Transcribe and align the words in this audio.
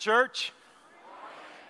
church. 0.00 0.52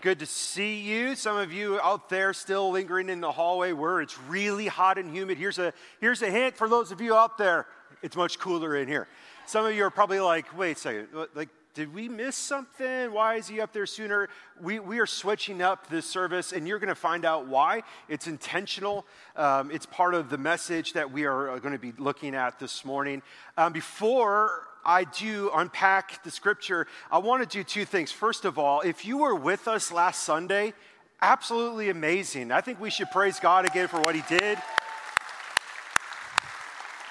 Good 0.00 0.20
to 0.20 0.26
see 0.26 0.80
you. 0.80 1.14
Some 1.16 1.36
of 1.36 1.52
you 1.52 1.78
out 1.80 2.08
there 2.08 2.32
still 2.32 2.70
lingering 2.70 3.10
in 3.10 3.20
the 3.20 3.32
hallway 3.32 3.72
where 3.72 4.00
it's 4.00 4.18
really 4.20 4.68
hot 4.68 4.96
and 4.96 5.14
humid. 5.14 5.36
Here's 5.36 5.58
a, 5.58 5.74
here's 6.00 6.22
a 6.22 6.30
hint 6.30 6.56
for 6.56 6.68
those 6.68 6.92
of 6.92 7.00
you 7.00 7.14
out 7.14 7.36
there 7.36 7.66
it's 8.02 8.16
much 8.16 8.38
cooler 8.38 8.76
in 8.76 8.88
here. 8.88 9.08
Some 9.46 9.66
of 9.66 9.74
you 9.74 9.84
are 9.84 9.90
probably 9.90 10.20
like, 10.20 10.56
wait 10.56 10.76
a 10.76 10.80
second, 10.80 11.08
like, 11.34 11.48
did 11.74 11.92
we 11.94 12.08
miss 12.08 12.34
something? 12.34 13.12
Why 13.12 13.34
is 13.34 13.46
he 13.46 13.60
up 13.60 13.72
there 13.72 13.86
sooner? 13.86 14.28
We, 14.60 14.80
we 14.80 14.98
are 15.00 15.06
switching 15.06 15.60
up 15.60 15.88
this 15.88 16.06
service, 16.06 16.52
and 16.52 16.66
you're 16.66 16.78
going 16.78 16.88
to 16.88 16.94
find 16.94 17.24
out 17.24 17.46
why. 17.46 17.82
It's 18.08 18.26
intentional, 18.26 19.06
um, 19.36 19.70
it's 19.70 19.86
part 19.86 20.14
of 20.14 20.30
the 20.30 20.38
message 20.38 20.94
that 20.94 21.12
we 21.12 21.26
are 21.26 21.58
going 21.60 21.72
to 21.72 21.78
be 21.78 21.92
looking 21.98 22.34
at 22.34 22.58
this 22.58 22.84
morning. 22.84 23.22
Um, 23.56 23.72
before 23.72 24.66
I 24.84 25.04
do 25.04 25.50
unpack 25.54 26.22
the 26.24 26.30
scripture, 26.30 26.86
I 27.10 27.18
want 27.18 27.42
to 27.42 27.58
do 27.58 27.62
two 27.62 27.84
things. 27.84 28.12
First 28.12 28.44
of 28.44 28.58
all, 28.58 28.80
if 28.80 29.04
you 29.04 29.18
were 29.18 29.34
with 29.34 29.68
us 29.68 29.92
last 29.92 30.24
Sunday, 30.24 30.72
absolutely 31.20 31.90
amazing. 31.90 32.52
I 32.52 32.60
think 32.60 32.80
we 32.80 32.90
should 32.90 33.10
praise 33.10 33.38
God 33.38 33.66
again 33.66 33.88
for 33.88 34.00
what 34.00 34.14
He 34.14 34.22
did. 34.28 34.58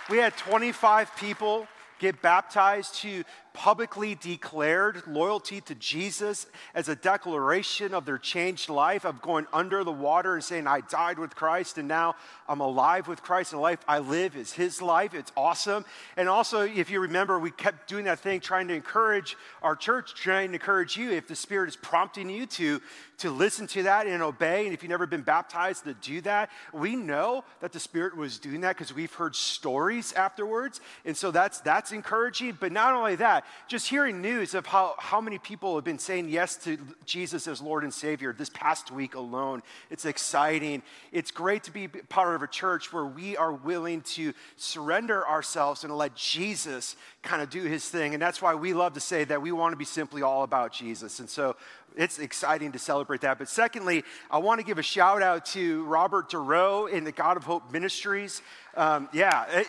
We 0.09 0.17
had 0.17 0.35
25 0.37 1.15
people 1.17 1.67
get 1.99 2.21
baptized 2.21 2.97
who 3.03 3.23
publicly 3.53 4.15
declared 4.15 5.05
loyalty 5.07 5.59
to 5.61 5.75
Jesus 5.75 6.45
as 6.73 6.87
a 6.87 6.95
declaration 6.95 7.93
of 7.93 8.05
their 8.05 8.17
changed 8.17 8.69
life, 8.69 9.05
of 9.05 9.21
going 9.21 9.47
under 9.51 9.83
the 9.83 9.91
water 9.91 10.35
and 10.35 10.43
saying, 10.43 10.67
I 10.67 10.81
died 10.81 11.19
with 11.19 11.35
Christ 11.35 11.77
and 11.77 11.87
now 11.87 12.15
I'm 12.47 12.61
alive 12.61 13.07
with 13.07 13.21
Christ, 13.21 13.53
and 13.53 13.59
the 13.59 13.63
life 13.63 13.79
I 13.87 13.99
live 13.99 14.35
is 14.35 14.53
His 14.53 14.81
life. 14.81 15.13
It's 15.13 15.31
awesome. 15.37 15.85
And 16.17 16.27
also, 16.27 16.61
if 16.61 16.89
you 16.89 16.99
remember, 17.01 17.37
we 17.37 17.51
kept 17.51 17.87
doing 17.87 18.05
that 18.05 18.19
thing 18.19 18.39
trying 18.39 18.67
to 18.69 18.73
encourage 18.73 19.37
our 19.61 19.75
church, 19.75 20.15
trying 20.15 20.49
to 20.49 20.53
encourage 20.55 20.97
you 20.97 21.11
if 21.11 21.27
the 21.27 21.35
Spirit 21.35 21.69
is 21.69 21.75
prompting 21.75 22.29
you 22.29 22.45
to, 22.47 22.81
to 23.19 23.29
listen 23.29 23.67
to 23.67 23.83
that 23.83 24.07
and 24.07 24.23
obey. 24.23 24.65
And 24.65 24.73
if 24.73 24.81
you've 24.81 24.89
never 24.89 25.05
been 25.05 25.21
baptized, 25.21 25.83
to 25.83 25.93
do 25.93 26.21
that. 26.21 26.49
We 26.73 26.95
know 26.95 27.43
that 27.59 27.71
the 27.71 27.79
Spirit 27.79 28.15
was 28.15 28.39
doing 28.39 28.61
that 28.61 28.75
because 28.75 28.93
we've 28.93 29.13
heard 29.13 29.35
stories 29.35 30.13
afterwards. 30.13 30.81
And 31.05 31.15
so 31.15 31.31
that's, 31.31 31.59
that's 31.61 31.91
encouraging. 31.91 32.57
But 32.59 32.71
not 32.71 32.93
only 32.93 33.15
that, 33.15 33.38
just 33.67 33.89
hearing 33.89 34.21
news 34.21 34.53
of 34.53 34.65
how, 34.65 34.95
how 34.97 35.21
many 35.21 35.37
people 35.37 35.75
have 35.75 35.83
been 35.83 35.99
saying 35.99 36.29
yes 36.29 36.55
to 36.57 36.77
Jesus 37.05 37.47
as 37.47 37.61
Lord 37.61 37.83
and 37.83 37.93
Savior 37.93 38.33
this 38.33 38.49
past 38.49 38.91
week 38.91 39.15
alone. 39.15 39.61
It's 39.89 40.05
exciting. 40.05 40.81
It's 41.11 41.31
great 41.31 41.63
to 41.63 41.71
be 41.71 41.87
part 41.87 42.35
of 42.35 42.41
a 42.41 42.47
church 42.47 42.91
where 42.93 43.05
we 43.05 43.37
are 43.37 43.51
willing 43.51 44.01
to 44.01 44.33
surrender 44.55 45.27
ourselves 45.27 45.83
and 45.83 45.95
let 45.95 46.15
Jesus 46.15 46.95
kind 47.21 47.41
of 47.41 47.49
do 47.49 47.63
his 47.63 47.87
thing. 47.87 48.13
And 48.13 48.21
that's 48.21 48.41
why 48.41 48.55
we 48.55 48.73
love 48.73 48.93
to 48.93 48.99
say 48.99 49.23
that 49.25 49.41
we 49.41 49.51
want 49.51 49.73
to 49.73 49.77
be 49.77 49.85
simply 49.85 50.21
all 50.21 50.43
about 50.43 50.71
Jesus. 50.71 51.19
And 51.19 51.29
so 51.29 51.55
it's 51.95 52.19
exciting 52.19 52.71
to 52.73 52.79
celebrate 52.79 53.21
that. 53.21 53.37
But 53.37 53.49
secondly, 53.49 54.03
I 54.29 54.37
want 54.37 54.59
to 54.59 54.65
give 54.65 54.77
a 54.77 54.83
shout 54.83 55.21
out 55.21 55.45
to 55.47 55.83
Robert 55.85 56.29
Duro 56.29 56.85
in 56.85 57.03
the 57.03 57.11
God 57.11 57.37
of 57.37 57.43
Hope 57.43 57.71
Ministries. 57.71 58.41
Um, 58.75 59.09
yeah, 59.11 59.45
it, 59.49 59.67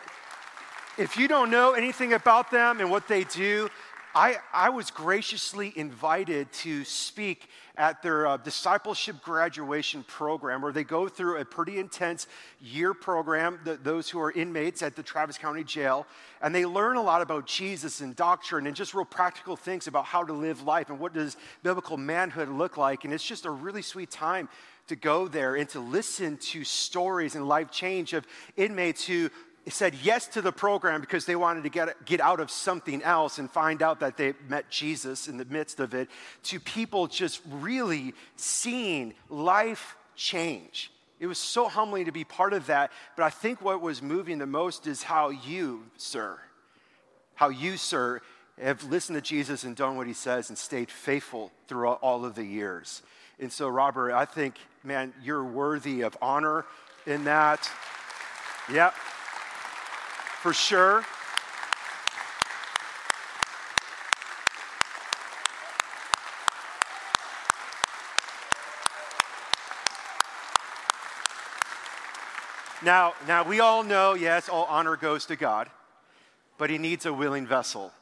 if 1.01 1.17
you 1.17 1.29
don't 1.29 1.51
know 1.51 1.73
anything 1.73 2.13
about 2.13 2.51
them 2.51 2.79
and 2.79 2.91
what 2.91 3.09
they 3.09 3.25
do, 3.25 3.71
I, 4.15 4.37
I 4.53 4.69
was 4.69 4.91
graciously 4.91 5.73
invited 5.75 6.53
to 6.53 6.85
speak 6.85 7.49
at 7.75 8.03
their 8.03 8.27
uh, 8.27 8.37
discipleship 8.37 9.23
graduation 9.23 10.03
program 10.03 10.61
where 10.61 10.73
they 10.73 10.85
go 10.85 11.09
through 11.09 11.39
a 11.39 11.45
pretty 11.47 11.79
intense 11.79 12.27
year 12.61 12.93
program, 12.93 13.59
the, 13.65 13.77
those 13.77 14.11
who 14.11 14.21
are 14.21 14.31
inmates 14.31 14.83
at 14.83 14.95
the 14.95 15.03
Travis 15.03 15.39
County 15.39 15.65
Jail, 15.65 16.07
and 16.43 16.55
they 16.55 16.67
learn 16.67 16.99
a 16.99 17.03
lot 17.03 17.23
about 17.23 17.47
Jesus 17.47 18.03
and 18.03 18.15
doctrine 18.15 18.67
and 18.67 18.77
just 18.77 18.93
real 18.93 19.07
practical 19.07 19.57
things 19.57 19.87
about 19.87 20.05
how 20.05 20.23
to 20.23 20.35
live 20.35 20.65
life 20.65 20.91
and 20.91 21.01
what 21.01 21.15
does 21.15 21.39
biblical 21.63 21.97
manhood 21.97 22.51
look 22.51 22.77
like. 22.77 23.05
And 23.05 23.15
it's 23.15 23.25
just 23.25 23.47
a 23.47 23.51
really 23.51 23.81
sweet 23.81 24.11
time 24.11 24.51
to 24.89 24.97
go 24.97 25.29
there 25.29 25.55
and 25.55 25.69
to 25.69 25.81
listen 25.81 26.37
to 26.37 26.65
stories 26.65 27.37
and 27.37 27.49
life 27.49 27.71
change 27.71 28.13
of 28.13 28.27
inmates 28.57 29.07
who 29.07 29.31
said 29.69 29.95
yes 30.03 30.27
to 30.29 30.41
the 30.43 30.53
program 30.53 31.01
because 31.01 31.27
they 31.27 31.37
wanted 31.37 31.65
to 31.65 31.69
get, 31.69 32.05
get 32.07 32.21
out 32.21 32.41
of 32.41 32.51
something 32.51 33.03
else 33.03 33.39
and 33.39 33.51
find 33.51 33.83
out 33.83 34.01
that 34.01 34.17
they 34.17 34.35
met 34.49 34.71
Jesus 34.71 35.29
in 35.29 35.37
the 35.37 35.45
midst 35.45 35.81
of 35.81 35.95
it, 35.95 36.09
to 36.45 36.59
people 36.59 37.07
just 37.07 37.41
really 37.47 38.15
seeing 38.37 39.15
life 39.29 39.97
change. 40.17 40.91
It 41.19 41.27
was 41.27 41.39
so 41.39 41.69
humbling 41.69 42.07
to 42.07 42.13
be 42.13 42.25
part 42.25 42.55
of 42.55 42.67
that. 42.67 42.91
But 43.17 43.25
I 43.25 43.31
think 43.31 43.61
what 43.61 43.83
was 43.83 44.01
moving 44.01 44.39
the 44.39 44.47
most 44.47 44.87
is 44.87 45.03
how 45.03 45.29
you, 45.29 45.85
sir, 45.99 46.39
how 47.35 47.51
you, 47.51 47.77
sir, 47.77 48.23
have 48.61 48.83
listened 48.85 49.17
to 49.17 49.23
Jesus 49.23 49.65
and 49.65 49.77
done 49.77 49.97
what 49.97 50.07
he 50.07 50.15
says 50.15 50.49
and 50.49 50.57
stayed 50.57 50.91
faithful 50.91 51.53
throughout 51.69 51.99
all 52.01 52.25
of 52.25 52.35
the 52.35 52.45
years. 52.45 53.03
And 53.39 53.53
so, 53.53 53.69
Robert, 53.69 54.13
I 54.13 54.25
think, 54.25 54.55
man, 54.83 55.13
you're 55.23 55.45
worthy 55.45 56.01
of 56.01 56.17
honor 56.23 56.65
in 57.07 57.25
that. 57.25 57.71
Yep 58.73 58.95
for 60.41 60.55
sure. 60.55 61.05
Now, 72.83 73.13
now 73.29 73.45
we 73.45 73.61
all 73.61 73.83
know, 73.83 74.15
yes, 74.15 74.49
all 74.49 74.65
honor 74.65 74.97
goes 74.97 75.27
to 75.27 75.37
God, 75.37 75.69
but 76.57 76.71
he 76.71 76.79
needs 76.79 77.05
a 77.05 77.13
willing 77.13 77.47
vessel 77.47 77.93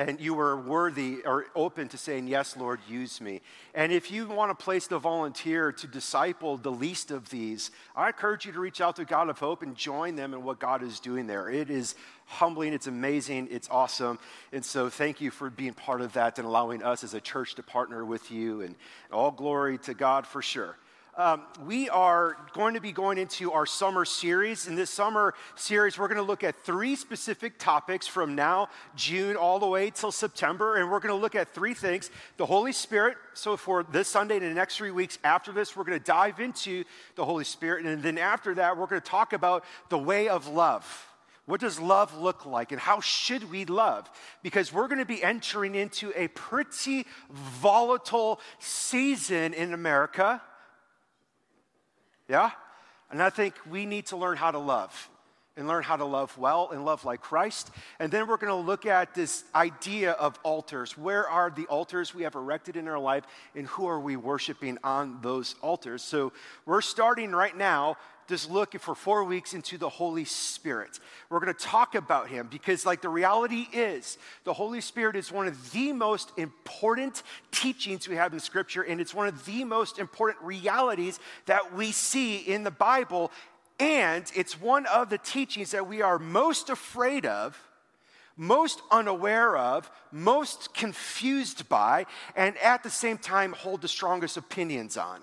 and 0.00 0.18
you 0.18 0.32
were 0.32 0.56
worthy 0.56 1.18
or 1.26 1.44
open 1.54 1.86
to 1.88 1.98
saying, 1.98 2.26
Yes, 2.26 2.56
Lord, 2.56 2.80
use 2.88 3.20
me. 3.20 3.42
And 3.74 3.92
if 3.92 4.10
you 4.10 4.26
want 4.26 4.50
a 4.50 4.54
place 4.54 4.86
to 4.86 4.98
volunteer 4.98 5.72
to 5.72 5.86
disciple 5.86 6.56
the 6.56 6.70
least 6.70 7.10
of 7.10 7.28
these, 7.28 7.70
I 7.94 8.06
encourage 8.06 8.46
you 8.46 8.52
to 8.52 8.60
reach 8.60 8.80
out 8.80 8.96
to 8.96 9.04
God 9.04 9.28
of 9.28 9.38
Hope 9.38 9.62
and 9.62 9.76
join 9.76 10.16
them 10.16 10.32
in 10.32 10.42
what 10.42 10.58
God 10.58 10.82
is 10.82 11.00
doing 11.00 11.26
there. 11.26 11.50
It 11.50 11.68
is 11.68 11.96
humbling, 12.24 12.72
it's 12.72 12.86
amazing, 12.86 13.48
it's 13.50 13.68
awesome. 13.70 14.18
And 14.52 14.64
so 14.64 14.88
thank 14.88 15.20
you 15.20 15.30
for 15.30 15.50
being 15.50 15.74
part 15.74 16.00
of 16.00 16.14
that 16.14 16.38
and 16.38 16.46
allowing 16.46 16.82
us 16.82 17.04
as 17.04 17.12
a 17.12 17.20
church 17.20 17.56
to 17.56 17.62
partner 17.62 18.02
with 18.02 18.30
you. 18.30 18.62
And 18.62 18.76
all 19.12 19.30
glory 19.30 19.76
to 19.80 19.92
God 19.92 20.26
for 20.26 20.40
sure. 20.40 20.78
Um, 21.16 21.42
we 21.66 21.88
are 21.88 22.36
going 22.52 22.74
to 22.74 22.80
be 22.80 22.92
going 22.92 23.18
into 23.18 23.50
our 23.50 23.66
summer 23.66 24.04
series. 24.04 24.68
In 24.68 24.76
this 24.76 24.90
summer 24.90 25.34
series, 25.56 25.98
we're 25.98 26.06
going 26.06 26.18
to 26.18 26.22
look 26.22 26.44
at 26.44 26.56
three 26.64 26.94
specific 26.94 27.58
topics 27.58 28.06
from 28.06 28.36
now, 28.36 28.68
June, 28.94 29.34
all 29.34 29.58
the 29.58 29.66
way 29.66 29.90
till 29.90 30.12
September. 30.12 30.76
And 30.76 30.88
we're 30.88 31.00
going 31.00 31.12
to 31.12 31.20
look 31.20 31.34
at 31.34 31.52
three 31.52 31.74
things 31.74 32.10
the 32.36 32.46
Holy 32.46 32.72
Spirit. 32.72 33.16
So, 33.34 33.56
for 33.56 33.82
this 33.82 34.06
Sunday 34.06 34.36
and 34.36 34.44
the 34.44 34.54
next 34.54 34.76
three 34.76 34.92
weeks 34.92 35.18
after 35.24 35.50
this, 35.50 35.76
we're 35.76 35.84
going 35.84 35.98
to 35.98 36.04
dive 36.04 36.38
into 36.38 36.84
the 37.16 37.24
Holy 37.24 37.44
Spirit. 37.44 37.84
And 37.84 38.00
then 38.02 38.16
after 38.16 38.54
that, 38.54 38.76
we're 38.76 38.86
going 38.86 39.02
to 39.02 39.10
talk 39.10 39.32
about 39.32 39.64
the 39.88 39.98
way 39.98 40.28
of 40.28 40.46
love. 40.46 41.08
What 41.46 41.60
does 41.60 41.80
love 41.80 42.16
look 42.16 42.46
like 42.46 42.70
and 42.70 42.80
how 42.80 43.00
should 43.00 43.50
we 43.50 43.64
love? 43.64 44.08
Because 44.44 44.72
we're 44.72 44.86
going 44.86 45.00
to 45.00 45.04
be 45.04 45.20
entering 45.20 45.74
into 45.74 46.12
a 46.14 46.28
pretty 46.28 47.06
volatile 47.32 48.38
season 48.60 49.54
in 49.54 49.74
America 49.74 50.40
yeah? 52.30 52.52
And 53.10 53.20
I 53.20 53.28
think 53.28 53.54
we 53.68 53.84
need 53.84 54.06
to 54.06 54.16
learn 54.16 54.36
how 54.36 54.52
to 54.52 54.58
love 54.58 55.10
and 55.56 55.66
learn 55.66 55.82
how 55.82 55.96
to 55.96 56.04
love 56.04 56.38
well 56.38 56.70
and 56.72 56.84
love 56.84 57.04
like 57.04 57.20
Christ. 57.20 57.70
And 57.98 58.10
then 58.10 58.28
we're 58.28 58.36
going 58.36 58.52
to 58.52 58.66
look 58.66 58.86
at 58.86 59.14
this 59.14 59.42
idea 59.52 60.12
of 60.12 60.38
altars. 60.44 60.96
Where 60.96 61.28
are 61.28 61.50
the 61.50 61.66
altars 61.66 62.14
we 62.14 62.22
have 62.22 62.36
erected 62.36 62.76
in 62.76 62.86
our 62.86 63.00
life, 63.00 63.24
and 63.56 63.66
who 63.66 63.88
are 63.88 63.98
we 63.98 64.16
worshiping 64.16 64.78
on 64.84 65.18
those 65.22 65.56
altars? 65.60 66.02
So 66.02 66.32
we're 66.66 66.80
starting 66.80 67.32
right 67.32 67.56
now 67.56 67.96
just 68.30 68.48
look 68.48 68.78
for 68.78 68.94
four 68.94 69.24
weeks 69.24 69.54
into 69.54 69.76
the 69.76 69.88
Holy 69.88 70.24
Spirit. 70.24 71.00
We're 71.28 71.40
going 71.40 71.52
to 71.52 71.64
talk 71.64 71.96
about 71.96 72.28
him 72.28 72.46
because, 72.48 72.86
like, 72.86 73.02
the 73.02 73.08
reality 73.08 73.66
is, 73.72 74.18
the 74.44 74.52
Holy 74.52 74.80
Spirit 74.80 75.16
is 75.16 75.32
one 75.32 75.48
of 75.48 75.72
the 75.72 75.92
most 75.92 76.30
important 76.36 77.24
teachings 77.50 78.08
we 78.08 78.14
have 78.14 78.32
in 78.32 78.38
Scripture, 78.38 78.82
and 78.82 79.00
it's 79.00 79.12
one 79.12 79.26
of 79.26 79.44
the 79.46 79.64
most 79.64 79.98
important 79.98 80.44
realities 80.44 81.18
that 81.46 81.74
we 81.74 81.90
see 81.90 82.36
in 82.36 82.62
the 82.62 82.70
Bible. 82.70 83.32
And 83.80 84.24
it's 84.36 84.60
one 84.60 84.86
of 84.86 85.10
the 85.10 85.18
teachings 85.18 85.72
that 85.72 85.88
we 85.88 86.00
are 86.00 86.18
most 86.18 86.70
afraid 86.70 87.26
of 87.26 87.60
most 88.36 88.80
unaware 88.90 89.54
of, 89.54 89.90
most 90.10 90.72
confused 90.72 91.68
by, 91.68 92.06
and 92.34 92.56
at 92.58 92.82
the 92.82 92.88
same 92.88 93.18
time 93.18 93.52
hold 93.52 93.82
the 93.82 93.88
strongest 93.88 94.38
opinions 94.38 94.96
on 94.96 95.20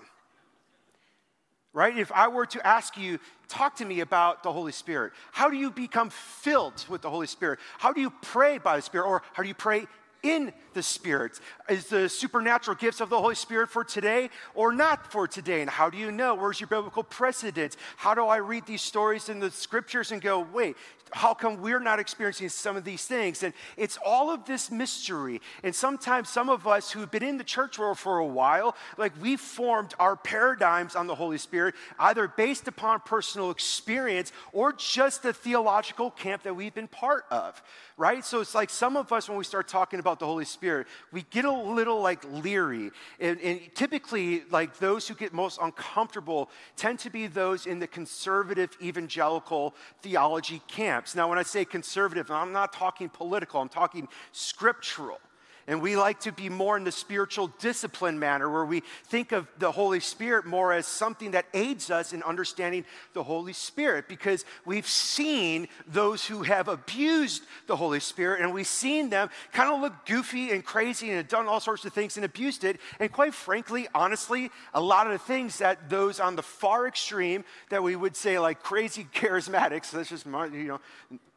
right? 1.72 1.96
If 1.96 2.10
I 2.12 2.28
were 2.28 2.46
to 2.46 2.66
ask 2.66 2.96
you, 2.96 3.18
talk 3.48 3.76
to 3.76 3.84
me 3.84 4.00
about 4.00 4.42
the 4.42 4.52
Holy 4.52 4.72
Spirit. 4.72 5.12
How 5.32 5.50
do 5.50 5.56
you 5.56 5.70
become 5.70 6.10
filled 6.10 6.84
with 6.88 7.02
the 7.02 7.10
Holy 7.10 7.26
Spirit? 7.26 7.58
How 7.78 7.92
do 7.92 8.00
you 8.00 8.10
pray 8.22 8.58
by 8.58 8.76
the 8.76 8.82
Spirit? 8.82 9.06
Or 9.06 9.22
how 9.32 9.42
do 9.42 9.48
you 9.48 9.54
pray 9.54 9.86
in 10.22 10.52
the 10.74 10.82
Spirit. 10.82 11.40
Is 11.68 11.86
the 11.86 12.08
supernatural 12.08 12.76
gifts 12.76 13.00
of 13.00 13.08
the 13.08 13.20
Holy 13.20 13.34
Spirit 13.34 13.70
for 13.70 13.84
today 13.84 14.30
or 14.54 14.72
not 14.72 15.10
for 15.10 15.26
today? 15.26 15.60
And 15.60 15.70
how 15.70 15.90
do 15.90 15.98
you 15.98 16.10
know? 16.10 16.34
Where's 16.34 16.60
your 16.60 16.68
biblical 16.68 17.02
precedent? 17.02 17.76
How 17.96 18.14
do 18.14 18.26
I 18.26 18.38
read 18.38 18.66
these 18.66 18.82
stories 18.82 19.28
in 19.28 19.40
the 19.40 19.50
scriptures 19.50 20.12
and 20.12 20.20
go, 20.20 20.46
wait, 20.52 20.76
how 21.12 21.34
come 21.34 21.60
we're 21.60 21.80
not 21.80 21.98
experiencing 21.98 22.48
some 22.48 22.76
of 22.76 22.84
these 22.84 23.04
things? 23.04 23.42
And 23.42 23.54
it's 23.76 23.98
all 24.04 24.30
of 24.30 24.44
this 24.44 24.70
mystery. 24.70 25.40
And 25.62 25.74
sometimes 25.74 26.28
some 26.28 26.48
of 26.48 26.66
us 26.66 26.90
who've 26.90 27.10
been 27.10 27.22
in 27.22 27.38
the 27.38 27.44
church 27.44 27.78
world 27.78 27.98
for 27.98 28.18
a 28.18 28.26
while, 28.26 28.76
like 28.96 29.12
we've 29.20 29.40
formed 29.40 29.94
our 29.98 30.16
paradigms 30.16 30.96
on 30.96 31.06
the 31.06 31.14
Holy 31.14 31.38
Spirit, 31.38 31.74
either 31.98 32.28
based 32.28 32.68
upon 32.68 33.00
personal 33.00 33.50
experience 33.50 34.32
or 34.52 34.72
just 34.72 35.22
the 35.22 35.32
theological 35.32 36.10
camp 36.10 36.42
that 36.42 36.54
we've 36.54 36.74
been 36.74 36.88
part 36.88 37.24
of, 37.30 37.62
right? 37.96 38.24
So 38.24 38.40
it's 38.40 38.54
like 38.54 38.70
some 38.70 38.96
of 38.96 39.12
us, 39.12 39.28
when 39.28 39.38
we 39.38 39.44
start 39.44 39.68
talking 39.68 40.00
about 40.00 40.18
the 40.18 40.26
Holy 40.26 40.44
Spirit, 40.44 40.86
we 41.12 41.22
get 41.30 41.44
a 41.44 41.52
little 41.52 42.00
like 42.00 42.24
leery. 42.32 42.90
And, 43.20 43.40
and 43.40 43.60
typically, 43.74 44.42
like 44.50 44.78
those 44.78 45.06
who 45.08 45.14
get 45.14 45.32
most 45.32 45.58
uncomfortable 45.62 46.50
tend 46.76 46.98
to 47.00 47.10
be 47.10 47.26
those 47.26 47.66
in 47.66 47.78
the 47.78 47.86
conservative 47.86 48.76
evangelical 48.82 49.74
theology 50.02 50.60
camp 50.68 50.97
camps. 50.98 51.14
Now, 51.14 51.28
when 51.28 51.38
I 51.38 51.44
say 51.44 51.64
conservative, 51.64 52.28
I'm 52.30 52.52
not 52.52 52.72
talking 52.72 53.08
political, 53.08 53.60
I'm 53.60 53.68
talking 53.68 54.08
scriptural. 54.32 55.20
And 55.68 55.82
we 55.82 55.96
like 55.96 56.20
to 56.20 56.32
be 56.32 56.48
more 56.48 56.78
in 56.78 56.84
the 56.84 56.90
spiritual 56.90 57.48
discipline 57.58 58.18
manner, 58.18 58.50
where 58.50 58.64
we 58.64 58.80
think 59.04 59.32
of 59.32 59.46
the 59.58 59.70
Holy 59.70 60.00
Spirit 60.00 60.46
more 60.46 60.72
as 60.72 60.86
something 60.86 61.32
that 61.32 61.44
aids 61.52 61.90
us 61.90 62.14
in 62.14 62.22
understanding 62.22 62.86
the 63.12 63.22
Holy 63.22 63.52
Spirit, 63.52 64.08
because 64.08 64.46
we've 64.64 64.86
seen 64.86 65.68
those 65.86 66.24
who 66.24 66.42
have 66.42 66.68
abused 66.68 67.42
the 67.66 67.76
Holy 67.76 68.00
Spirit, 68.00 68.40
and 68.40 68.54
we've 68.54 68.66
seen 68.66 69.10
them 69.10 69.28
kind 69.52 69.70
of 69.70 69.82
look 69.82 70.06
goofy 70.06 70.52
and 70.52 70.64
crazy 70.64 71.08
and 71.08 71.18
have 71.18 71.28
done 71.28 71.46
all 71.46 71.60
sorts 71.60 71.84
of 71.84 71.92
things 71.92 72.16
and 72.16 72.24
abused 72.24 72.64
it. 72.64 72.80
And 72.98 73.12
quite 73.12 73.34
frankly, 73.34 73.88
honestly, 73.94 74.50
a 74.72 74.80
lot 74.80 75.06
of 75.06 75.12
the 75.12 75.18
things 75.18 75.58
that 75.58 75.90
those 75.90 76.18
on 76.18 76.34
the 76.34 76.42
far 76.42 76.88
extreme 76.88 77.44
that 77.68 77.82
we 77.82 77.94
would 77.94 78.16
say 78.16 78.38
like 78.38 78.62
crazy 78.62 79.06
charismatics, 79.14 79.90
that's 79.90 80.08
just 80.08 80.24
you 80.24 80.64
know, 80.64 80.80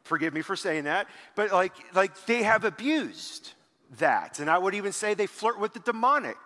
forgive 0.04 0.32
me 0.32 0.40
for 0.40 0.56
saying 0.56 0.84
that, 0.84 1.06
but 1.34 1.52
like, 1.52 1.74
like 1.94 2.24
they 2.24 2.42
have 2.44 2.64
abused 2.64 3.52
that. 3.98 4.38
And 4.38 4.50
I 4.50 4.58
would 4.58 4.74
even 4.74 4.92
say 4.92 5.14
they 5.14 5.26
flirt 5.26 5.58
with 5.58 5.74
the 5.74 5.80
demonic 5.80 6.36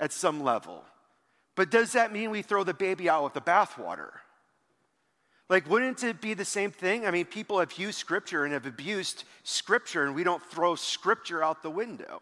at 0.00 0.12
some 0.12 0.42
level. 0.42 0.84
But 1.54 1.70
does 1.70 1.92
that 1.92 2.12
mean 2.12 2.30
we 2.30 2.42
throw 2.42 2.64
the 2.64 2.74
baby 2.74 3.08
out 3.08 3.24
with 3.24 3.34
the 3.34 3.40
bathwater? 3.40 4.10
Like, 5.48 5.68
wouldn't 5.70 6.02
it 6.02 6.20
be 6.20 6.34
the 6.34 6.44
same 6.44 6.70
thing? 6.70 7.06
I 7.06 7.10
mean, 7.10 7.24
people 7.24 7.60
have 7.60 7.78
used 7.78 7.98
scripture 7.98 8.44
and 8.44 8.52
have 8.52 8.66
abused 8.66 9.24
scripture, 9.44 10.04
and 10.04 10.14
we 10.14 10.24
don't 10.24 10.42
throw 10.42 10.74
scripture 10.74 11.42
out 11.42 11.62
the 11.62 11.70
window. 11.70 12.20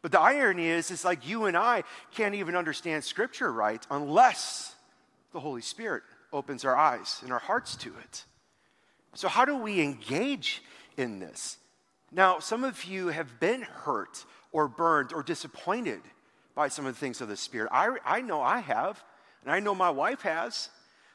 But 0.00 0.10
the 0.10 0.20
irony 0.20 0.66
is, 0.66 0.90
it's 0.90 1.04
like 1.04 1.28
you 1.28 1.44
and 1.44 1.56
I 1.56 1.84
can't 2.14 2.34
even 2.34 2.56
understand 2.56 3.04
scripture 3.04 3.52
right 3.52 3.86
unless 3.90 4.74
the 5.32 5.40
Holy 5.40 5.60
Spirit 5.60 6.02
opens 6.32 6.64
our 6.64 6.76
eyes 6.76 7.20
and 7.22 7.32
our 7.32 7.38
hearts 7.38 7.76
to 7.76 7.92
it. 8.02 8.24
So, 9.14 9.28
how 9.28 9.44
do 9.44 9.56
we 9.56 9.80
engage 9.80 10.62
in 10.96 11.20
this? 11.20 11.58
Now, 12.12 12.40
some 12.40 12.62
of 12.62 12.84
you 12.84 13.08
have 13.08 13.40
been 13.40 13.62
hurt 13.62 14.24
or 14.52 14.68
burned 14.68 15.12
or 15.14 15.22
disappointed 15.22 16.02
by 16.54 16.68
some 16.68 16.84
of 16.84 16.94
the 16.94 17.00
things 17.00 17.22
of 17.22 17.28
the 17.28 17.36
Spirit. 17.36 17.70
I, 17.72 17.96
I 18.04 18.20
know 18.20 18.42
I 18.42 18.58
have, 18.58 19.02
and 19.42 19.50
I 19.50 19.60
know 19.60 19.74
my 19.74 19.88
wife 19.88 20.20
has. 20.22 20.68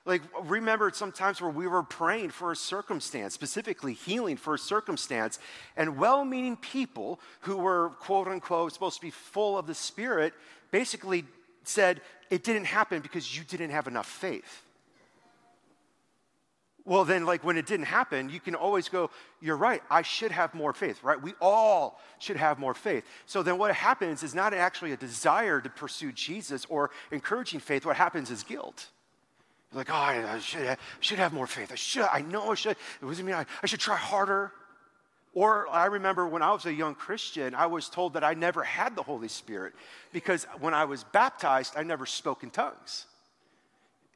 Like, 0.06 0.24
remember 0.44 0.90
sometimes 0.92 1.40
where 1.40 1.52
we 1.52 1.68
were 1.68 1.84
praying 1.84 2.32
for 2.32 2.52
a 2.52 2.56
circumstance, 2.56 3.34
specifically 3.34 3.94
healing 3.94 4.38
for 4.38 4.56
a 4.56 4.60
circumstance, 4.60 5.38
and 5.76 5.98
well 5.98 6.26
meaning 6.26 6.56
people 6.56 7.20
who 7.42 7.58
were, 7.58 7.90
quote 8.00 8.28
unquote, 8.28 8.74
supposed 8.74 8.96
to 8.96 9.02
be 9.02 9.12
full 9.12 9.58
of 9.58 9.68
the 9.68 9.76
Spirit 9.76 10.34
basically 10.72 11.26
said, 11.64 12.02
It 12.32 12.44
didn't 12.44 12.66
happen 12.66 13.02
because 13.02 13.38
you 13.38 13.44
didn't 13.44 13.70
have 13.70 13.88
enough 13.88 14.08
faith. 14.08 14.64
Well, 16.88 17.04
then, 17.04 17.26
like 17.26 17.44
when 17.44 17.58
it 17.58 17.66
didn't 17.66 17.88
happen, 17.88 18.30
you 18.30 18.40
can 18.40 18.56
always 18.56 18.88
go, 18.88 19.10
You're 19.42 19.58
right, 19.58 19.84
I 19.92 20.04
should 20.04 20.32
have 20.32 20.54
more 20.54 20.72
faith, 20.72 21.04
right? 21.04 21.22
We 21.22 21.34
all 21.42 22.00
should 22.18 22.38
have 22.38 22.60
more 22.60 22.74
faith. 22.74 23.04
So 23.26 23.44
then, 23.44 23.58
what 23.58 23.76
happens 23.76 24.24
is 24.24 24.34
not 24.34 24.54
actually 24.54 24.94
a 24.94 24.98
desire 24.98 25.60
to 25.60 25.70
pursue 25.70 26.14
Jesus 26.14 26.66
or 26.70 26.92
encouraging 27.12 27.60
faith. 27.60 27.86
What 27.86 27.98
happens 27.98 28.32
is 28.32 28.42
guilt. 28.44 28.88
You're 29.74 29.80
like, 29.80 29.90
Oh, 29.90 29.96
I 29.96 30.40
should 30.40 30.62
have, 30.62 30.80
should 31.02 31.20
have 31.20 31.34
more 31.34 31.46
faith. 31.46 31.74
I 31.74 31.76
should, 31.76 32.08
I 32.10 32.22
know 32.22 32.52
I 32.52 32.56
should. 32.56 32.78
It 33.02 33.06
doesn't 33.06 33.26
mean 33.26 33.36
I, 33.36 33.46
I 33.62 33.66
should 33.66 33.82
try 33.82 33.98
harder. 33.98 34.54
Or 35.34 35.68
I 35.68 35.88
remember 35.88 36.26
when 36.26 36.42
I 36.42 36.54
was 36.54 36.66
a 36.66 36.74
young 36.74 36.96
Christian, 36.96 37.54
I 37.54 37.66
was 37.66 37.90
told 37.90 38.14
that 38.14 38.24
I 38.24 38.34
never 38.34 38.64
had 38.64 38.96
the 38.96 39.04
Holy 39.04 39.28
Spirit 39.28 39.74
because 40.14 40.46
when 40.62 40.74
I 40.74 40.86
was 40.86 41.04
baptized, 41.04 41.74
I 41.76 41.84
never 41.84 42.06
spoke 42.06 42.44
in 42.44 42.50
tongues. 42.50 43.08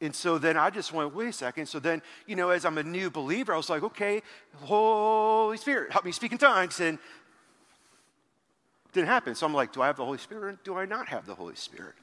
And 0.01 0.15
so 0.15 0.39
then 0.39 0.57
I 0.57 0.71
just 0.71 0.91
went, 0.91 1.13
wait 1.13 1.29
a 1.29 1.33
second. 1.33 1.67
So 1.67 1.79
then, 1.79 2.01
you 2.25 2.35
know, 2.35 2.49
as 2.49 2.65
I'm 2.65 2.79
a 2.79 2.83
new 2.83 3.11
believer, 3.11 3.53
I 3.53 3.57
was 3.57 3.69
like, 3.69 3.83
okay, 3.83 4.23
Holy 4.55 5.57
Spirit, 5.57 5.91
help 5.91 6.03
me 6.03 6.11
speak 6.11 6.31
in 6.31 6.39
tongues. 6.39 6.79
And 6.79 6.97
didn't 8.93 9.07
happen. 9.07 9.35
So 9.35 9.45
I'm 9.45 9.53
like, 9.53 9.71
do 9.71 9.81
I 9.81 9.87
have 9.87 9.97
the 9.97 10.05
Holy 10.05 10.17
Spirit? 10.17 10.43
or 10.43 10.59
Do 10.63 10.75
I 10.75 10.85
not 10.85 11.07
have 11.09 11.25
the 11.25 11.35
Holy 11.35 11.55
Spirit? 11.55 11.93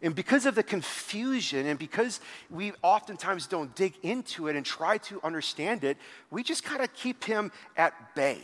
And 0.00 0.16
because 0.16 0.46
of 0.46 0.56
the 0.56 0.64
confusion 0.64 1.66
and 1.66 1.78
because 1.78 2.20
we 2.50 2.72
oftentimes 2.82 3.46
don't 3.46 3.72
dig 3.76 3.94
into 4.02 4.48
it 4.48 4.56
and 4.56 4.66
try 4.66 4.98
to 4.98 5.20
understand 5.22 5.84
it, 5.84 5.96
we 6.30 6.42
just 6.42 6.64
kind 6.64 6.82
of 6.82 6.92
keep 6.92 7.22
him 7.22 7.52
at 7.76 8.14
bay. 8.16 8.42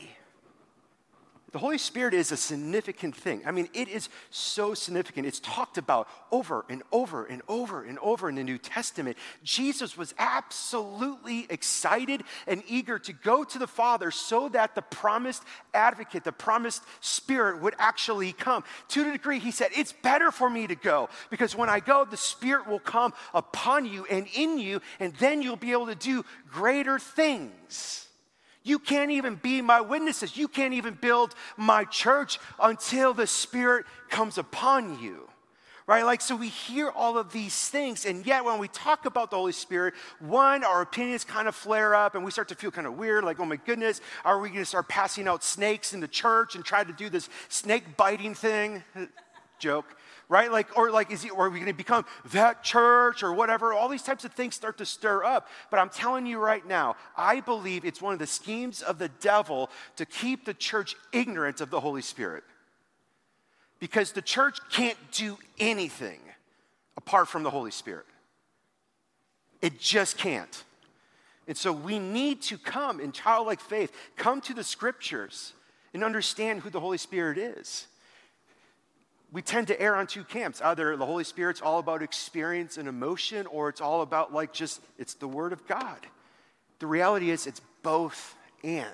The 1.50 1.58
Holy 1.58 1.78
Spirit 1.78 2.12
is 2.12 2.30
a 2.30 2.36
significant 2.36 3.16
thing. 3.16 3.40
I 3.46 3.52
mean, 3.52 3.70
it 3.72 3.88
is 3.88 4.10
so 4.28 4.74
significant. 4.74 5.26
It's 5.26 5.40
talked 5.40 5.78
about 5.78 6.06
over 6.30 6.66
and 6.68 6.82
over 6.92 7.24
and 7.24 7.40
over 7.48 7.84
and 7.84 7.98
over 8.00 8.28
in 8.28 8.34
the 8.34 8.44
New 8.44 8.58
Testament. 8.58 9.16
Jesus 9.42 9.96
was 9.96 10.14
absolutely 10.18 11.46
excited 11.48 12.24
and 12.46 12.62
eager 12.68 12.98
to 12.98 13.14
go 13.14 13.44
to 13.44 13.58
the 13.58 13.66
Father 13.66 14.10
so 14.10 14.50
that 14.50 14.74
the 14.74 14.82
promised 14.82 15.42
advocate, 15.72 16.22
the 16.22 16.32
promised 16.32 16.82
Spirit 17.00 17.62
would 17.62 17.74
actually 17.78 18.32
come. 18.32 18.62
To 18.88 19.04
the 19.04 19.12
degree 19.12 19.38
he 19.38 19.50
said, 19.50 19.70
It's 19.74 19.92
better 19.92 20.30
for 20.30 20.50
me 20.50 20.66
to 20.66 20.74
go 20.74 21.08
because 21.30 21.56
when 21.56 21.70
I 21.70 21.80
go, 21.80 22.04
the 22.04 22.18
Spirit 22.18 22.66
will 22.66 22.78
come 22.78 23.14
upon 23.32 23.86
you 23.86 24.04
and 24.10 24.26
in 24.34 24.58
you, 24.58 24.82
and 25.00 25.14
then 25.14 25.40
you'll 25.40 25.56
be 25.56 25.72
able 25.72 25.86
to 25.86 25.94
do 25.94 26.26
greater 26.50 26.98
things. 26.98 28.07
You 28.68 28.78
can't 28.78 29.10
even 29.10 29.36
be 29.36 29.62
my 29.62 29.80
witnesses. 29.80 30.36
You 30.36 30.46
can't 30.46 30.74
even 30.74 30.92
build 30.92 31.34
my 31.56 31.84
church 31.84 32.38
until 32.60 33.14
the 33.14 33.26
Spirit 33.26 33.86
comes 34.10 34.36
upon 34.36 35.00
you. 35.00 35.28
Right? 35.86 36.04
Like, 36.04 36.20
so 36.20 36.36
we 36.36 36.48
hear 36.48 36.90
all 36.90 37.16
of 37.16 37.32
these 37.32 37.70
things, 37.70 38.04
and 38.04 38.26
yet 38.26 38.44
when 38.44 38.58
we 38.58 38.68
talk 38.68 39.06
about 39.06 39.30
the 39.30 39.38
Holy 39.38 39.52
Spirit, 39.52 39.94
one, 40.20 40.62
our 40.62 40.82
opinions 40.82 41.24
kind 41.24 41.48
of 41.48 41.54
flare 41.54 41.94
up 41.94 42.14
and 42.14 42.22
we 42.22 42.30
start 42.30 42.48
to 42.48 42.54
feel 42.54 42.70
kind 42.70 42.86
of 42.86 42.98
weird, 42.98 43.24
like, 43.24 43.40
oh 43.40 43.46
my 43.46 43.56
goodness, 43.56 44.02
are 44.22 44.38
we 44.38 44.50
gonna 44.50 44.66
start 44.66 44.86
passing 44.86 45.26
out 45.26 45.42
snakes 45.42 45.94
in 45.94 46.00
the 46.00 46.08
church 46.08 46.54
and 46.54 46.62
try 46.62 46.84
to 46.84 46.92
do 46.92 47.08
this 47.08 47.30
snake 47.48 47.96
biting 47.96 48.34
thing? 48.34 48.84
Joke 49.58 49.96
right? 50.28 50.52
Like, 50.52 50.76
or 50.76 50.90
like, 50.90 51.10
is 51.10 51.22
he, 51.22 51.30
or 51.30 51.46
are 51.46 51.50
we 51.50 51.58
going 51.58 51.72
to 51.72 51.76
become 51.76 52.04
that 52.32 52.62
church 52.62 53.22
or 53.22 53.32
whatever? 53.32 53.72
All 53.72 53.88
these 53.88 54.02
types 54.02 54.24
of 54.24 54.32
things 54.32 54.54
start 54.54 54.78
to 54.78 54.86
stir 54.86 55.24
up. 55.24 55.48
But 55.70 55.80
I'm 55.80 55.88
telling 55.88 56.26
you 56.26 56.38
right 56.38 56.66
now, 56.66 56.96
I 57.16 57.40
believe 57.40 57.84
it's 57.84 58.02
one 58.02 58.12
of 58.12 58.18
the 58.18 58.26
schemes 58.26 58.82
of 58.82 58.98
the 58.98 59.08
devil 59.08 59.70
to 59.96 60.04
keep 60.04 60.44
the 60.44 60.54
church 60.54 60.96
ignorant 61.12 61.60
of 61.60 61.70
the 61.70 61.80
Holy 61.80 62.02
Spirit. 62.02 62.44
Because 63.80 64.12
the 64.12 64.22
church 64.22 64.58
can't 64.70 64.98
do 65.12 65.38
anything 65.58 66.20
apart 66.96 67.28
from 67.28 67.42
the 67.42 67.50
Holy 67.50 67.70
Spirit. 67.70 68.06
It 69.62 69.80
just 69.80 70.18
can't. 70.18 70.64
And 71.46 71.56
so 71.56 71.72
we 71.72 71.98
need 71.98 72.42
to 72.42 72.58
come 72.58 73.00
in 73.00 73.12
childlike 73.12 73.60
faith, 73.60 73.92
come 74.16 74.40
to 74.42 74.54
the 74.54 74.62
scriptures 74.62 75.54
and 75.94 76.04
understand 76.04 76.60
who 76.60 76.70
the 76.70 76.80
Holy 76.80 76.98
Spirit 76.98 77.38
is 77.38 77.87
we 79.32 79.42
tend 79.42 79.66
to 79.68 79.80
err 79.80 79.96
on 79.96 80.06
two 80.06 80.24
camps. 80.24 80.60
Either 80.62 80.96
the 80.96 81.06
Holy 81.06 81.24
Spirit's 81.24 81.60
all 81.60 81.78
about 81.78 82.02
experience 82.02 82.78
and 82.78 82.88
emotion, 82.88 83.46
or 83.46 83.68
it's 83.68 83.80
all 83.80 84.02
about 84.02 84.32
like 84.32 84.52
just, 84.52 84.80
it's 84.98 85.14
the 85.14 85.28
Word 85.28 85.52
of 85.52 85.66
God. 85.66 85.98
The 86.78 86.86
reality 86.86 87.30
is, 87.30 87.46
it's 87.46 87.60
both 87.82 88.34
and. 88.62 88.86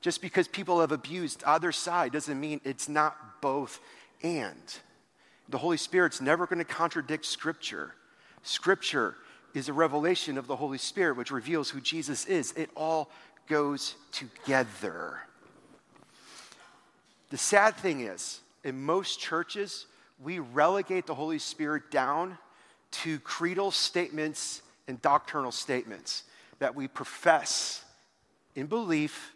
Just 0.00 0.22
because 0.22 0.48
people 0.48 0.80
have 0.80 0.92
abused 0.92 1.42
either 1.44 1.72
side 1.72 2.12
doesn't 2.12 2.38
mean 2.38 2.60
it's 2.64 2.88
not 2.88 3.40
both 3.40 3.80
and. 4.22 4.78
The 5.48 5.58
Holy 5.58 5.76
Spirit's 5.76 6.20
never 6.20 6.46
going 6.46 6.58
to 6.58 6.64
contradict 6.64 7.24
Scripture. 7.24 7.94
Scripture 8.42 9.16
is 9.54 9.68
a 9.68 9.72
revelation 9.72 10.38
of 10.38 10.46
the 10.46 10.56
Holy 10.56 10.78
Spirit, 10.78 11.16
which 11.16 11.30
reveals 11.30 11.70
who 11.70 11.80
Jesus 11.80 12.26
is. 12.26 12.52
It 12.52 12.70
all 12.76 13.10
goes 13.48 13.94
together. 14.12 15.20
The 17.30 17.38
sad 17.38 17.76
thing 17.76 18.00
is, 18.00 18.40
in 18.68 18.80
most 18.80 19.18
churches, 19.18 19.86
we 20.20 20.38
relegate 20.38 21.06
the 21.06 21.14
Holy 21.14 21.38
Spirit 21.38 21.90
down 21.90 22.38
to 22.90 23.18
creedal 23.20 23.70
statements 23.70 24.62
and 24.86 25.00
doctrinal 25.02 25.52
statements 25.52 26.24
that 26.58 26.74
we 26.74 26.88
profess 26.88 27.84
in 28.54 28.66
belief 28.66 29.34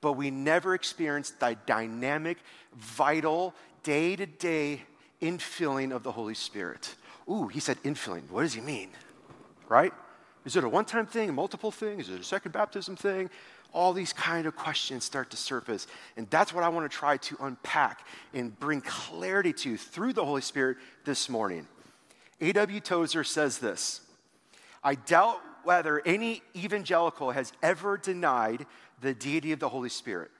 but 0.00 0.12
we 0.12 0.30
never 0.30 0.74
experience 0.74 1.30
the 1.30 1.56
dynamic, 1.66 2.38
vital, 2.76 3.54
day 3.82 4.16
to 4.16 4.26
day 4.26 4.82
infilling 5.20 5.94
of 5.94 6.02
the 6.02 6.12
Holy 6.12 6.34
Spirit. 6.34 6.94
Ooh, 7.28 7.48
he 7.48 7.60
said 7.60 7.82
infilling. 7.82 8.30
What 8.30 8.42
does 8.42 8.54
he 8.54 8.60
mean? 8.60 8.90
Right? 9.68 9.92
Is 10.44 10.56
it 10.56 10.64
a 10.64 10.68
one 10.68 10.84
time 10.84 11.06
thing, 11.06 11.28
a 11.28 11.32
multiple 11.32 11.70
thing? 11.70 12.00
Is 12.00 12.08
it 12.08 12.20
a 12.20 12.24
second 12.24 12.52
baptism 12.52 12.96
thing? 12.96 13.28
All 13.72 13.92
these 13.92 14.12
kind 14.12 14.46
of 14.46 14.56
questions 14.56 15.04
start 15.04 15.30
to 15.30 15.36
surface. 15.36 15.86
And 16.16 16.28
that's 16.30 16.54
what 16.54 16.64
I 16.64 16.68
want 16.68 16.90
to 16.90 16.96
try 16.96 17.18
to 17.18 17.36
unpack 17.40 18.06
and 18.32 18.58
bring 18.58 18.80
clarity 18.80 19.52
to 19.52 19.76
through 19.76 20.14
the 20.14 20.24
Holy 20.24 20.40
Spirit 20.40 20.78
this 21.04 21.28
morning. 21.28 21.66
A.W. 22.40 22.80
Tozer 22.80 23.24
says 23.24 23.58
this 23.58 24.00
I 24.82 24.94
doubt 24.94 25.40
whether 25.64 26.00
any 26.06 26.42
evangelical 26.56 27.32
has 27.32 27.52
ever 27.62 27.96
denied 27.96 28.66
the 29.00 29.14
deity 29.14 29.52
of 29.52 29.60
the 29.60 29.68
Holy 29.68 29.88
Spirit. 29.88 30.30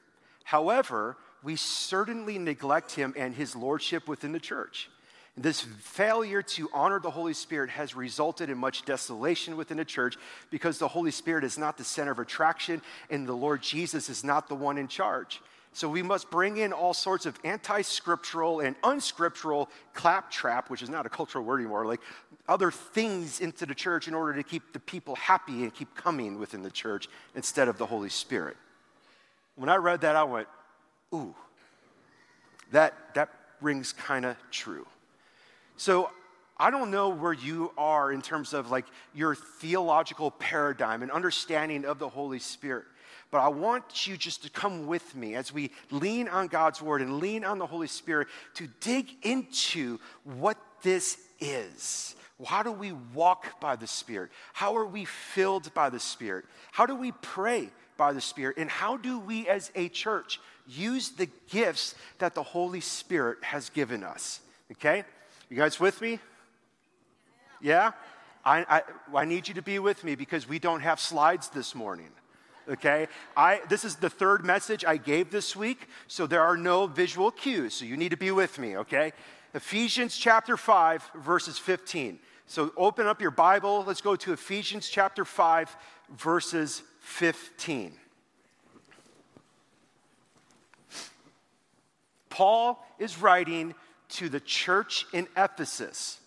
However, 0.45 1.17
we 1.43 1.57
certainly 1.57 2.39
neglect 2.39 2.93
him 2.93 3.15
and 3.17 3.35
his 3.35 3.55
lordship 3.55 4.09
within 4.09 4.33
the 4.33 4.41
church. 4.41 4.91
This 5.39 5.61
failure 5.61 6.43
to 6.43 6.69
honor 6.75 6.99
the 6.99 7.13
Holy 7.13 7.33
Spirit 7.33 7.71
has 7.71 7.95
resulted 7.95 8.51
in 8.51 8.59
much 8.59 8.85
desolation 8.85 9.57
within 9.57 9.77
the 9.77 9.85
church 9.85 10.17
because 10.51 10.79
the 10.79 10.89
Holy 10.89 11.13
Spirit 11.13 11.45
is 11.45 11.57
not 11.57 11.79
the 11.79 11.85
center 11.85 12.11
of 12.11 12.19
attraction 12.19 12.83
and 13.09 13.25
the 13.25 13.33
Lord 13.33 13.63
Jesus 13.63 14.09
is 14.09 14.25
not 14.25 14.49
the 14.49 14.57
one 14.57 14.79
in 14.79 14.89
charge. 14.89 15.41
So 15.73 15.89
we 15.89 16.03
must 16.03 16.29
bring 16.29 16.57
in 16.57 16.73
all 16.73 16.93
sorts 16.93 17.25
of 17.25 17.39
anti 17.45 17.83
scriptural 17.83 18.59
and 18.59 18.75
unscriptural 18.83 19.69
claptrap, 19.95 20.71
which 20.71 20.83
is 20.83 20.91
not 20.91 21.07
a 21.07 21.09
cultural 21.09 21.45
word 21.45 21.61
anymore, 21.61 21.87
like 21.87 22.01
other 22.49 22.73
things 22.73 23.39
into 23.39 23.65
the 23.65 23.77
church 23.77 24.09
in 24.09 24.15
order 24.15 24.35
to 24.35 24.43
keep 24.43 24.73
the 24.73 24.81
people 24.81 25.15
happy 25.15 25.63
and 25.63 25.73
keep 25.73 25.95
coming 25.95 26.41
within 26.41 26.65
the 26.65 26.71
church 26.71 27.09
instead 27.37 27.69
of 27.69 27.79
the 27.79 27.87
Holy 27.87 28.09
Spirit. 28.09 28.57
When 29.55 29.69
I 29.69 29.77
read 29.77 30.01
that, 30.01 30.17
I 30.17 30.25
went, 30.25 30.49
ooh, 31.15 31.33
that, 32.73 33.15
that 33.15 33.29
rings 33.61 33.93
kind 33.93 34.25
of 34.25 34.37
true. 34.51 34.87
So 35.79 36.11
I 36.59 36.71
don't 36.71 36.91
know 36.91 37.09
where 37.09 37.33
you 37.33 37.73
are 37.79 38.13
in 38.13 38.21
terms 38.21 38.53
of 38.53 38.71
like 38.71 38.85
your 39.15 39.35
theological 39.35 40.33
paradigm 40.33 41.03
and 41.03 41.11
understanding 41.11 41.85
of 41.85 42.01
the 42.01 42.09
Holy 42.09 42.41
Spirit. 42.41 42.85
But 43.31 43.39
I 43.39 43.49
want 43.49 44.07
you 44.07 44.17
just 44.17 44.43
to 44.43 44.51
come 44.51 44.87
with 44.87 45.15
me 45.15 45.37
as 45.37 45.53
we 45.53 45.71
lean 45.91 46.29
on 46.29 46.49
God's 46.49 46.83
word 46.83 47.01
and 47.01 47.21
lean 47.21 47.45
on 47.45 47.59
the 47.59 47.67
Holy 47.67 47.87
Spirit 47.87 48.27
to 48.55 48.67
dig 48.81 49.09
into 49.23 49.99
what 50.25 50.59
this 50.83 51.19
is. 51.39 52.17
How 52.45 52.63
do 52.63 52.73
we 52.73 52.93
walk 53.15 53.61
by 53.61 53.77
the 53.77 53.87
Spirit? 53.87 54.31
How 54.53 54.77
are 54.77 54.87
we 54.87 55.05
filled 55.05 55.73
by 55.75 55.91
the 55.91 56.01
Spirit? 56.01 56.45
How 56.73 56.87
do 56.87 56.95
we 56.97 57.13
pray 57.13 57.71
by 57.97 58.13
the 58.13 58.21
Spirit? 58.21 58.57
And 58.57 58.69
how 58.71 58.97
do 58.97 59.21
we 59.21 59.47
as 59.49 59.71
a 59.77 59.89
church 59.89 60.41
use 60.67 61.11
the 61.11 61.29
gifts 61.49 61.95
that 62.19 62.35
the 62.35 62.43
Holy 62.43 62.81
Spirit 62.81 63.45
has 63.45 63.71
given 63.71 64.03
us? 64.03 64.41
Okay? 64.73 65.05
You 65.49 65.57
guys 65.57 65.81
with 65.81 66.01
me? 66.01 66.19
Yeah? 67.61 67.93
I, 68.45 68.83
I, 69.15 69.19
I 69.19 69.25
need 69.25 69.49
you 69.49 69.55
to 69.55 69.63
be 69.63 69.79
with 69.79 70.05
me 70.05 70.15
because 70.15 70.49
we 70.49 70.59
don't 70.59 70.81
have 70.81 71.01
slides 71.01 71.49
this 71.49 71.75
morning 71.75 72.11
okay? 72.69 73.09
I, 73.37 73.61
this 73.69 73.85
is 73.85 73.97
the 73.97 74.11
third 74.11 74.45
message 74.45 74.85
I 74.85 74.97
gave 74.97 75.31
this 75.31 75.57
week, 75.57 75.89
so 76.07 76.27
there 76.27 76.43
are 76.43 76.57
no 76.57 76.87
visual 76.87 77.31
cues, 77.31 77.75
so 77.75 77.85
you 77.85 77.97
need 77.97 78.11
to 78.11 78.17
be 78.17 78.31
with 78.31 78.59
me, 78.59 78.77
okay? 78.77 79.13
Ephesians 79.55 80.17
chapter 80.17 80.57
5, 80.57 81.11
verses 81.17 81.59
15. 81.59 82.19
So 82.47 82.73
open 82.77 83.07
up 83.07 83.21
your 83.21 83.31
Bible. 83.31 83.85
Let's 83.87 84.01
go 84.01 84.17
to 84.17 84.33
Ephesians 84.33 84.89
chapter 84.89 85.25
5, 85.25 85.77
verses 86.17 86.83
15. 87.01 87.93
Paul 92.29 92.87
is 92.99 93.21
writing 93.21 93.75
to 94.11 94.29
the 94.29 94.41
church 94.41 95.07
in 95.13 95.29
Ephesus. 95.37 96.21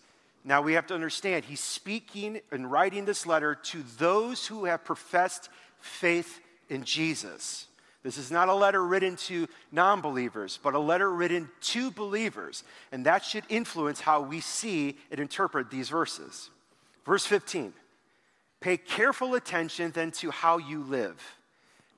Now 0.44 0.62
we 0.62 0.74
have 0.74 0.86
to 0.88 0.94
understand, 0.94 1.44
he's 1.44 1.60
speaking 1.60 2.40
and 2.50 2.70
writing 2.70 3.04
this 3.04 3.26
letter 3.26 3.54
to 3.54 3.82
those 3.98 4.46
who 4.46 4.64
have 4.64 4.84
professed 4.84 5.48
faith 5.80 6.40
in 6.68 6.84
Jesus. 6.84 7.66
This 8.02 8.18
is 8.18 8.32
not 8.32 8.48
a 8.48 8.54
letter 8.54 8.84
written 8.84 9.14
to 9.28 9.46
non 9.70 10.00
believers, 10.00 10.58
but 10.60 10.74
a 10.74 10.78
letter 10.78 11.12
written 11.12 11.48
to 11.60 11.90
believers. 11.92 12.64
And 12.90 13.06
that 13.06 13.24
should 13.24 13.44
influence 13.48 14.00
how 14.00 14.22
we 14.22 14.40
see 14.40 14.96
and 15.10 15.20
interpret 15.20 15.70
these 15.70 15.88
verses. 15.88 16.50
Verse 17.04 17.24
15 17.24 17.72
Pay 18.60 18.76
careful 18.76 19.34
attention 19.34 19.92
then 19.92 20.10
to 20.12 20.30
how 20.30 20.58
you 20.58 20.82
live, 20.82 21.20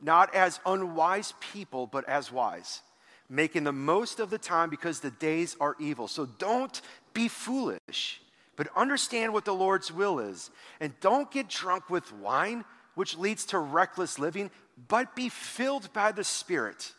not 0.02 0.34
as 0.34 0.60
unwise 0.66 1.32
people, 1.40 1.86
but 1.86 2.06
as 2.08 2.30
wise, 2.30 2.82
making 3.28 3.64
the 3.64 3.72
most 3.72 4.20
of 4.20 4.30
the 4.30 4.38
time 4.38 4.70
because 4.70 5.00
the 5.00 5.10
days 5.10 5.56
are 5.60 5.76
evil. 5.78 6.08
So 6.08 6.26
don't 6.26 6.80
be 7.12 7.28
foolish, 7.28 8.20
but 8.56 8.68
understand 8.76 9.32
what 9.32 9.44
the 9.44 9.54
Lord's 9.54 9.92
will 9.92 10.18
is. 10.18 10.50
And 10.80 10.98
don't 11.00 11.30
get 11.30 11.48
drunk 11.48 11.90
with 11.90 12.12
wine 12.14 12.64
which 12.94 13.16
leads 13.16 13.44
to 13.46 13.58
reckless 13.58 14.18
living, 14.18 14.50
but 14.88 15.14
be 15.14 15.28
filled 15.28 15.92
by 15.92 16.12
the 16.12 16.24
Spirit, 16.24 16.92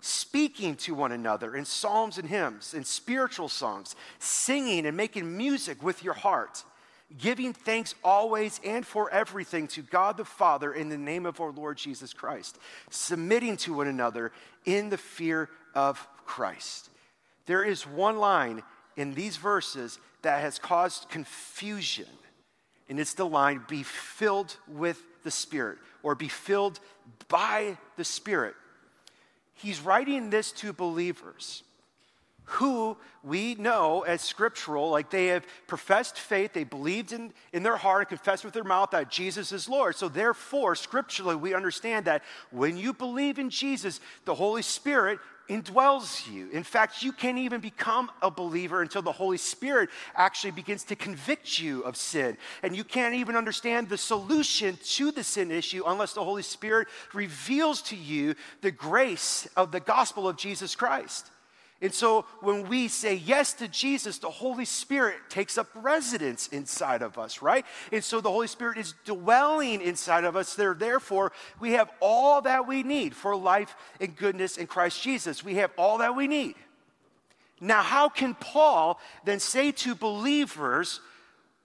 speaking 0.00 0.76
to 0.76 0.94
one 0.94 1.12
another 1.12 1.54
in 1.54 1.64
psalms 1.64 2.18
and 2.18 2.28
hymns 2.28 2.74
and 2.74 2.86
spiritual 2.86 3.48
songs, 3.48 3.94
singing 4.18 4.86
and 4.86 4.96
making 4.96 5.36
music 5.36 5.82
with 5.82 6.02
your 6.02 6.14
heart, 6.14 6.64
giving 7.18 7.52
thanks 7.52 7.94
always 8.02 8.60
and 8.64 8.86
for 8.86 9.10
everything 9.10 9.68
to 9.68 9.82
God 9.82 10.16
the 10.16 10.24
Father 10.24 10.72
in 10.72 10.88
the 10.88 10.98
name 10.98 11.26
of 11.26 11.40
our 11.40 11.52
Lord 11.52 11.76
Jesus 11.76 12.12
Christ, 12.12 12.58
submitting 12.90 13.56
to 13.58 13.74
one 13.74 13.88
another 13.88 14.32
in 14.64 14.90
the 14.90 14.98
fear 14.98 15.48
of 15.74 16.06
Christ. 16.24 16.90
There 17.46 17.64
is 17.64 17.86
one 17.86 18.18
line 18.18 18.62
in 18.96 19.14
these 19.14 19.36
verses 19.36 19.98
that 20.22 20.40
has 20.40 20.58
caused 20.58 21.08
confusion, 21.08 22.06
and 22.88 23.00
it's 23.00 23.14
the 23.14 23.26
line 23.26 23.64
be 23.68 23.82
filled 23.82 24.56
with 24.68 25.02
the 25.24 25.30
Spirit 25.30 25.78
or 26.02 26.14
be 26.14 26.28
filled 26.28 26.78
by 27.28 27.76
the 27.96 28.04
Spirit. 28.04 28.54
He's 29.54 29.80
writing 29.80 30.30
this 30.30 30.52
to 30.52 30.72
believers 30.72 31.62
who 32.44 32.96
we 33.22 33.54
know 33.54 34.02
as 34.02 34.20
scriptural, 34.20 34.90
like 34.90 35.10
they 35.10 35.28
have 35.28 35.46
professed 35.66 36.18
faith, 36.18 36.52
they 36.52 36.64
believed 36.64 37.12
in, 37.12 37.32
in 37.52 37.62
their 37.62 37.76
heart 37.76 38.00
and 38.00 38.08
confessed 38.08 38.44
with 38.44 38.52
their 38.52 38.64
mouth 38.64 38.90
that 38.90 39.10
Jesus 39.10 39.52
is 39.52 39.68
Lord. 39.68 39.94
So, 39.94 40.08
therefore, 40.08 40.74
scripturally, 40.74 41.36
we 41.36 41.54
understand 41.54 42.06
that 42.06 42.22
when 42.50 42.76
you 42.76 42.92
believe 42.92 43.38
in 43.38 43.48
Jesus, 43.48 44.00
the 44.24 44.34
Holy 44.34 44.62
Spirit 44.62 45.20
indwells 45.48 46.30
you. 46.32 46.48
In 46.50 46.62
fact, 46.62 47.02
you 47.02 47.12
can't 47.12 47.38
even 47.38 47.60
become 47.60 48.10
a 48.22 48.30
believer 48.30 48.82
until 48.82 49.02
the 49.02 49.12
Holy 49.12 49.36
Spirit 49.36 49.90
actually 50.14 50.52
begins 50.52 50.84
to 50.84 50.96
convict 50.96 51.58
you 51.58 51.82
of 51.82 51.96
sin. 51.96 52.36
And 52.62 52.76
you 52.76 52.84
can't 52.84 53.14
even 53.14 53.34
understand 53.34 53.88
the 53.88 53.98
solution 53.98 54.78
to 54.84 55.10
the 55.10 55.24
sin 55.24 55.50
issue 55.50 55.82
unless 55.86 56.12
the 56.12 56.24
Holy 56.24 56.42
Spirit 56.42 56.86
reveals 57.12 57.82
to 57.82 57.96
you 57.96 58.34
the 58.60 58.70
grace 58.70 59.48
of 59.56 59.72
the 59.72 59.80
gospel 59.80 60.28
of 60.28 60.36
Jesus 60.36 60.76
Christ. 60.76 61.31
And 61.82 61.92
so 61.92 62.24
when 62.40 62.68
we 62.68 62.86
say 62.86 63.16
yes 63.16 63.52
to 63.54 63.66
Jesus, 63.66 64.18
the 64.18 64.30
Holy 64.30 64.64
Spirit 64.64 65.16
takes 65.28 65.58
up 65.58 65.68
residence 65.74 66.46
inside 66.46 67.02
of 67.02 67.18
us, 67.18 67.42
right? 67.42 67.66
And 67.90 68.04
so 68.04 68.20
the 68.20 68.30
Holy 68.30 68.46
Spirit 68.46 68.78
is 68.78 68.94
dwelling 69.04 69.82
inside 69.82 70.22
of 70.22 70.36
us. 70.36 70.54
There, 70.54 70.74
therefore, 70.74 71.32
we 71.58 71.72
have 71.72 71.90
all 71.98 72.40
that 72.42 72.68
we 72.68 72.84
need 72.84 73.16
for 73.16 73.34
life 73.34 73.74
and 74.00 74.16
goodness 74.16 74.58
in 74.58 74.68
Christ 74.68 75.02
Jesus. 75.02 75.44
We 75.44 75.56
have 75.56 75.72
all 75.76 75.98
that 75.98 76.14
we 76.14 76.28
need. 76.28 76.54
Now, 77.60 77.82
how 77.82 78.08
can 78.08 78.34
Paul 78.34 79.00
then 79.24 79.40
say 79.40 79.72
to 79.72 79.96
believers, 79.96 81.00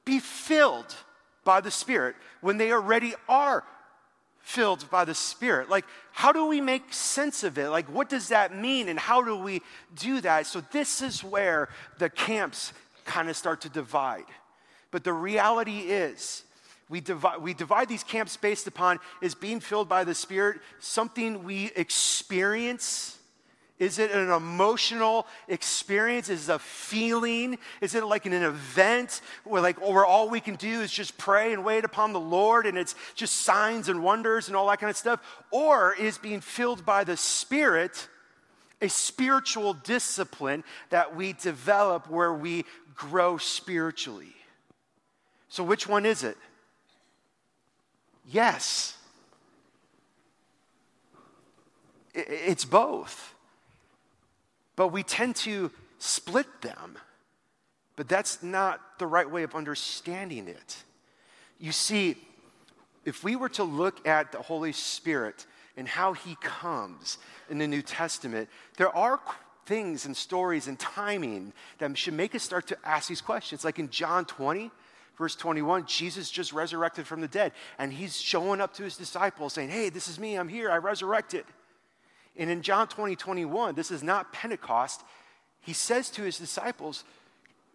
be 0.03 0.19
filled 0.19 0.95
by 1.43 1.61
the 1.61 1.71
Spirit 1.71 2.15
when 2.41 2.57
they 2.57 2.71
already 2.71 3.13
are 3.29 3.63
filled 4.41 4.89
by 4.89 5.05
the 5.05 5.13
Spirit. 5.13 5.69
Like, 5.69 5.85
how 6.11 6.31
do 6.31 6.47
we 6.47 6.61
make 6.61 6.93
sense 6.93 7.43
of 7.43 7.57
it? 7.57 7.69
Like, 7.69 7.87
what 7.87 8.09
does 8.09 8.29
that 8.29 8.55
mean 8.55 8.89
and 8.89 8.97
how 8.97 9.21
do 9.21 9.37
we 9.37 9.61
do 9.95 10.21
that? 10.21 10.47
So, 10.47 10.61
this 10.71 11.01
is 11.01 11.23
where 11.23 11.69
the 11.97 12.09
camps 12.09 12.73
kind 13.05 13.29
of 13.29 13.35
start 13.35 13.61
to 13.61 13.69
divide. 13.69 14.25
But 14.91 15.03
the 15.03 15.13
reality 15.13 15.79
is, 15.79 16.43
we 16.89 17.01
divide, 17.01 17.41
we 17.41 17.53
divide 17.53 17.89
these 17.89 18.03
camps 18.03 18.37
based 18.37 18.67
upon 18.67 18.99
is 19.21 19.35
being 19.35 19.59
filled 19.59 19.89
by 19.89 20.03
the 20.03 20.15
Spirit 20.15 20.59
something 20.79 21.43
we 21.43 21.71
experience 21.75 23.16
is 23.79 23.99
it 23.99 24.09
an 24.11 24.31
emotional 24.31 25.27
experience? 25.47 26.29
Is 26.29 26.49
it 26.49 26.53
a 26.53 26.59
feeling? 26.59 27.59
Is 27.79 27.93
it 27.93 28.03
like 28.03 28.25
an 28.25 28.33
event 28.33 29.21
where 29.43 29.61
like 29.61 29.79
where 29.79 30.05
all 30.05 30.29
we 30.29 30.39
can 30.39 30.55
do 30.55 30.81
is 30.81 30.91
just 30.91 31.17
pray 31.17 31.53
and 31.53 31.63
wait 31.63 31.85
upon 31.85 32.11
the 32.11 32.19
Lord 32.19 32.65
and 32.65 32.75
it's 32.75 32.95
just 33.13 33.35
signs 33.35 33.87
and 33.87 34.03
wonders 34.03 34.47
and 34.47 34.57
all 34.57 34.67
that 34.67 34.79
kind 34.79 34.89
of 34.89 34.97
stuff? 34.97 35.21
Or 35.51 35.93
is 35.93 36.17
being 36.17 36.41
filled 36.41 36.85
by 36.85 37.03
the 37.03 37.15
Spirit 37.15 38.07
a 38.81 38.89
spiritual 38.89 39.73
discipline 39.73 40.63
that 40.89 41.15
we 41.15 41.33
develop 41.33 42.09
where 42.09 42.33
we 42.33 42.65
grow 42.95 43.37
spiritually? 43.37 44.33
So 45.49 45.63
which 45.63 45.87
one 45.87 46.07
is 46.07 46.23
it? 46.23 46.37
Yes. 48.25 48.97
It's 52.15 52.65
both. 52.65 53.35
But 54.77 54.89
we 54.89 55.03
tend 55.03 55.35
to 55.37 55.71
split 55.97 56.61
them. 56.61 56.97
But 57.97 58.07
that's 58.07 58.41
not 58.41 58.79
the 58.99 59.07
right 59.07 59.29
way 59.29 59.43
of 59.43 59.55
understanding 59.55 60.47
it. 60.47 60.77
You 61.59 61.73
see, 61.73 62.15
if 63.03 63.23
we 63.23 63.35
were 63.35 63.49
to 63.49 63.63
look 63.63 64.07
at 64.07 64.31
the 64.31 64.41
Holy 64.41 64.71
Spirit 64.71 65.45
and 65.75 65.87
how 65.87 66.13
he 66.13 66.37
comes 66.41 67.17
in 67.49 67.57
the 67.57 67.67
New 67.67 67.81
Testament, 67.81 68.49
there 68.77 68.95
are 68.95 69.19
things 69.65 70.05
and 70.05 70.15
stories 70.15 70.67
and 70.67 70.79
timing 70.79 71.53
that 71.79 71.97
should 71.97 72.13
make 72.13 72.35
us 72.35 72.43
start 72.43 72.67
to 72.67 72.77
ask 72.85 73.09
these 73.09 73.21
questions. 73.21 73.65
Like 73.65 73.79
in 73.79 73.89
John 73.89 74.25
20, 74.25 74.69
verse 75.17 75.35
21, 75.35 75.87
Jesus 75.87 76.29
just 76.29 76.53
resurrected 76.53 77.07
from 77.07 77.21
the 77.21 77.27
dead, 77.27 77.51
and 77.79 77.91
he's 77.91 78.15
showing 78.15 78.61
up 78.61 78.73
to 78.75 78.83
his 78.83 78.95
disciples 78.95 79.53
saying, 79.53 79.69
Hey, 79.69 79.89
this 79.89 80.07
is 80.07 80.19
me, 80.19 80.35
I'm 80.35 80.47
here, 80.47 80.69
I 80.69 80.77
resurrected. 80.77 81.45
And 82.37 82.49
in 82.49 82.61
John 82.61 82.87
20, 82.87 83.15
21, 83.15 83.75
this 83.75 83.91
is 83.91 84.03
not 84.03 84.31
Pentecost. 84.31 85.01
He 85.61 85.73
says 85.73 86.09
to 86.11 86.21
his 86.21 86.37
disciples, 86.37 87.03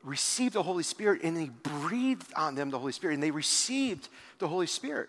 Receive 0.05 0.53
the 0.53 0.63
Holy 0.63 0.83
Spirit, 0.83 1.23
and 1.23 1.39
he 1.39 1.51
breathed 1.51 2.33
on 2.35 2.55
them 2.55 2.71
the 2.71 2.79
Holy 2.79 2.93
Spirit, 2.93 3.15
and 3.15 3.23
they 3.23 3.31
received 3.31 4.09
the 4.39 4.49
Holy 4.49 4.67
Spirit. 4.67 5.09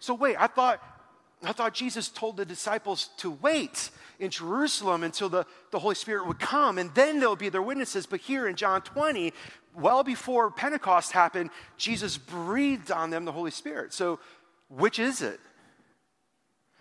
So, 0.00 0.14
wait, 0.14 0.36
I 0.36 0.48
thought, 0.48 0.82
I 1.44 1.52
thought 1.52 1.74
Jesus 1.74 2.08
told 2.08 2.36
the 2.36 2.44
disciples 2.44 3.10
to 3.18 3.30
wait 3.30 3.90
in 4.18 4.30
Jerusalem 4.30 5.04
until 5.04 5.28
the, 5.28 5.46
the 5.70 5.78
Holy 5.78 5.94
Spirit 5.94 6.26
would 6.26 6.40
come, 6.40 6.78
and 6.78 6.92
then 6.94 7.20
they'll 7.20 7.36
be 7.36 7.50
their 7.50 7.62
witnesses. 7.62 8.04
But 8.06 8.20
here 8.20 8.48
in 8.48 8.56
John 8.56 8.82
20, 8.82 9.32
well 9.74 10.02
before 10.02 10.50
Pentecost 10.50 11.12
happened, 11.12 11.50
Jesus 11.76 12.18
breathed 12.18 12.90
on 12.90 13.10
them 13.10 13.24
the 13.24 13.32
Holy 13.32 13.50
Spirit. 13.52 13.92
So, 13.92 14.18
which 14.68 14.98
is 14.98 15.22
it? 15.22 15.38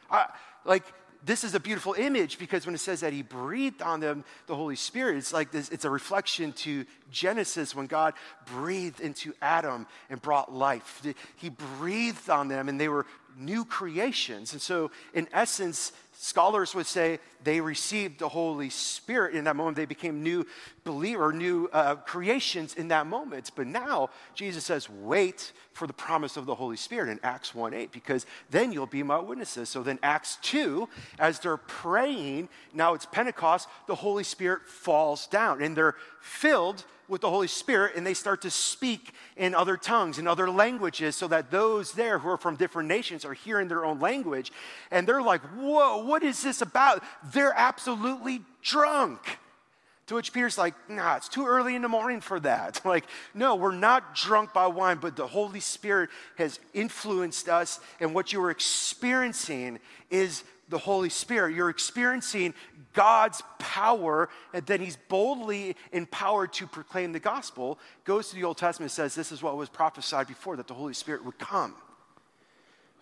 I, 0.09 0.27
like, 0.65 0.85
this 1.23 1.43
is 1.43 1.53
a 1.53 1.59
beautiful 1.59 1.93
image 1.93 2.39
because 2.39 2.65
when 2.65 2.73
it 2.73 2.79
says 2.79 3.01
that 3.01 3.13
he 3.13 3.21
breathed 3.21 3.81
on 3.81 3.99
them 3.99 4.23
the 4.47 4.55
Holy 4.55 4.75
Spirit, 4.75 5.17
it's 5.17 5.33
like 5.33 5.51
this, 5.51 5.69
it's 5.69 5.85
a 5.85 5.89
reflection 5.89 6.51
to 6.53 6.85
Genesis 7.11 7.75
when 7.75 7.87
God 7.87 8.13
breathed 8.45 8.99
into 8.99 9.33
Adam 9.41 9.85
and 10.09 10.21
brought 10.21 10.51
life. 10.51 11.01
He 11.35 11.49
breathed 11.49 12.29
on 12.29 12.47
them 12.47 12.69
and 12.69 12.79
they 12.79 12.89
were 12.89 13.05
new 13.37 13.65
creations. 13.65 14.53
And 14.53 14.61
so, 14.61 14.91
in 15.13 15.27
essence, 15.31 15.91
scholars 16.23 16.75
would 16.75 16.85
say 16.85 17.19
they 17.43 17.59
received 17.59 18.19
the 18.19 18.29
Holy 18.29 18.69
Spirit 18.69 19.33
in 19.33 19.45
that 19.45 19.55
moment. 19.55 19.75
They 19.75 19.85
became 19.85 20.21
new 20.21 20.45
believer, 20.83 21.33
new 21.33 21.67
uh, 21.73 21.95
creations 21.95 22.75
in 22.75 22.89
that 22.89 23.07
moment. 23.07 23.49
But 23.55 23.65
now 23.65 24.11
Jesus 24.35 24.63
says, 24.63 24.87
wait 24.87 25.51
for 25.73 25.87
the 25.87 25.93
promise 25.93 26.37
of 26.37 26.45
the 26.45 26.53
Holy 26.53 26.77
Spirit 26.77 27.09
in 27.09 27.19
Acts 27.23 27.55
1 27.55 27.73
8, 27.73 27.91
because 27.91 28.27
then 28.51 28.71
you'll 28.71 28.85
be 28.85 29.01
my 29.01 29.17
witnesses. 29.17 29.67
So 29.67 29.81
then, 29.81 29.97
Acts 30.03 30.37
2, 30.43 30.87
as 31.17 31.39
they're 31.39 31.57
praying, 31.57 32.49
now 32.71 32.93
it's 32.93 33.07
Pentecost, 33.07 33.67
the 33.87 33.95
Holy 33.95 34.23
Spirit 34.23 34.67
falls 34.67 35.25
down 35.25 35.63
and 35.63 35.75
they're 35.75 35.95
filled 36.19 36.85
with 37.11 37.21
the 37.21 37.29
Holy 37.29 37.47
Spirit 37.47 37.95
and 37.95 38.07
they 38.07 38.13
start 38.13 38.41
to 38.41 38.49
speak 38.49 39.11
in 39.35 39.53
other 39.53 39.75
tongues, 39.75 40.17
in 40.17 40.27
other 40.27 40.49
languages, 40.49 41.15
so 41.15 41.27
that 41.27 41.51
those 41.51 41.91
there 41.91 42.17
who 42.17 42.29
are 42.29 42.37
from 42.37 42.55
different 42.55 42.87
nations 42.87 43.25
are 43.25 43.33
hearing 43.33 43.67
their 43.67 43.85
own 43.85 43.99
language. 43.99 44.51
And 44.89 45.05
they're 45.05 45.21
like, 45.21 45.41
whoa, 45.57 46.03
what 46.05 46.23
is 46.23 46.41
this 46.41 46.61
about? 46.61 47.03
They're 47.33 47.53
absolutely 47.55 48.41
drunk. 48.61 49.39
To 50.11 50.15
which 50.15 50.33
Peter's 50.33 50.57
like, 50.57 50.73
nah, 50.89 51.15
it's 51.15 51.29
too 51.29 51.47
early 51.47 51.73
in 51.73 51.81
the 51.81 51.87
morning 51.87 52.19
for 52.19 52.37
that. 52.41 52.81
Like, 52.85 53.05
no, 53.33 53.55
we're 53.55 53.73
not 53.73 54.13
drunk 54.13 54.51
by 54.51 54.67
wine, 54.67 54.97
but 54.97 55.15
the 55.15 55.25
Holy 55.25 55.61
Spirit 55.61 56.09
has 56.37 56.59
influenced 56.73 57.47
us, 57.47 57.79
and 58.01 58.13
what 58.13 58.33
you 58.33 58.43
are 58.43 58.51
experiencing 58.51 59.79
is 60.09 60.43
the 60.67 60.79
Holy 60.79 61.07
Spirit. 61.07 61.55
You're 61.55 61.69
experiencing 61.69 62.53
God's 62.91 63.41
power, 63.57 64.27
and 64.53 64.65
then 64.65 64.81
He's 64.81 64.97
boldly 64.97 65.77
empowered 65.93 66.51
to 66.53 66.67
proclaim 66.67 67.13
the 67.13 67.21
gospel. 67.21 67.79
Goes 68.03 68.31
to 68.31 68.35
the 68.35 68.43
Old 68.43 68.57
Testament 68.57 68.91
and 68.91 68.93
says, 68.93 69.15
This 69.15 69.31
is 69.31 69.41
what 69.41 69.55
was 69.55 69.69
prophesied 69.69 70.27
before 70.27 70.57
that 70.57 70.67
the 70.67 70.73
Holy 70.73 70.93
Spirit 70.93 71.23
would 71.23 71.39
come. 71.39 71.73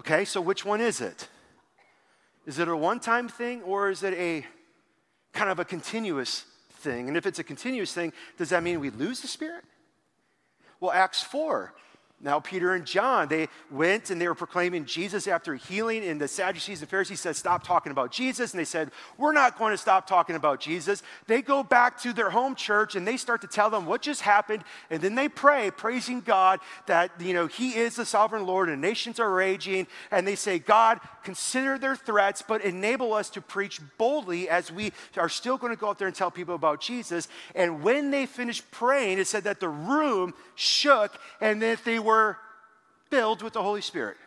Okay, 0.02 0.26
so 0.26 0.42
which 0.42 0.64
one 0.64 0.80
is 0.80 1.02
it? 1.02 1.28
Is 2.46 2.60
it 2.60 2.68
a 2.68 2.78
one 2.78 3.00
time 3.00 3.28
thing 3.28 3.64
or 3.64 3.90
is 3.90 4.04
it 4.04 4.14
a 4.14 4.46
kind 5.34 5.50
of 5.50 5.58
a 5.58 5.66
continuous 5.66 6.46
thing? 6.80 7.08
And 7.08 7.18
if 7.18 7.26
it's 7.26 7.40
a 7.40 7.44
continuous 7.44 7.94
thing, 7.94 8.14
does 8.38 8.50
that 8.50 8.64
mean 8.64 8.80
we 8.80 8.90
lose 8.90 9.22
the 9.22 9.28
Spirit? 9.28 9.64
Well, 10.80 10.92
Acts 10.92 11.22
4 11.22 11.74
now, 12.22 12.42
Peter 12.42 12.74
and 12.74 12.86
John, 12.86 13.30
they 13.30 13.48
went 13.72 14.10
and 14.10 14.20
they 14.20 14.28
were 14.28 14.36
proclaiming 14.36 14.84
Jesus 14.84 15.26
after 15.26 15.56
healing, 15.56 16.04
and 16.04 16.20
the 16.20 16.28
Sadducees 16.28 16.82
and 16.82 16.90
Pharisees 16.90 17.22
said, 17.22 17.38
Stop 17.38 17.64
talking 17.64 17.94
about 17.94 18.12
Jesus. 18.12 18.52
And 18.52 18.60
they 18.60 18.66
said, 18.66 18.92
We're 19.18 19.32
not 19.32 19.58
going 19.58 19.72
to 19.72 19.78
stop 19.78 20.06
talking 20.06 20.36
about 20.36 20.60
Jesus. 20.60 21.02
They 21.28 21.42
go 21.42 21.64
back 21.64 21.98
to 22.02 22.12
their 22.12 22.30
home 22.30 22.56
church 22.56 22.96
and 22.96 23.08
they 23.08 23.16
start 23.16 23.40
to 23.42 23.48
tell 23.48 23.70
them 23.70 23.86
what 23.86 24.02
just 24.02 24.20
happened. 24.20 24.66
And 24.90 25.02
then 25.02 25.16
they 25.16 25.30
pray, 25.30 25.72
praising 25.72 26.20
God 26.20 26.60
that, 26.88 27.12
you 27.22 27.34
know, 27.34 27.48
He 27.48 27.70
is 27.78 27.96
the 27.96 28.06
sovereign 28.06 28.46
Lord 28.46 28.68
and 28.68 28.82
nations 28.82 29.18
are 29.22 29.34
raging. 29.34 29.88
And 30.12 30.28
they 30.28 30.36
say, 30.36 30.60
God, 30.60 31.00
consider 31.24 31.78
their 31.78 31.96
threats, 31.96 32.44
but 32.46 32.66
enable 32.66 33.14
us 33.14 33.30
to 33.30 33.42
preach 33.42 33.80
boldly 33.98 34.50
as 34.50 34.74
we 34.74 34.92
are 35.16 35.30
still 35.30 35.58
going 35.58 35.74
to 35.74 35.80
go 35.80 35.88
out 35.88 36.00
there 36.00 36.08
and 36.08 36.16
tell 36.16 36.32
people 36.32 36.56
about 36.56 36.82
Jesus. 36.82 37.30
And 37.56 37.82
when 37.82 38.12
they 38.12 38.26
finished 38.26 38.70
praying, 38.72 39.20
it 39.20 39.28
said 39.28 39.46
that 39.46 39.62
the 39.62 39.70
room 39.70 40.34
shook 40.56 41.18
and 41.40 41.62
that 41.62 41.86
they 41.86 41.98
filled 43.10 43.42
with 43.42 43.54
the 43.54 43.64
Holy 43.64 43.82
Spirit. 43.82 44.18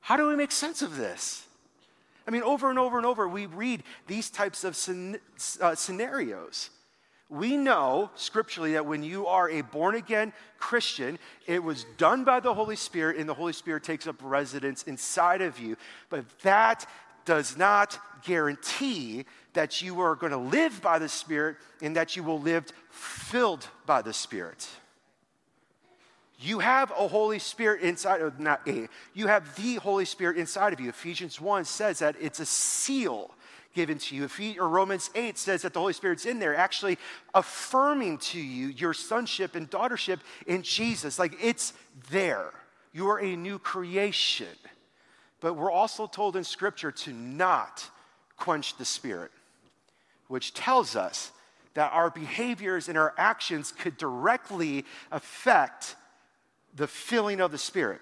How 0.00 0.16
do 0.16 0.28
we 0.28 0.36
make 0.36 0.52
sense 0.52 0.82
of 0.82 0.96
this? 0.96 1.46
I 2.28 2.30
mean, 2.30 2.42
over 2.42 2.70
and 2.70 2.78
over 2.78 2.96
and 2.96 3.06
over, 3.06 3.28
we 3.28 3.46
read 3.46 3.82
these 4.06 4.30
types 4.30 4.64
of 4.64 4.76
uh, 5.60 5.74
scenarios. 5.74 6.70
We 7.28 7.56
know 7.56 8.10
scripturally 8.14 8.74
that 8.74 8.86
when 8.86 9.02
you 9.02 9.26
are 9.26 9.50
a 9.50 9.62
born 9.62 9.96
again 9.96 10.32
Christian, 10.58 11.18
it 11.46 11.62
was 11.62 11.84
done 11.98 12.22
by 12.22 12.38
the 12.38 12.54
Holy 12.54 12.76
Spirit, 12.76 13.16
and 13.16 13.28
the 13.28 13.34
Holy 13.34 13.52
Spirit 13.52 13.82
takes 13.82 14.06
up 14.06 14.16
residence 14.22 14.84
inside 14.84 15.42
of 15.42 15.58
you. 15.58 15.76
But 16.08 16.24
that 16.42 16.88
does 17.24 17.56
not 17.56 17.98
guarantee 18.24 19.24
that 19.56 19.82
you 19.82 20.00
are 20.00 20.14
going 20.14 20.32
to 20.32 20.38
live 20.38 20.80
by 20.80 20.98
the 20.98 21.08
Spirit 21.08 21.56
and 21.82 21.96
that 21.96 22.16
you 22.16 22.22
will 22.22 22.40
live 22.40 22.64
filled 22.90 23.66
by 23.84 24.00
the 24.00 24.12
Spirit. 24.12 24.68
You 26.38 26.58
have 26.58 26.90
a 26.90 27.08
Holy 27.08 27.38
Spirit 27.38 27.80
inside 27.82 28.20
of 28.20 28.38
not 28.38 28.60
a, 28.68 28.88
you 29.14 29.26
have 29.26 29.56
the 29.56 29.76
Holy 29.76 30.04
Spirit 30.04 30.36
inside 30.36 30.72
of 30.72 30.80
you. 30.80 30.90
Ephesians 30.90 31.40
1 31.40 31.64
says 31.64 31.98
that 32.00 32.16
it's 32.20 32.40
a 32.40 32.46
seal 32.46 33.30
given 33.74 33.98
to 33.98 34.16
you. 34.16 34.28
Or 34.60 34.68
Romans 34.68 35.10
8 35.14 35.38
says 35.38 35.62
that 35.62 35.72
the 35.72 35.80
Holy 35.80 35.92
Spirit's 35.92 36.26
in 36.26 36.38
there, 36.38 36.54
actually 36.54 36.98
affirming 37.34 38.18
to 38.18 38.40
you 38.40 38.68
your 38.68 38.92
sonship 38.92 39.54
and 39.54 39.70
daughtership 39.70 40.20
in 40.46 40.62
Jesus. 40.62 41.18
Like 41.18 41.34
it's 41.40 41.72
there. 42.10 42.52
You 42.92 43.08
are 43.08 43.20
a 43.20 43.36
new 43.36 43.58
creation. 43.58 44.56
But 45.40 45.54
we're 45.54 45.70
also 45.70 46.06
told 46.06 46.36
in 46.36 46.44
Scripture 46.44 46.90
to 46.90 47.12
not 47.12 47.88
quench 48.36 48.76
the 48.76 48.84
Spirit, 48.84 49.30
which 50.28 50.54
tells 50.54 50.96
us 50.96 51.32
that 51.74 51.92
our 51.92 52.10
behaviors 52.10 52.88
and 52.88 52.96
our 52.96 53.14
actions 53.18 53.72
could 53.72 53.96
directly 53.96 54.84
affect 55.12 55.96
the 56.74 56.86
filling 56.86 57.40
of 57.40 57.52
the 57.52 57.58
Spirit. 57.58 58.00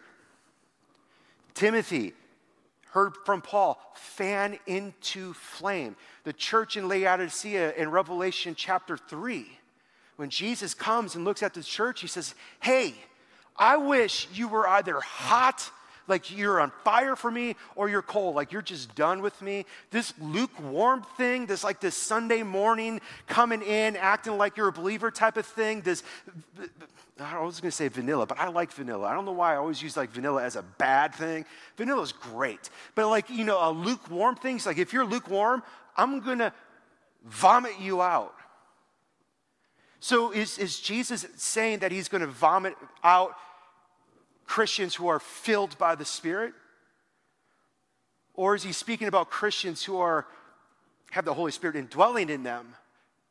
Timothy 1.54 2.12
heard 2.90 3.14
from 3.24 3.42
Paul, 3.42 3.80
fan 3.94 4.56
into 4.66 5.32
flame. 5.34 5.96
The 6.22 6.32
church 6.32 6.76
in 6.76 6.86
Laodicea 6.86 7.74
in 7.74 7.90
Revelation 7.90 8.54
chapter 8.56 8.96
3, 8.96 9.46
when 10.14 10.30
Jesus 10.30 10.74
comes 10.74 11.16
and 11.16 11.24
looks 11.24 11.42
at 11.42 11.54
the 11.54 11.62
church, 11.62 12.00
he 12.00 12.06
says, 12.06 12.36
Hey, 12.60 12.94
I 13.56 13.76
wish 13.76 14.28
you 14.32 14.46
were 14.46 14.68
either 14.68 15.00
hot 15.00 15.70
like 16.06 16.36
you're 16.36 16.60
on 16.60 16.72
fire 16.84 17.16
for 17.16 17.30
me 17.30 17.56
or 17.76 17.88
you're 17.88 18.02
cold, 18.02 18.34
like 18.34 18.52
you're 18.52 18.62
just 18.62 18.94
done 18.94 19.22
with 19.22 19.40
me. 19.40 19.64
This 19.90 20.12
lukewarm 20.20 21.04
thing, 21.16 21.46
this 21.46 21.64
like 21.64 21.80
this 21.80 21.96
Sunday 21.96 22.42
morning 22.42 23.00
coming 23.26 23.62
in, 23.62 23.96
acting 23.96 24.36
like 24.36 24.56
you're 24.56 24.68
a 24.68 24.72
believer 24.72 25.10
type 25.10 25.36
of 25.36 25.46
thing, 25.46 25.80
this, 25.80 26.02
I 27.20 27.40
was 27.40 27.60
gonna 27.60 27.70
say 27.70 27.88
vanilla, 27.88 28.26
but 28.26 28.38
I 28.38 28.48
like 28.48 28.72
vanilla. 28.72 29.06
I 29.06 29.14
don't 29.14 29.24
know 29.24 29.32
why 29.32 29.54
I 29.54 29.56
always 29.56 29.82
use 29.82 29.96
like 29.96 30.10
vanilla 30.10 30.42
as 30.42 30.56
a 30.56 30.62
bad 30.62 31.14
thing. 31.14 31.44
Vanilla's 31.76 32.12
great. 32.12 32.70
But 32.94 33.08
like, 33.08 33.30
you 33.30 33.44
know, 33.44 33.58
a 33.68 33.70
lukewarm 33.70 34.36
thing, 34.36 34.60
like 34.66 34.78
if 34.78 34.92
you're 34.92 35.04
lukewarm, 35.04 35.62
I'm 35.96 36.20
gonna 36.20 36.52
vomit 37.24 37.78
you 37.80 38.02
out. 38.02 38.34
So 40.00 40.32
is, 40.32 40.58
is 40.58 40.80
Jesus 40.80 41.24
saying 41.36 41.78
that 41.78 41.92
he's 41.92 42.08
gonna 42.08 42.26
vomit 42.26 42.74
out 43.02 43.36
Christians 44.44 44.94
who 44.94 45.08
are 45.08 45.18
filled 45.18 45.76
by 45.78 45.94
the 45.94 46.04
Spirit? 46.04 46.54
Or 48.34 48.54
is 48.54 48.62
he 48.62 48.72
speaking 48.72 49.08
about 49.08 49.30
Christians 49.30 49.84
who 49.84 49.98
are, 49.98 50.26
have 51.12 51.24
the 51.24 51.34
Holy 51.34 51.52
Spirit 51.52 51.76
indwelling 51.76 52.30
in 52.30 52.42
them, 52.42 52.74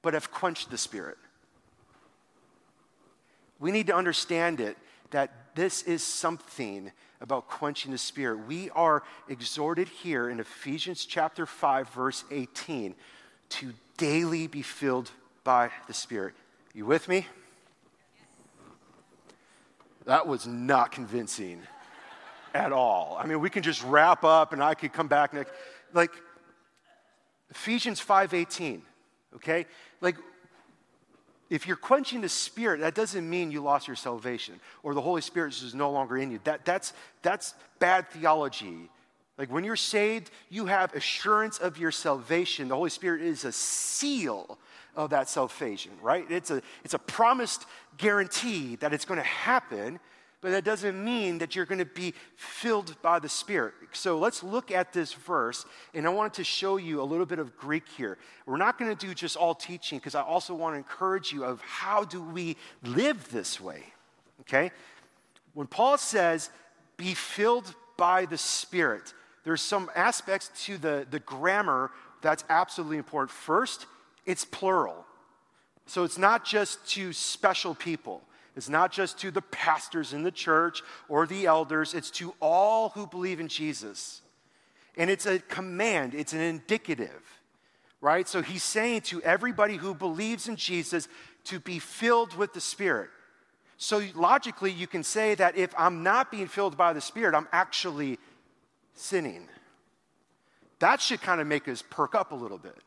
but 0.02 0.14
have 0.14 0.32
quenched 0.32 0.72
the 0.72 0.78
Spirit? 0.78 1.18
We 3.60 3.72
need 3.72 3.88
to 3.88 3.96
understand 3.96 4.60
it 4.60 4.78
that 5.12 5.56
this 5.56 5.84
is 5.84 6.04
something 6.04 6.92
about 7.22 7.48
quenching 7.48 7.92
the 7.92 7.98
spirit. 7.98 8.46
We 8.48 8.70
are 8.72 9.04
exhorted 9.30 9.88
here 9.88 10.30
in 10.30 10.40
Ephesians 10.40 11.06
chapter 11.06 11.46
5, 11.46 11.90
verse 11.90 12.26
18, 12.32 12.94
to 13.50 13.74
daily 13.98 14.48
be 14.48 14.62
filled 14.62 15.12
by 15.44 15.70
the 15.88 15.94
Spirit. 15.94 16.34
You 16.74 16.86
with 16.86 17.08
me? 17.08 17.28
That 20.06 20.28
was 20.28 20.46
not 20.46 20.92
convincing 20.92 21.62
at 22.54 22.72
all. 22.72 23.18
I 23.20 23.26
mean, 23.26 23.40
we 23.40 23.50
can 23.50 23.64
just 23.64 23.84
wrap 23.84 24.24
up 24.24 24.54
and 24.54 24.64
I 24.64 24.74
could 24.74 24.94
come 24.94 25.08
back 25.08 25.34
next. 25.34 25.52
Like, 25.94 26.12
Ephesians 27.50 28.02
5:18, 28.02 28.82
okay? 29.36 29.66
Like 30.02 30.18
if 31.54 31.68
you're 31.68 31.78
quenching 31.78 32.22
the 32.22 32.30
spirit, 32.30 32.80
that 32.80 32.96
doesn't 32.96 33.30
mean 33.30 33.52
you 33.52 33.62
lost 33.62 33.88
your 33.88 33.96
salvation 33.96 34.60
or 34.82 34.96
the 34.96 35.02
Holy 35.02 35.22
Spirit 35.22 35.54
is 35.62 35.76
no 35.76 35.92
longer 35.92 36.18
in 36.18 36.32
you. 36.32 36.40
That, 36.46 36.66
that's, 36.66 36.94
that's 37.22 37.54
bad 37.78 38.10
theology. 38.10 38.90
Like 39.38 39.52
when 39.52 39.64
you're 39.64 39.76
saved, 39.76 40.32
you 40.50 40.66
have 40.66 40.96
assurance 40.96 41.60
of 41.60 41.78
your 41.78 41.92
salvation. 41.92 42.70
The 42.70 42.76
Holy 42.76 42.90
Spirit 42.90 43.22
is 43.22 43.46
a 43.46 43.52
seal 43.52 44.58
of 44.96 45.10
that 45.12 45.30
salvation, 45.30 45.92
right? 46.02 46.30
It's 46.30 46.52
a, 46.52 46.62
it's 46.84 46.94
a 46.94 47.00
promised 47.00 47.66
guarantee 47.98 48.76
that 48.78 48.94
it's 48.94 49.06
going 49.06 49.20
to 49.20 49.26
happen 49.26 50.00
but 50.44 50.52
that 50.52 50.66
doesn't 50.66 51.02
mean 51.02 51.38
that 51.38 51.56
you're 51.56 51.66
going 51.66 51.80
to 51.80 51.86
be 51.86 52.14
filled 52.36 53.02
by 53.02 53.18
the 53.18 53.30
Spirit. 53.30 53.74
So 53.94 54.20
let's 54.20 54.44
look 54.44 54.72
at 54.72 54.92
this 54.92 55.14
verse, 55.14 55.66
and 55.94 56.06
I 56.06 56.10
wanted 56.10 56.34
to 56.34 56.44
show 56.44 56.76
you 56.76 57.02
a 57.02 57.06
little 57.06 57.26
bit 57.26 57.40
of 57.40 57.56
Greek 57.56 57.88
here. 57.96 58.18
We're 58.46 58.58
not 58.58 58.78
going 58.78 58.94
to 58.94 59.08
do 59.08 59.14
just 59.14 59.38
all 59.38 59.56
teaching 59.56 60.00
because 60.00 60.16
I 60.16 60.22
also 60.22 60.54
want 60.54 60.74
to 60.74 60.78
encourage 60.80 61.32
you 61.32 61.46
of 61.46 61.62
how 61.62 62.04
do 62.04 62.22
we 62.22 62.58
live 62.84 63.32
this 63.32 63.62
way, 63.62 63.84
okay? 64.42 64.72
When 65.54 65.66
Paul 65.66 65.98
says, 65.98 66.50
be 66.98 67.14
filled 67.14 67.74
by 67.96 68.26
the 68.26 68.38
Spirit, 68.38 69.14
there's 69.46 69.62
some 69.62 69.90
aspects 69.96 70.52
to 70.66 70.78
the, 70.78 71.08
the 71.10 71.20
grammar 71.20 71.90
that's 72.22 72.44
absolutely 72.50 72.98
important. 72.98 73.32
First, 73.32 73.86
it's 74.26 74.46
plural. 74.46 75.06
So 75.86 76.04
it's 76.04 76.18
not 76.18 76.46
just 76.46 76.86
to 76.92 77.14
special 77.14 77.76
people. 77.76 78.22
It's 78.56 78.70
not 78.70 78.92
just 78.92 79.18
to 79.20 79.32
the 79.32 79.42
pastors 79.42 80.14
in 80.14 80.24
the 80.24 80.32
church 80.32 80.84
or 81.10 81.26
the 81.26 81.46
elders, 81.46 81.94
it's 81.94 82.12
to 82.12 82.36
all 82.40 82.90
who 82.90 83.08
believe 83.08 83.40
in 83.40 83.48
Jesus. 83.48 84.22
And 84.96 85.10
it's 85.10 85.26
a 85.26 85.40
command, 85.40 86.14
it's 86.14 86.34
an 86.34 86.40
indicative, 86.40 87.40
right? 88.00 88.28
So 88.28 88.44
he's 88.44 88.64
saying 88.64 89.02
to 89.02 89.22
everybody 89.24 89.76
who 89.78 89.96
believes 89.96 90.48
in 90.48 90.56
Jesus 90.56 91.08
to 91.46 91.60
be 91.60 91.80
filled 91.80 92.36
with 92.36 92.54
the 92.54 92.62
Spirit. 92.62 93.10
So 93.78 94.04
logically, 94.14 94.72
you 94.72 94.86
can 94.86 95.04
say 95.04 95.34
that 95.36 95.58
if 95.58 95.74
I'm 95.78 96.04
not 96.04 96.32
being 96.32 96.48
filled 96.48 96.78
by 96.78 96.94
the 96.94 97.02
Spirit, 97.02 97.34
I'm 97.34 97.48
actually 97.52 98.20
sinning. 98.94 99.48
That 100.78 101.02
should 101.02 101.22
kind 101.22 101.42
of 101.42 101.48
make 101.48 101.68
us 101.68 101.84
perk 101.90 102.14
up 102.14 102.32
a 102.32 102.36
little 102.36 102.60
bit. 102.60 102.78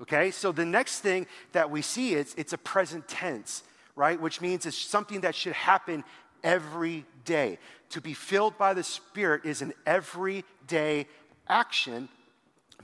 Okay, 0.00 0.30
so 0.30 0.52
the 0.52 0.64
next 0.64 1.00
thing 1.00 1.26
that 1.52 1.70
we 1.70 1.82
see 1.82 2.14
is 2.14 2.34
it's 2.36 2.52
a 2.52 2.58
present 2.58 3.08
tense 3.08 3.62
right? 3.98 4.20
Which 4.20 4.40
means 4.40 4.64
it's 4.64 4.78
something 4.78 5.22
that 5.22 5.34
should 5.34 5.54
happen 5.54 6.04
every 6.44 7.04
day. 7.24 7.58
To 7.90 8.00
be 8.00 8.14
filled 8.14 8.56
by 8.56 8.72
the 8.72 8.84
Spirit 8.84 9.44
is 9.44 9.60
an 9.60 9.74
everyday 9.84 11.08
action. 11.48 12.08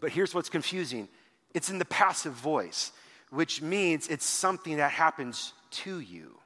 But 0.01 0.11
here's 0.11 0.35
what's 0.35 0.51
confusing 0.51 1.09
it's 1.55 1.71
in 1.71 1.79
the 1.79 1.85
passive 1.85 2.33
voice, 2.33 2.91
which 3.31 3.63
means 3.63 4.09
it's 4.09 4.27
something 4.27 4.79
that 4.79 4.91
happens 4.91 5.53
to 5.71 6.01
you. 6.01 6.37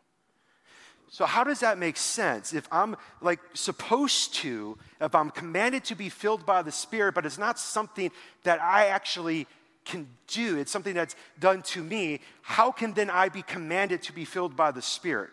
So, 1.11 1.25
how 1.25 1.45
does 1.45 1.61
that 1.61 1.79
make 1.79 1.97
sense? 1.97 2.53
If 2.53 2.69
I'm 2.71 2.95
like 3.23 3.41
supposed 3.55 4.35
to, 4.35 4.77
if 5.01 5.15
I'm 5.15 5.31
commanded 5.31 5.85
to 5.85 5.95
be 5.95 6.11
filled 6.11 6.45
by 6.45 6.61
the 6.61 6.73
Spirit, 6.73 7.15
but 7.15 7.25
it's 7.25 7.39
not 7.39 7.59
something 7.59 8.11
that 8.43 8.61
I 8.61 8.89
actually 8.89 9.47
can 9.89 10.09
do, 10.29 10.57
it's 10.59 10.71
something 10.71 10.95
that's 10.95 11.17
done 11.41 11.63
to 11.63 11.83
me, 11.83 12.21
how 12.43 12.71
can 12.71 12.93
then 12.93 13.11
I 13.11 13.29
be 13.29 13.43
commanded 13.43 14.03
to 14.03 14.13
be 14.13 14.25
filled 14.25 14.55
by 14.55 14.71
the 14.71 14.83
Spirit? 14.83 15.31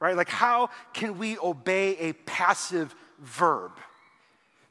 Right? 0.00 0.16
Like, 0.16 0.28
how 0.28 0.70
can 0.92 1.18
we 1.18 1.38
obey 1.38 1.96
a 1.98 2.12
passive 2.12 2.94
verb? 3.20 3.72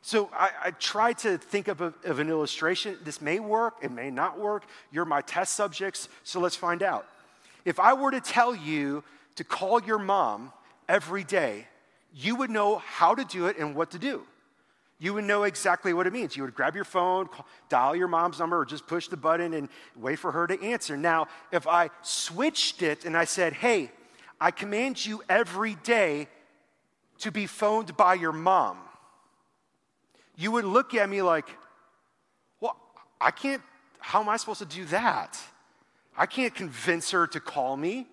So 0.01 0.29
I, 0.33 0.49
I 0.65 0.71
try 0.71 1.13
to 1.13 1.37
think 1.37 1.67
of, 1.67 1.81
a, 1.81 1.93
of 2.05 2.19
an 2.19 2.29
illustration. 2.29 2.97
This 3.03 3.21
may 3.21 3.39
work, 3.39 3.75
it 3.81 3.91
may 3.91 4.09
not 4.09 4.39
work. 4.39 4.63
You're 4.91 5.05
my 5.05 5.21
test 5.21 5.53
subjects, 5.53 6.09
so 6.23 6.39
let's 6.39 6.55
find 6.55 6.81
out. 6.81 7.05
If 7.65 7.79
I 7.79 7.93
were 7.93 8.11
to 8.11 8.21
tell 8.21 8.55
you 8.55 9.03
to 9.35 9.43
call 9.43 9.81
your 9.81 9.99
mom 9.99 10.53
every 10.87 11.23
day, 11.23 11.67
you 12.13 12.35
would 12.35 12.49
know 12.49 12.77
how 12.77 13.13
to 13.15 13.25
do 13.25 13.47
it 13.47 13.57
and 13.57 13.75
what 13.75 13.91
to 13.91 13.99
do 13.99 14.23
you 14.99 15.13
would 15.13 15.25
know 15.25 15.43
exactly 15.43 15.93
what 15.93 16.07
it 16.07 16.13
means. 16.13 16.35
You 16.35 16.43
would 16.43 16.55
grab 16.55 16.73
your 16.75 16.83
phone, 16.83 17.27
call, 17.27 17.45
dial 17.69 17.95
your 17.95 18.07
mom's 18.07 18.39
number, 18.39 18.59
or 18.59 18.65
just 18.65 18.87
push 18.87 19.07
the 19.07 19.17
button 19.17 19.53
and 19.53 19.69
wait 19.95 20.17
for 20.17 20.31
her 20.31 20.47
to 20.47 20.61
answer. 20.63 20.97
Now, 20.97 21.27
if 21.51 21.67
I 21.67 21.89
switched 22.01 22.81
it 22.81 23.05
and 23.05 23.15
I 23.15 23.25
said, 23.25 23.53
hey, 23.53 23.91
I 24.41 24.49
command 24.51 25.05
you 25.05 25.21
every 25.29 25.75
day 25.75 26.27
to 27.19 27.31
be 27.31 27.45
phoned 27.45 27.95
by 27.95 28.15
your 28.15 28.31
mom, 28.31 28.77
you 30.35 30.51
would 30.51 30.65
look 30.65 30.95
at 30.95 31.09
me 31.09 31.21
like, 31.21 31.47
well, 32.59 32.75
I 33.21 33.31
can't, 33.31 33.61
how 33.99 34.21
am 34.21 34.29
I 34.29 34.37
supposed 34.37 34.59
to 34.59 34.65
do 34.65 34.85
that? 34.85 35.39
I 36.17 36.25
can't 36.25 36.53
convince 36.53 37.11
her 37.11 37.27
to 37.27 37.39
call 37.39 37.77
me. 37.77 38.07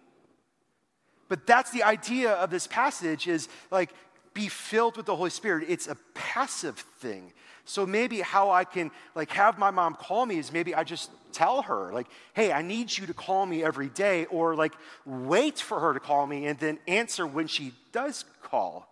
But 1.29 1.47
that's 1.47 1.71
the 1.71 1.83
idea 1.83 2.33
of 2.33 2.51
this 2.51 2.67
passage 2.67 3.27
is 3.27 3.49
like 3.71 3.91
be 4.35 4.49
filled 4.49 4.97
with 4.97 5.07
the 5.07 5.17
Holy 5.17 5.31
Spirit. 5.31 5.67
It's 5.69 5.87
a 5.87 5.97
passive 6.13 6.79
thing. 6.99 7.33
So 7.65 7.87
maybe 7.87 8.21
how 8.21 8.51
I 8.51 8.65
can 8.65 8.91
like 9.15 9.31
have 9.31 9.59
my 9.59 9.71
mom 9.71 9.95
call 9.95 10.27
me 10.27 10.39
is 10.39 10.53
maybe 10.53 10.75
I 10.75 10.85
just 10.85 11.11
tell 11.33 11.63
her 11.63 11.93
like, 11.93 12.09
"Hey, 12.35 12.53
I 12.53 12.61
need 12.61 12.97
you 12.97 13.07
to 13.07 13.15
call 13.15 13.47
me 13.47 13.65
every 13.65 13.89
day," 13.89 14.27
or 14.27 14.55
like 14.55 14.75
wait 15.07 15.59
for 15.59 15.81
her 15.81 15.95
to 15.95 16.01
call 16.01 16.27
me 16.27 16.47
and 16.47 16.59
then 16.59 16.79
answer 16.87 17.27
when 17.27 17.47
she 17.47 17.73
does 17.93 18.25
call. 18.43 18.89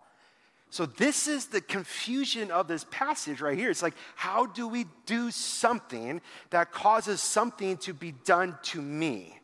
So 0.71 0.87
this 0.87 1.27
is 1.27 1.47
the 1.47 1.61
confusion 1.61 2.49
of 2.49 2.67
this 2.67 2.83
passage 2.89 3.41
right 3.41 3.55
here. 3.55 3.69
It's 3.69 3.83
like, 3.83 3.93
how 4.15 4.47
do 4.47 4.67
we 4.67 4.87
do 5.05 5.29
something 5.29 6.19
that 6.49 6.71
causes 6.71 7.21
something 7.21 7.77
to 7.77 7.93
be 7.93 8.13
done 8.25 8.57
to 8.63 8.81
me? 8.81 9.37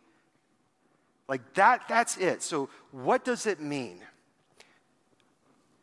Like 1.28 1.54
that 1.54 1.84
that's 1.88 2.18
it. 2.18 2.42
So 2.42 2.70
what 2.92 3.24
does 3.24 3.46
it 3.46 3.62
mean? 3.62 4.00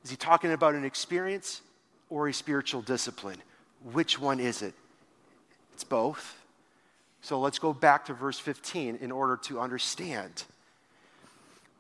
Is 0.07 0.11
he 0.11 0.17
talking 0.17 0.53
about 0.53 0.77
an 0.77 0.85
experience 0.85 1.63
or 2.11 2.29
a 2.29 2.33
spiritual 2.33 2.81
discipline? 2.81 3.39
Which 3.93 4.21
one 4.21 4.39
is 4.39 4.63
it? 4.63 4.73
It's 5.75 5.83
both. 5.83 6.41
So 7.23 7.41
let's 7.41 7.59
go 7.59 7.73
back 7.73 8.05
to 8.05 8.15
verse 8.15 8.39
15 8.39 8.99
in 9.01 9.11
order 9.11 9.37
to 9.47 9.59
understand. 9.59 10.45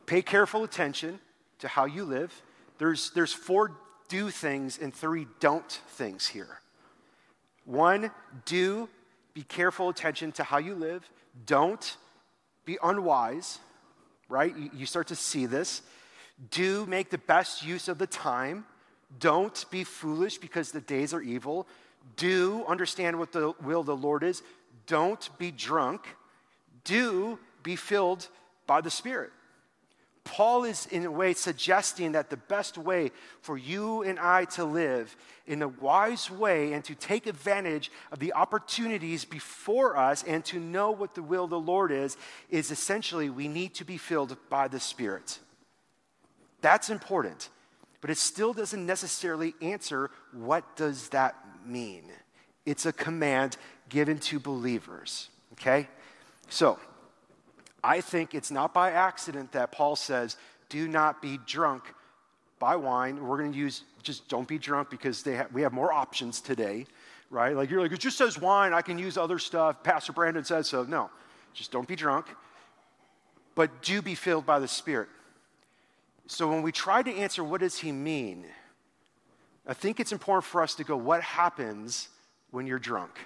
Pay 0.06 0.22
careful 0.22 0.64
attention 0.64 1.20
to 1.60 1.68
how 1.68 1.84
you 1.84 2.02
live. 2.02 2.42
There's, 2.78 3.12
there's 3.12 3.32
four 3.32 3.76
do 4.08 4.30
things 4.30 4.80
and 4.82 4.92
three 4.92 5.28
don't 5.38 5.70
things 5.70 6.26
here. 6.26 6.58
One, 7.64 8.10
do, 8.44 8.88
be 9.34 9.44
careful 9.44 9.88
attention 9.88 10.32
to 10.32 10.42
how 10.42 10.58
you 10.58 10.74
live. 10.74 11.08
Don't, 11.46 11.96
be 12.64 12.76
unwise, 12.82 13.60
right? 14.28 14.52
You, 14.56 14.70
you 14.74 14.86
start 14.86 15.06
to 15.06 15.14
see 15.14 15.46
this. 15.46 15.82
Do 16.51 16.87
make 16.87 17.11
the 17.11 17.18
best 17.18 17.64
use 17.64 17.88
of 17.88 17.99
the 17.99 18.07
time. 18.07 18.66
Don't 19.18 19.64
be 19.70 19.85
foolish 19.85 20.38
because 20.38 20.70
the 20.70 20.81
days 20.81 21.14
are 21.14 21.22
evil. 21.22 21.66
Do 22.16 22.64
understand 22.68 23.18
what 23.18 23.33
the 23.33 23.55
will 23.62 23.81
of 23.81 23.87
the 23.87 23.96
Lord 23.96 24.22
is. 24.22 24.42
Don't 24.87 25.29
be 25.38 25.51
drunk. 25.51 26.07
Do 26.85 27.38
be 27.62 27.77
filled 27.77 28.29
by 28.66 28.81
the 28.81 28.90
Spirit. 28.90 29.31
Paul 30.27 30.64
is, 30.64 30.87
in 30.87 31.07
a 31.07 31.11
way, 31.11 31.35
suggesting 31.35 32.12
that 32.12 32.31
the 32.31 32.37
best 32.37 32.77
way 32.77 33.12
for 33.40 33.57
you 33.57 34.03
and 34.03 34.18
I 34.18 34.44
to 34.57 34.64
live 34.64 35.16
in 35.46 35.62
a 35.62 35.68
wise 35.68 36.29
way 36.29 36.72
and 36.72 36.85
to 36.85 36.96
take 36.96 37.29
advantage 37.29 37.92
of 38.11 38.18
the 38.18 38.33
opportunities 38.33 39.25
before 39.25 39.96
us 39.96 40.25
and 40.25 40.44
to 40.46 40.59
know 40.59 40.90
what 40.90 41.14
the 41.14 41.22
will 41.22 41.44
of 41.44 41.51
the 41.51 41.61
Lord 41.61 41.92
is, 41.92 42.16
is 42.51 42.72
essentially 42.72 43.31
we 43.31 43.46
need 43.46 43.75
to 43.75 43.85
be 43.85 43.99
filled 43.99 44.37
by 44.51 44.66
the 44.66 44.81
Spirit. 44.81 45.38
That's 46.66 46.90
important. 46.90 47.50
But 48.00 48.11
it 48.11 48.18
still 48.18 48.52
doesn't 48.52 48.85
necessarily 48.85 49.55
answer 49.62 50.11
what 50.33 50.64
does 50.74 51.11
that 51.11 51.37
mean? 51.64 52.02
It's 52.64 52.87
a 52.87 52.92
command 52.92 53.57
given 53.88 54.18
to 54.18 54.40
believers, 54.40 55.29
okay? 55.52 55.87
So, 56.48 56.81
I 57.85 58.00
think 58.00 58.35
it's 58.35 58.50
not 58.50 58.74
by 58.74 58.90
accident 58.90 59.52
that 59.52 59.70
Paul 59.70 59.94
says, 59.94 60.37
do 60.68 60.88
not 60.88 61.22
be 61.22 61.38
drunk 61.46 61.85
by 62.59 62.74
wine. 62.74 63.24
We're 63.24 63.38
going 63.38 63.52
to 63.52 63.59
use 63.59 63.85
just 64.02 64.29
don't 64.29 64.48
be 64.48 64.59
drunk 64.59 64.90
because 64.90 65.22
ha- 65.22 65.46
we 65.52 65.62
have 65.62 65.72
more 65.72 65.92
options 65.92 66.40
today, 66.40 66.87
right? 67.31 67.55
Like 67.55 67.70
you're 67.70 67.81
like, 67.81 67.92
it 67.92 68.00
just 68.00 68.18
says 68.18 68.40
wine. 68.40 68.74
I 68.74 68.83
can 68.83 68.98
use 68.98 69.16
other 69.16 69.38
stuff. 69.38 69.85
Pastor 69.85 70.12
Brandon 70.12 70.42
says 70.42 70.66
so. 70.66 70.83
No, 70.83 71.11
just 71.55 71.70
don't 71.70 71.87
be 71.87 71.94
drunk. 71.94 72.26
But 73.55 73.83
do 73.83 74.02
be 74.02 74.16
filled 74.16 74.46
by 74.46 74.59
the 74.59 74.66
Spirit 74.66 75.09
So 76.26 76.48
when 76.48 76.62
we 76.62 76.72
try 76.72 77.02
to 77.02 77.14
answer 77.14 77.44
what 77.44 77.60
does 77.60 77.78
he 77.78 77.92
mean, 77.92 78.46
I 79.66 79.74
think 79.74 80.00
it's 80.00 80.12
important 80.12 80.44
for 80.44 80.62
us 80.62 80.74
to 80.76 80.84
go, 80.84 80.96
what 80.96 81.22
happens 81.22 82.08
when 82.50 82.66
you're 82.66 82.78
drunk? 82.78 83.18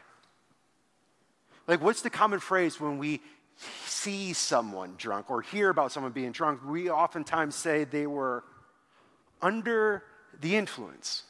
Like, 1.66 1.82
what's 1.82 2.02
the 2.02 2.10
common 2.10 2.40
phrase 2.40 2.80
when 2.80 2.98
we 2.98 3.20
see 3.86 4.32
someone 4.32 4.94
drunk 4.96 5.30
or 5.30 5.42
hear 5.42 5.70
about 5.70 5.92
someone 5.92 6.12
being 6.12 6.32
drunk? 6.32 6.60
We 6.66 6.90
oftentimes 6.90 7.54
say 7.54 7.84
they 7.84 8.06
were 8.06 8.44
under 9.40 10.02
the 10.40 10.56
influence, 10.56 11.24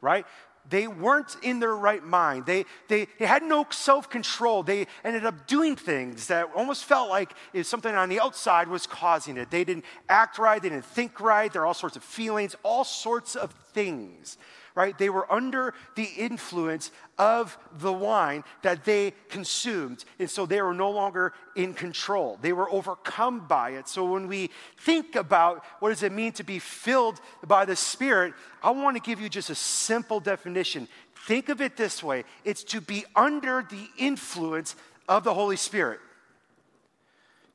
right? 0.00 0.26
They 0.68 0.86
weren't 0.86 1.36
in 1.42 1.60
their 1.60 1.74
right 1.74 2.02
mind. 2.02 2.46
They, 2.46 2.66
they, 2.88 3.06
they 3.18 3.26
had 3.26 3.42
no 3.42 3.66
self 3.70 4.10
control. 4.10 4.62
They 4.62 4.86
ended 5.04 5.24
up 5.24 5.46
doing 5.46 5.76
things 5.76 6.26
that 6.26 6.50
almost 6.54 6.84
felt 6.84 7.08
like 7.08 7.32
if 7.52 7.66
something 7.66 7.94
on 7.94 8.08
the 8.08 8.20
outside 8.20 8.68
was 8.68 8.86
causing 8.86 9.36
it. 9.36 9.50
They 9.50 9.64
didn't 9.64 9.84
act 10.08 10.38
right. 10.38 10.60
They 10.60 10.68
didn't 10.68 10.84
think 10.84 11.20
right. 11.20 11.52
There 11.52 11.62
are 11.62 11.66
all 11.66 11.74
sorts 11.74 11.96
of 11.96 12.04
feelings, 12.04 12.54
all 12.62 12.84
sorts 12.84 13.34
of 13.34 13.52
things 13.72 14.36
right? 14.78 14.96
They 14.96 15.10
were 15.10 15.30
under 15.30 15.74
the 15.96 16.04
influence 16.04 16.92
of 17.18 17.58
the 17.80 17.92
wine 17.92 18.44
that 18.62 18.84
they 18.84 19.12
consumed. 19.28 20.04
And 20.20 20.30
so 20.30 20.46
they 20.46 20.62
were 20.62 20.72
no 20.72 20.92
longer 20.92 21.32
in 21.56 21.74
control. 21.74 22.38
They 22.40 22.52
were 22.52 22.70
overcome 22.70 23.48
by 23.48 23.70
it. 23.70 23.88
So 23.88 24.04
when 24.04 24.28
we 24.28 24.50
think 24.76 25.16
about 25.16 25.64
what 25.80 25.88
does 25.88 26.04
it 26.04 26.12
mean 26.12 26.30
to 26.34 26.44
be 26.44 26.60
filled 26.60 27.20
by 27.44 27.64
the 27.64 27.74
Spirit, 27.74 28.34
I 28.62 28.70
want 28.70 28.96
to 28.96 29.02
give 29.02 29.20
you 29.20 29.28
just 29.28 29.50
a 29.50 29.56
simple 29.56 30.20
definition. 30.20 30.86
Think 31.26 31.48
of 31.48 31.60
it 31.60 31.76
this 31.76 32.00
way 32.00 32.22
it's 32.44 32.62
to 32.64 32.80
be 32.80 33.04
under 33.16 33.66
the 33.68 33.88
influence 33.98 34.76
of 35.08 35.24
the 35.24 35.34
Holy 35.34 35.56
Spirit. 35.56 35.98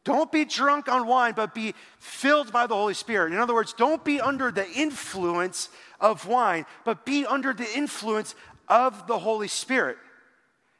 Don't 0.03 0.31
be 0.31 0.43
drunk 0.43 0.89
on 0.89 1.07
wine, 1.07 1.33
but 1.35 1.53
be 1.53 1.73
filled 1.97 2.51
by 2.51 2.67
the 2.67 2.75
Holy 2.75 2.93
Spirit. 2.93 3.31
In 3.31 3.39
other 3.39 3.53
words, 3.53 3.73
don't 3.73 4.03
be 4.03 4.19
under 4.19 4.51
the 4.51 4.69
influence 4.71 5.69
of 6.01 6.27
wine, 6.27 6.65
but 6.83 7.05
be 7.05 7.25
under 7.25 7.53
the 7.53 7.67
influence 7.75 8.35
of 8.67 9.07
the 9.07 9.17
Holy 9.17 9.47
Spirit. 9.47 9.97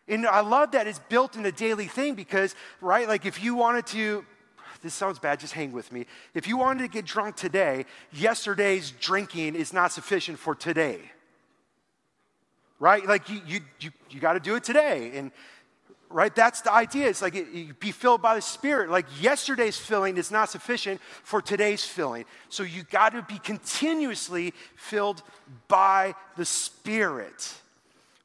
And 0.08 0.28
I 0.28 0.42
love 0.42 0.72
that 0.72 0.88
it's 0.88 1.00
built 1.00 1.38
in 1.38 1.46
a 1.46 1.52
daily 1.52 1.88
thing 1.88 2.16
because, 2.16 2.56
right, 2.82 3.08
like 3.08 3.26
if 3.26 3.42
you 3.42 3.56
wanted 3.56 3.86
to, 3.88 4.26
this 4.82 4.94
sounds 4.94 5.20
bad, 5.20 5.40
just 5.40 5.54
hang 5.54 5.72
with 5.72 5.94
me. 5.94 6.06
If 6.34 6.46
you 6.46 6.58
wanted 6.58 6.84
to 6.84 6.90
get 6.90 7.06
drunk 7.06 7.38
today, 7.38 7.86
yesterday's 8.12 8.92
drinking 8.92 9.56
is 9.56 9.72
not 9.72 9.94
sufficient 9.94 10.38
for 10.38 10.56
today. 10.56 11.00
Right? 12.80 13.06
Like 13.06 13.30
you, 13.30 13.42
you, 13.48 13.62
you, 13.80 13.92
you 14.10 14.20
got 14.20 14.34
to 14.34 14.42
do 14.42 14.56
it 14.56 14.66
today. 14.66 15.14
And 15.16 15.32
right? 16.14 16.34
That's 16.34 16.62
the 16.62 16.72
idea. 16.72 17.10
It's 17.10 17.22
like 17.22 17.34
be 17.80 17.92
filled 17.92 18.22
by 18.22 18.36
the 18.36 18.42
Spirit. 18.42 18.90
Like 18.90 19.06
yesterday's 19.22 19.78
filling 19.78 20.18
is 20.18 20.32
not 20.32 20.50
sufficient 20.50 21.02
for 21.24 21.42
today's 21.42 21.84
filling. 21.84 22.26
So 22.50 22.64
you 22.64 22.84
got 22.84 23.14
to 23.14 23.24
be 23.24 23.40
continuously 23.40 24.54
filled 24.76 25.24
by 25.68 26.16
the 26.38 26.46
Spirit 26.46 27.54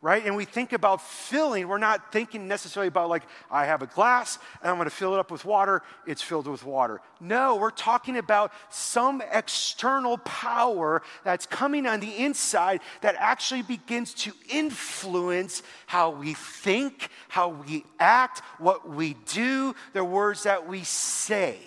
right? 0.01 0.25
And 0.25 0.37
we 0.37 0.45
think 0.45 0.73
about 0.73 1.03
filling, 1.03 1.67
we're 1.67 1.79
not 1.79 2.13
thinking 2.13 2.47
necessarily 2.47 2.87
about 2.87 3.09
like, 3.09 3.25
I 3.51 3.67
have 3.67 3.83
a 3.83 3.87
glass 3.87 4.39
and 4.63 4.71
I'm 4.71 4.79
gonna 4.79 4.91
fill 4.91 5.15
it 5.15 5.19
up 5.19 5.33
with 5.33 5.45
water, 5.45 5.83
it's 6.07 6.23
filled 6.23 6.47
with 6.47 6.65
water. 6.65 7.01
No, 7.21 7.57
we're 7.57 7.71
talking 7.71 8.17
about 8.17 8.53
some 8.71 9.21
external 9.33 10.19
power 10.19 11.03
that's 11.25 11.47
coming 11.47 11.87
on 11.87 11.99
the 11.99 12.17
inside 12.17 12.81
that 13.01 13.17
actually 13.19 13.63
begins 13.63 14.15
to 14.15 14.33
influence 14.49 15.65
how 15.87 16.11
we 16.11 16.35
think, 16.35 17.09
how 17.27 17.49
we 17.49 17.85
act, 17.99 18.41
what 18.59 18.89
we 18.89 19.17
do, 19.27 19.75
the 19.95 20.05
words 20.05 20.45
that 20.45 20.69
we 20.69 20.85
say. 20.85 21.59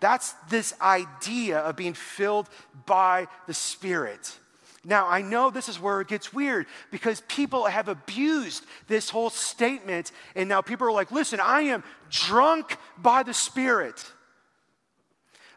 That's 0.00 0.32
this 0.48 0.74
idea 0.80 1.58
of 1.58 1.76
being 1.76 1.94
filled 1.94 2.48
by 2.86 3.28
the 3.46 3.54
Spirit. 3.54 4.38
Now, 4.86 5.08
I 5.08 5.20
know 5.20 5.50
this 5.50 5.68
is 5.68 5.80
where 5.80 6.00
it 6.00 6.06
gets 6.06 6.32
weird 6.32 6.66
because 6.92 7.20
people 7.22 7.64
have 7.64 7.88
abused 7.88 8.64
this 8.86 9.10
whole 9.10 9.30
statement, 9.30 10.12
and 10.36 10.48
now 10.48 10.62
people 10.62 10.86
are 10.86 10.92
like, 10.92 11.10
listen, 11.10 11.40
I 11.40 11.62
am 11.62 11.82
drunk 12.08 12.76
by 12.96 13.24
the 13.24 13.34
Spirit. 13.34 14.04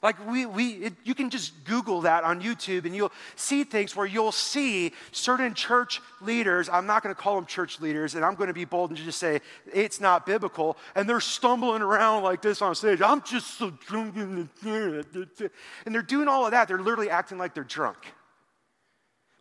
Like, 0.02 0.16
we, 0.28 0.48
we 0.48 0.70
it, 0.70 0.94
you 1.04 1.14
can 1.14 1.30
just 1.30 1.64
Google 1.66 2.02
that 2.02 2.24
on 2.24 2.42
YouTube 2.42 2.86
and 2.86 2.96
you'll 2.96 3.12
see 3.36 3.66
things 3.66 3.96
where 3.96 4.06
you'll 4.06 4.32
see 4.32 4.94
certain 5.12 5.54
church 5.54 6.02
leaders. 6.22 6.68
I'm 6.70 6.88
not 6.88 7.04
going 7.04 7.14
to 7.14 7.22
call 7.22 7.36
them 7.36 7.46
church 7.46 7.82
leaders, 7.82 8.16
and 8.16 8.26
I'm 8.26 8.34
going 8.34 8.48
to 8.48 8.54
be 8.54 8.66
bold 8.66 8.90
and 8.90 8.98
just 8.98 9.20
say 9.20 9.42
it's 9.72 10.00
not 10.00 10.26
biblical. 10.26 10.76
And 10.96 11.08
they're 11.08 11.20
stumbling 11.20 11.84
around 11.84 12.24
like 12.24 12.42
this 12.42 12.64
on 12.64 12.74
stage. 12.74 13.02
I'm 13.02 13.22
just 13.22 13.60
so 13.60 13.70
drunk. 13.70 14.16
And 14.16 14.50
they're 15.86 16.02
doing 16.02 16.28
all 16.28 16.46
of 16.46 16.52
that. 16.52 16.68
They're 16.68 16.82
literally 16.82 17.12
acting 17.12 17.38
like 17.38 17.54
they're 17.54 17.64
drunk. 17.64 17.98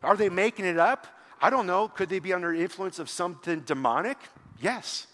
Are 0.03 0.17
they 0.17 0.29
making 0.29 0.65
it 0.65 0.79
up? 0.79 1.07
I 1.41 1.51
don't 1.51 1.67
know. 1.67 1.89
Could 1.89 2.09
they 2.09 2.19
be 2.19 2.33
under 2.33 2.53
influence 2.53 2.99
of 2.99 3.09
something 3.09 3.61
demonic? 3.61 4.19
Yes. 4.61 5.07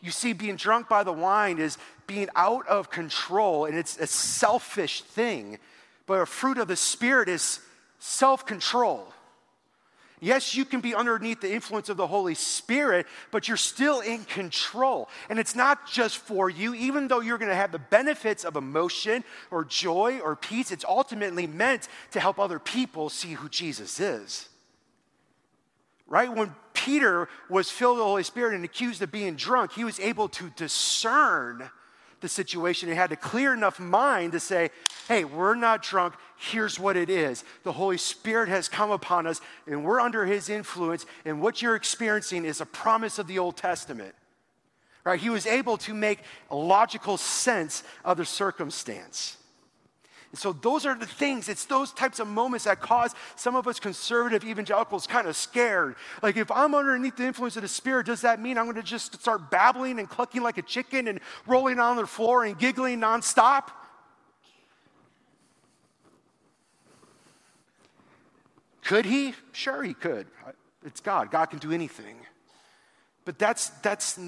You 0.00 0.10
see, 0.10 0.32
being 0.32 0.56
drunk 0.56 0.88
by 0.88 1.02
the 1.02 1.12
wine 1.12 1.58
is 1.58 1.78
being 2.06 2.28
out 2.36 2.66
of 2.68 2.90
control, 2.90 3.64
and 3.64 3.76
it's 3.76 3.98
a 3.98 4.06
selfish 4.06 5.02
thing. 5.02 5.58
But 6.06 6.20
a 6.20 6.26
fruit 6.26 6.58
of 6.58 6.68
the 6.68 6.76
Spirit 6.76 7.28
is 7.28 7.60
self 7.98 8.44
control. 8.44 9.08
Yes, 10.24 10.54
you 10.54 10.64
can 10.64 10.80
be 10.80 10.94
underneath 10.94 11.42
the 11.42 11.52
influence 11.52 11.90
of 11.90 11.98
the 11.98 12.06
Holy 12.06 12.34
Spirit, 12.34 13.06
but 13.30 13.46
you're 13.46 13.58
still 13.58 14.00
in 14.00 14.24
control. 14.24 15.10
And 15.28 15.38
it's 15.38 15.54
not 15.54 15.86
just 15.86 16.16
for 16.16 16.48
you, 16.48 16.74
even 16.74 17.08
though 17.08 17.20
you're 17.20 17.36
going 17.36 17.50
to 17.50 17.54
have 17.54 17.72
the 17.72 17.78
benefits 17.78 18.42
of 18.42 18.56
emotion 18.56 19.22
or 19.50 19.66
joy 19.66 20.20
or 20.20 20.34
peace, 20.34 20.72
it's 20.72 20.86
ultimately 20.86 21.46
meant 21.46 21.88
to 22.12 22.20
help 22.20 22.38
other 22.38 22.58
people 22.58 23.10
see 23.10 23.34
who 23.34 23.50
Jesus 23.50 24.00
is. 24.00 24.48
Right? 26.06 26.34
When 26.34 26.54
Peter 26.72 27.28
was 27.50 27.70
filled 27.70 27.98
with 27.98 28.04
the 28.04 28.08
Holy 28.08 28.22
Spirit 28.22 28.54
and 28.54 28.64
accused 28.64 29.02
of 29.02 29.12
being 29.12 29.36
drunk, 29.36 29.72
he 29.72 29.84
was 29.84 30.00
able 30.00 30.30
to 30.30 30.48
discern 30.56 31.68
the 32.20 32.28
situation. 32.28 32.88
He 32.88 32.94
had 32.94 33.12
a 33.12 33.16
clear 33.16 33.52
enough 33.52 33.78
mind 33.78 34.32
to 34.32 34.40
say, 34.40 34.70
hey, 35.08 35.24
we're 35.24 35.54
not 35.54 35.82
drunk. 35.82 36.14
Here's 36.36 36.78
what 36.78 36.96
it 36.96 37.10
is. 37.10 37.44
The 37.62 37.72
Holy 37.72 37.98
Spirit 37.98 38.48
has 38.48 38.68
come 38.68 38.90
upon 38.90 39.26
us, 39.26 39.40
and 39.66 39.84
we're 39.84 40.00
under 40.00 40.24
his 40.24 40.48
influence, 40.48 41.06
and 41.24 41.40
what 41.40 41.62
you're 41.62 41.76
experiencing 41.76 42.44
is 42.44 42.60
a 42.60 42.66
promise 42.66 43.18
of 43.18 43.26
the 43.26 43.38
Old 43.38 43.56
Testament. 43.56 44.14
Right? 45.04 45.20
He 45.20 45.30
was 45.30 45.46
able 45.46 45.76
to 45.78 45.92
make 45.92 46.20
logical 46.50 47.18
sense 47.18 47.84
of 48.04 48.16
the 48.16 48.24
circumstance. 48.24 49.36
And 50.34 50.38
so 50.40 50.52
those 50.52 50.84
are 50.84 50.96
the 50.96 51.06
things, 51.06 51.48
it's 51.48 51.64
those 51.64 51.92
types 51.92 52.18
of 52.18 52.26
moments 52.26 52.64
that 52.64 52.80
cause 52.80 53.14
some 53.36 53.54
of 53.54 53.68
us 53.68 53.78
conservative 53.78 54.42
evangelicals 54.42 55.06
kind 55.06 55.28
of 55.28 55.36
scared. 55.36 55.94
Like, 56.24 56.36
if 56.36 56.50
I'm 56.50 56.74
underneath 56.74 57.14
the 57.14 57.24
influence 57.24 57.54
of 57.54 57.62
the 57.62 57.68
Spirit, 57.68 58.06
does 58.06 58.22
that 58.22 58.42
mean 58.42 58.58
I'm 58.58 58.64
going 58.64 58.74
to 58.74 58.82
just 58.82 59.14
start 59.20 59.48
babbling 59.48 60.00
and 60.00 60.10
clucking 60.10 60.42
like 60.42 60.58
a 60.58 60.62
chicken 60.62 61.06
and 61.06 61.20
rolling 61.46 61.78
on 61.78 61.98
the 61.98 62.06
floor 62.08 62.42
and 62.42 62.58
giggling 62.58 62.98
nonstop? 62.98 63.68
Could 68.82 69.04
he? 69.04 69.34
Sure, 69.52 69.84
he 69.84 69.94
could. 69.94 70.26
It's 70.84 70.98
God. 70.98 71.30
God 71.30 71.46
can 71.46 71.60
do 71.60 71.70
anything. 71.70 72.16
But 73.24 73.38
that's, 73.38 73.68
that's, 73.84 74.18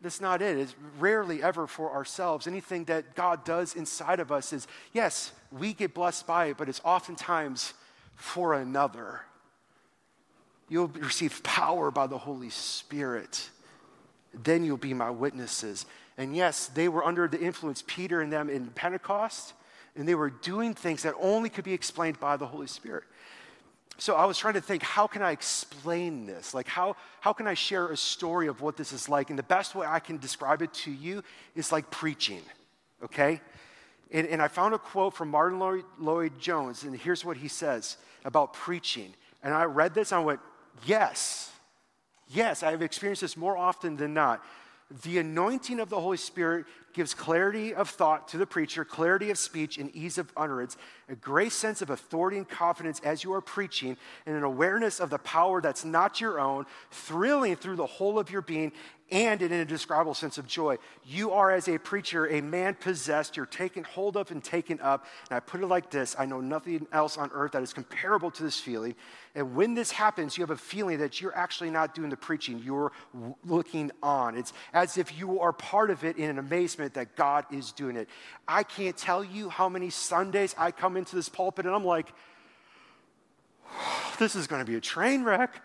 that's 0.00 0.20
not 0.20 0.42
it. 0.42 0.56
It's 0.56 0.74
rarely 0.98 1.42
ever 1.42 1.66
for 1.66 1.92
ourselves. 1.92 2.46
Anything 2.46 2.84
that 2.84 3.14
God 3.14 3.44
does 3.44 3.74
inside 3.74 4.20
of 4.20 4.30
us 4.30 4.52
is, 4.52 4.68
yes, 4.92 5.32
we 5.50 5.72
get 5.72 5.94
blessed 5.94 6.26
by 6.26 6.46
it, 6.46 6.56
but 6.56 6.68
it's 6.68 6.80
oftentimes 6.84 7.74
for 8.14 8.54
another. 8.54 9.22
You'll 10.68 10.88
receive 10.88 11.42
power 11.42 11.90
by 11.90 12.06
the 12.06 12.18
Holy 12.18 12.50
Spirit. 12.50 13.50
Then 14.32 14.64
you'll 14.64 14.76
be 14.76 14.94
my 14.94 15.10
witnesses. 15.10 15.86
And 16.16 16.36
yes, 16.36 16.66
they 16.66 16.88
were 16.88 17.04
under 17.04 17.26
the 17.26 17.40
influence, 17.40 17.82
Peter 17.86 18.20
and 18.20 18.32
them 18.32 18.50
in 18.50 18.68
Pentecost, 18.68 19.54
and 19.96 20.06
they 20.06 20.14
were 20.14 20.30
doing 20.30 20.74
things 20.74 21.02
that 21.02 21.14
only 21.20 21.48
could 21.48 21.64
be 21.64 21.72
explained 21.72 22.20
by 22.20 22.36
the 22.36 22.46
Holy 22.46 22.66
Spirit 22.66 23.04
so 24.00 24.14
I 24.14 24.26
was 24.26 24.38
trying 24.38 24.54
to 24.54 24.60
think, 24.60 24.84
how 24.84 25.08
can 25.08 25.22
I 25.22 25.32
explain 25.32 26.24
this? 26.24 26.54
Like, 26.54 26.68
how, 26.68 26.94
how 27.20 27.32
can 27.32 27.48
I 27.48 27.54
share 27.54 27.88
a 27.88 27.96
story 27.96 28.46
of 28.46 28.60
what 28.60 28.76
this 28.76 28.92
is 28.92 29.08
like? 29.08 29.30
And 29.30 29.38
the 29.38 29.42
best 29.42 29.74
way 29.74 29.86
I 29.86 29.98
can 29.98 30.18
describe 30.18 30.62
it 30.62 30.72
to 30.74 30.92
you 30.92 31.24
is 31.56 31.72
like 31.72 31.90
preaching, 31.90 32.42
okay? 33.02 33.40
And, 34.12 34.26
and 34.28 34.40
I 34.40 34.46
found 34.46 34.72
a 34.72 34.78
quote 34.78 35.14
from 35.14 35.30
Martyn 35.30 35.58
Lloyd, 35.58 35.84
Lloyd 35.98 36.38
Jones, 36.38 36.84
and 36.84 36.96
here's 36.96 37.24
what 37.24 37.36
he 37.36 37.48
says 37.48 37.96
about 38.24 38.52
preaching. 38.52 39.12
And 39.42 39.52
I 39.52 39.64
read 39.64 39.94
this 39.94 40.12
and 40.12 40.20
I 40.20 40.24
went, 40.24 40.40
yes, 40.86 41.50
yes, 42.28 42.62
I've 42.62 42.82
experienced 42.82 43.22
this 43.22 43.36
more 43.36 43.56
often 43.56 43.96
than 43.96 44.14
not. 44.14 44.44
The 45.02 45.18
anointing 45.18 45.80
of 45.80 45.90
the 45.90 46.00
Holy 46.00 46.16
Spirit 46.16 46.66
gives 46.98 47.14
clarity 47.14 47.72
of 47.72 47.88
thought 47.88 48.26
to 48.26 48.36
the 48.36 48.44
preacher, 48.44 48.84
clarity 48.84 49.30
of 49.30 49.38
speech, 49.38 49.78
and 49.78 49.94
ease 49.94 50.18
of 50.18 50.32
utterance, 50.36 50.76
a 51.08 51.14
great 51.14 51.52
sense 51.52 51.80
of 51.80 51.90
authority 51.90 52.36
and 52.36 52.48
confidence 52.48 53.00
as 53.04 53.22
you 53.22 53.32
are 53.32 53.40
preaching, 53.40 53.96
and 54.26 54.34
an 54.34 54.42
awareness 54.42 54.98
of 54.98 55.08
the 55.08 55.18
power 55.18 55.60
that's 55.60 55.84
not 55.84 56.20
your 56.20 56.40
own, 56.40 56.66
thrilling 56.90 57.54
through 57.54 57.76
the 57.76 57.86
whole 57.86 58.18
of 58.18 58.32
your 58.32 58.42
being, 58.42 58.72
and 59.12 59.42
an 59.42 59.52
indescribable 59.52 60.12
sense 60.12 60.38
of 60.38 60.46
joy. 60.48 60.76
You 61.04 61.30
are, 61.30 61.52
as 61.52 61.68
a 61.68 61.78
preacher, 61.78 62.26
a 62.26 62.40
man 62.40 62.74
possessed. 62.74 63.36
You're 63.36 63.46
taken 63.46 63.84
hold 63.84 64.16
of 64.16 64.32
and 64.32 64.42
taken 64.42 64.80
up. 64.80 65.06
And 65.30 65.36
I 65.36 65.40
put 65.40 65.62
it 65.62 65.66
like 65.66 65.90
this 65.90 66.16
I 66.18 66.26
know 66.26 66.40
nothing 66.40 66.88
else 66.92 67.16
on 67.16 67.30
earth 67.32 67.52
that 67.52 67.62
is 67.62 67.72
comparable 67.72 68.32
to 68.32 68.42
this 68.42 68.58
feeling. 68.58 68.96
And 69.38 69.54
when 69.54 69.74
this 69.74 69.92
happens, 69.92 70.36
you 70.36 70.42
have 70.42 70.50
a 70.50 70.56
feeling 70.56 70.98
that 70.98 71.20
you're 71.20 71.34
actually 71.36 71.70
not 71.70 71.94
doing 71.94 72.10
the 72.10 72.16
preaching, 72.16 72.60
you're 72.64 72.90
looking 73.44 73.92
on. 74.02 74.36
It's 74.36 74.52
as 74.72 74.98
if 74.98 75.16
you 75.16 75.38
are 75.38 75.52
part 75.52 75.90
of 75.90 76.02
it 76.02 76.16
in 76.16 76.28
an 76.28 76.40
amazement 76.40 76.94
that 76.94 77.14
God 77.14 77.44
is 77.52 77.70
doing 77.70 77.94
it. 77.94 78.08
I 78.48 78.64
can't 78.64 78.96
tell 78.96 79.22
you 79.22 79.48
how 79.48 79.68
many 79.68 79.90
Sundays 79.90 80.56
I 80.58 80.72
come 80.72 80.96
into 80.96 81.14
this 81.14 81.28
pulpit 81.28 81.66
and 81.66 81.74
I'm 81.74 81.84
like, 81.84 82.12
this 84.18 84.34
is 84.34 84.48
going 84.48 84.60
to 84.60 84.68
be 84.68 84.76
a 84.76 84.80
train 84.80 85.22
wreck. 85.22 85.62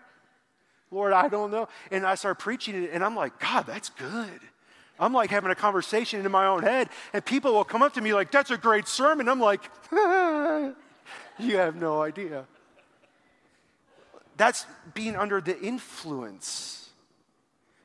Lord, 0.92 1.12
I 1.12 1.26
don't 1.26 1.50
know. 1.50 1.66
And 1.90 2.06
I 2.06 2.14
start 2.14 2.38
preaching 2.38 2.80
it, 2.80 2.90
and 2.92 3.02
I'm 3.02 3.16
like, 3.16 3.40
God, 3.40 3.66
that's 3.66 3.88
good. 3.88 4.40
I'm 5.00 5.12
like 5.12 5.30
having 5.30 5.50
a 5.50 5.56
conversation 5.56 6.24
in 6.24 6.30
my 6.30 6.46
own 6.46 6.62
head, 6.62 6.90
and 7.12 7.24
people 7.24 7.52
will 7.52 7.64
come 7.64 7.82
up 7.82 7.94
to 7.94 8.00
me 8.00 8.14
like, 8.14 8.30
that's 8.30 8.52
a 8.52 8.56
great 8.56 8.86
sermon. 8.86 9.28
I'm 9.28 9.40
like, 9.40 9.68
you 11.40 11.56
have 11.56 11.74
no 11.74 12.00
idea. 12.00 12.46
That's 14.36 14.66
being 14.94 15.16
under 15.16 15.40
the 15.40 15.58
influence. 15.60 16.88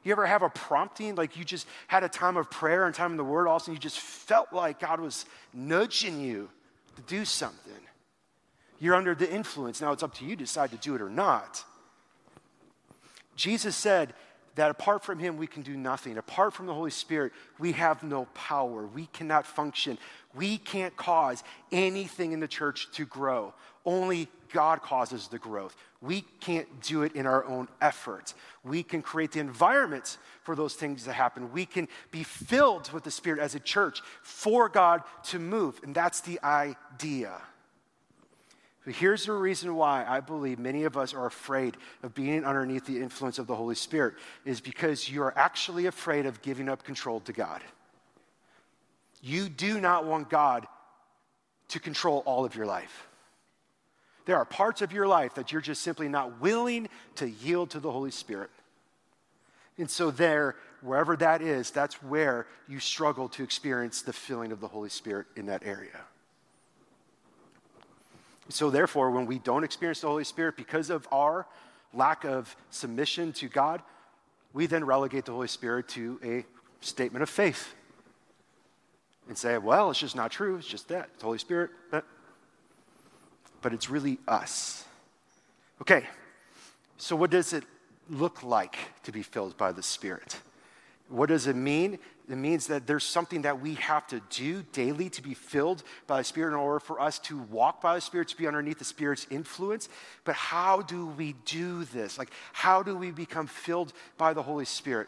You 0.03 0.11
ever 0.11 0.25
have 0.25 0.41
a 0.41 0.49
prompting, 0.49 1.15
like 1.15 1.37
you 1.37 1.43
just 1.43 1.67
had 1.87 2.03
a 2.03 2.09
time 2.09 2.37
of 2.37 2.49
prayer 2.49 2.85
and 2.85 2.95
time 2.95 3.11
in 3.11 3.17
the 3.17 3.23
Word, 3.23 3.47
all 3.47 3.57
of 3.57 3.61
a 3.61 3.65
sudden 3.65 3.75
you 3.75 3.79
just 3.79 3.99
felt 3.99 4.53
like 4.53 4.79
God 4.79 4.99
was 4.99 5.25
nudging 5.53 6.21
you 6.21 6.49
to 6.95 7.01
do 7.03 7.25
something. 7.25 7.73
You're 8.79 8.95
under 8.95 9.13
the 9.13 9.29
influence. 9.29 9.81
Now 9.81 9.91
it's 9.91 10.03
up 10.03 10.13
to 10.15 10.25
you 10.25 10.35
to 10.35 10.43
decide 10.43 10.71
to 10.71 10.77
do 10.77 10.95
it 10.95 11.01
or 11.01 11.09
not. 11.09 11.63
Jesus 13.35 13.75
said 13.75 14.13
that 14.55 14.71
apart 14.71 15.03
from 15.03 15.19
Him, 15.19 15.37
we 15.37 15.47
can 15.47 15.61
do 15.61 15.77
nothing. 15.77 16.17
Apart 16.17 16.53
from 16.53 16.65
the 16.65 16.73
Holy 16.73 16.91
Spirit, 16.91 17.31
we 17.59 17.73
have 17.73 18.03
no 18.03 18.25
power. 18.33 18.85
We 18.87 19.05
cannot 19.07 19.45
function. 19.45 19.97
We 20.33 20.57
can't 20.57 20.95
cause 20.97 21.43
anything 21.71 22.31
in 22.31 22.39
the 22.39 22.47
church 22.47 22.91
to 22.93 23.05
grow. 23.05 23.53
Only 23.85 24.27
God 24.51 24.81
causes 24.81 25.27
the 25.27 25.39
growth. 25.39 25.75
We 26.01 26.21
can't 26.39 26.81
do 26.81 27.03
it 27.03 27.13
in 27.13 27.25
our 27.25 27.43
own 27.43 27.67
efforts. 27.81 28.33
We 28.63 28.83
can 28.83 29.01
create 29.01 29.33
the 29.33 29.41
environment 29.41 30.17
for 30.43 30.55
those 30.55 30.73
things 30.73 31.03
to 31.03 31.11
happen. 31.11 31.51
We 31.51 31.65
can 31.65 31.89
be 32.09 32.23
filled 32.23 32.91
with 32.91 33.03
the 33.03 33.11
Spirit 33.11 33.39
as 33.41 33.53
a 33.53 33.59
church 33.59 34.01
for 34.21 34.69
God 34.69 35.03
to 35.25 35.39
move. 35.39 35.79
And 35.83 35.93
that's 35.93 36.21
the 36.21 36.39
idea. 36.41 37.33
But 38.85 38.95
here's 38.95 39.25
the 39.25 39.33
reason 39.33 39.75
why 39.75 40.05
I 40.07 40.21
believe 40.21 40.57
many 40.57 40.85
of 40.85 40.95
us 40.95 41.13
are 41.13 41.25
afraid 41.25 41.75
of 42.01 42.15
being 42.15 42.45
underneath 42.45 42.85
the 42.85 43.01
influence 43.01 43.37
of 43.37 43.45
the 43.45 43.55
Holy 43.55 43.75
Spirit 43.75 44.15
is 44.45 44.61
because 44.61 45.09
you're 45.09 45.33
actually 45.35 45.85
afraid 45.87 46.25
of 46.25 46.41
giving 46.41 46.69
up 46.69 46.83
control 46.83 47.19
to 47.21 47.33
God. 47.33 47.61
You 49.21 49.49
do 49.49 49.81
not 49.81 50.05
want 50.05 50.29
God 50.29 50.65
to 51.67 51.79
control 51.81 52.23
all 52.25 52.45
of 52.45 52.55
your 52.55 52.65
life. 52.65 53.08
There 54.25 54.37
are 54.37 54.45
parts 54.45 54.81
of 54.81 54.91
your 54.91 55.07
life 55.07 55.35
that 55.35 55.51
you're 55.51 55.61
just 55.61 55.81
simply 55.81 56.07
not 56.07 56.39
willing 56.39 56.89
to 57.15 57.29
yield 57.29 57.71
to 57.71 57.79
the 57.79 57.91
Holy 57.91 58.11
Spirit. 58.11 58.49
And 59.77 59.89
so, 59.89 60.11
there, 60.11 60.55
wherever 60.81 61.15
that 61.17 61.41
is, 61.41 61.71
that's 61.71 62.03
where 62.03 62.47
you 62.67 62.79
struggle 62.79 63.29
to 63.29 63.43
experience 63.43 64.01
the 64.01 64.13
filling 64.13 64.51
of 64.51 64.59
the 64.59 64.67
Holy 64.67 64.89
Spirit 64.89 65.27
in 65.35 65.45
that 65.45 65.63
area. 65.65 66.01
So, 68.49 68.69
therefore, 68.69 69.11
when 69.11 69.25
we 69.25 69.39
don't 69.39 69.63
experience 69.63 70.01
the 70.01 70.07
Holy 70.07 70.25
Spirit 70.25 70.57
because 70.57 70.89
of 70.89 71.07
our 71.11 71.47
lack 71.93 72.25
of 72.25 72.55
submission 72.71 73.31
to 73.33 73.47
God, 73.47 73.81
we 74.53 74.65
then 74.65 74.83
relegate 74.83 75.25
the 75.25 75.31
Holy 75.31 75.47
Spirit 75.47 75.87
to 75.89 76.19
a 76.23 76.45
statement 76.83 77.23
of 77.23 77.29
faith 77.29 77.73
and 79.27 79.37
say, 79.37 79.57
well, 79.57 79.91
it's 79.91 79.99
just 79.99 80.15
not 80.15 80.31
true. 80.31 80.57
It's 80.57 80.67
just 80.67 80.87
that. 80.89 81.09
It's 81.13 81.19
the 81.19 81.25
Holy 81.25 81.37
Spirit. 81.37 81.69
But 81.91 82.05
it's 83.63 83.89
really 83.89 84.17
us. 84.27 84.85
Okay, 85.81 86.05
so 86.97 87.15
what 87.15 87.29
does 87.29 87.53
it 87.53 87.63
look 88.09 88.43
like 88.43 88.77
to 89.03 89.11
be 89.11 89.21
filled 89.21 89.57
by 89.57 89.71
the 89.71 89.83
Spirit? 89.83 90.37
What 91.09 91.29
does 91.29 91.47
it 91.47 91.55
mean? 91.55 91.99
It 92.29 92.37
means 92.37 92.67
that 92.67 92.85
there's 92.85 93.03
something 93.03 93.41
that 93.41 93.59
we 93.59 93.73
have 93.75 94.05
to 94.07 94.21
do 94.29 94.63
daily 94.73 95.09
to 95.11 95.23
be 95.23 95.33
filled 95.33 95.83
by 96.05 96.19
the 96.19 96.23
Spirit 96.23 96.49
in 96.49 96.57
order 96.59 96.79
for 96.79 97.01
us 97.01 97.17
to 97.19 97.39
walk 97.39 97.81
by 97.81 97.95
the 97.95 98.01
Spirit, 98.01 98.27
to 98.27 98.37
be 98.37 98.45
underneath 98.45 98.77
the 98.77 98.85
Spirit's 98.85 99.25
influence. 99.31 99.89
But 100.25 100.35
how 100.35 100.83
do 100.83 101.07
we 101.07 101.33
do 101.45 101.85
this? 101.85 102.19
Like, 102.19 102.29
how 102.53 102.83
do 102.83 102.95
we 102.95 103.09
become 103.09 103.47
filled 103.47 103.93
by 104.17 104.33
the 104.33 104.43
Holy 104.43 104.65
Spirit? 104.65 105.07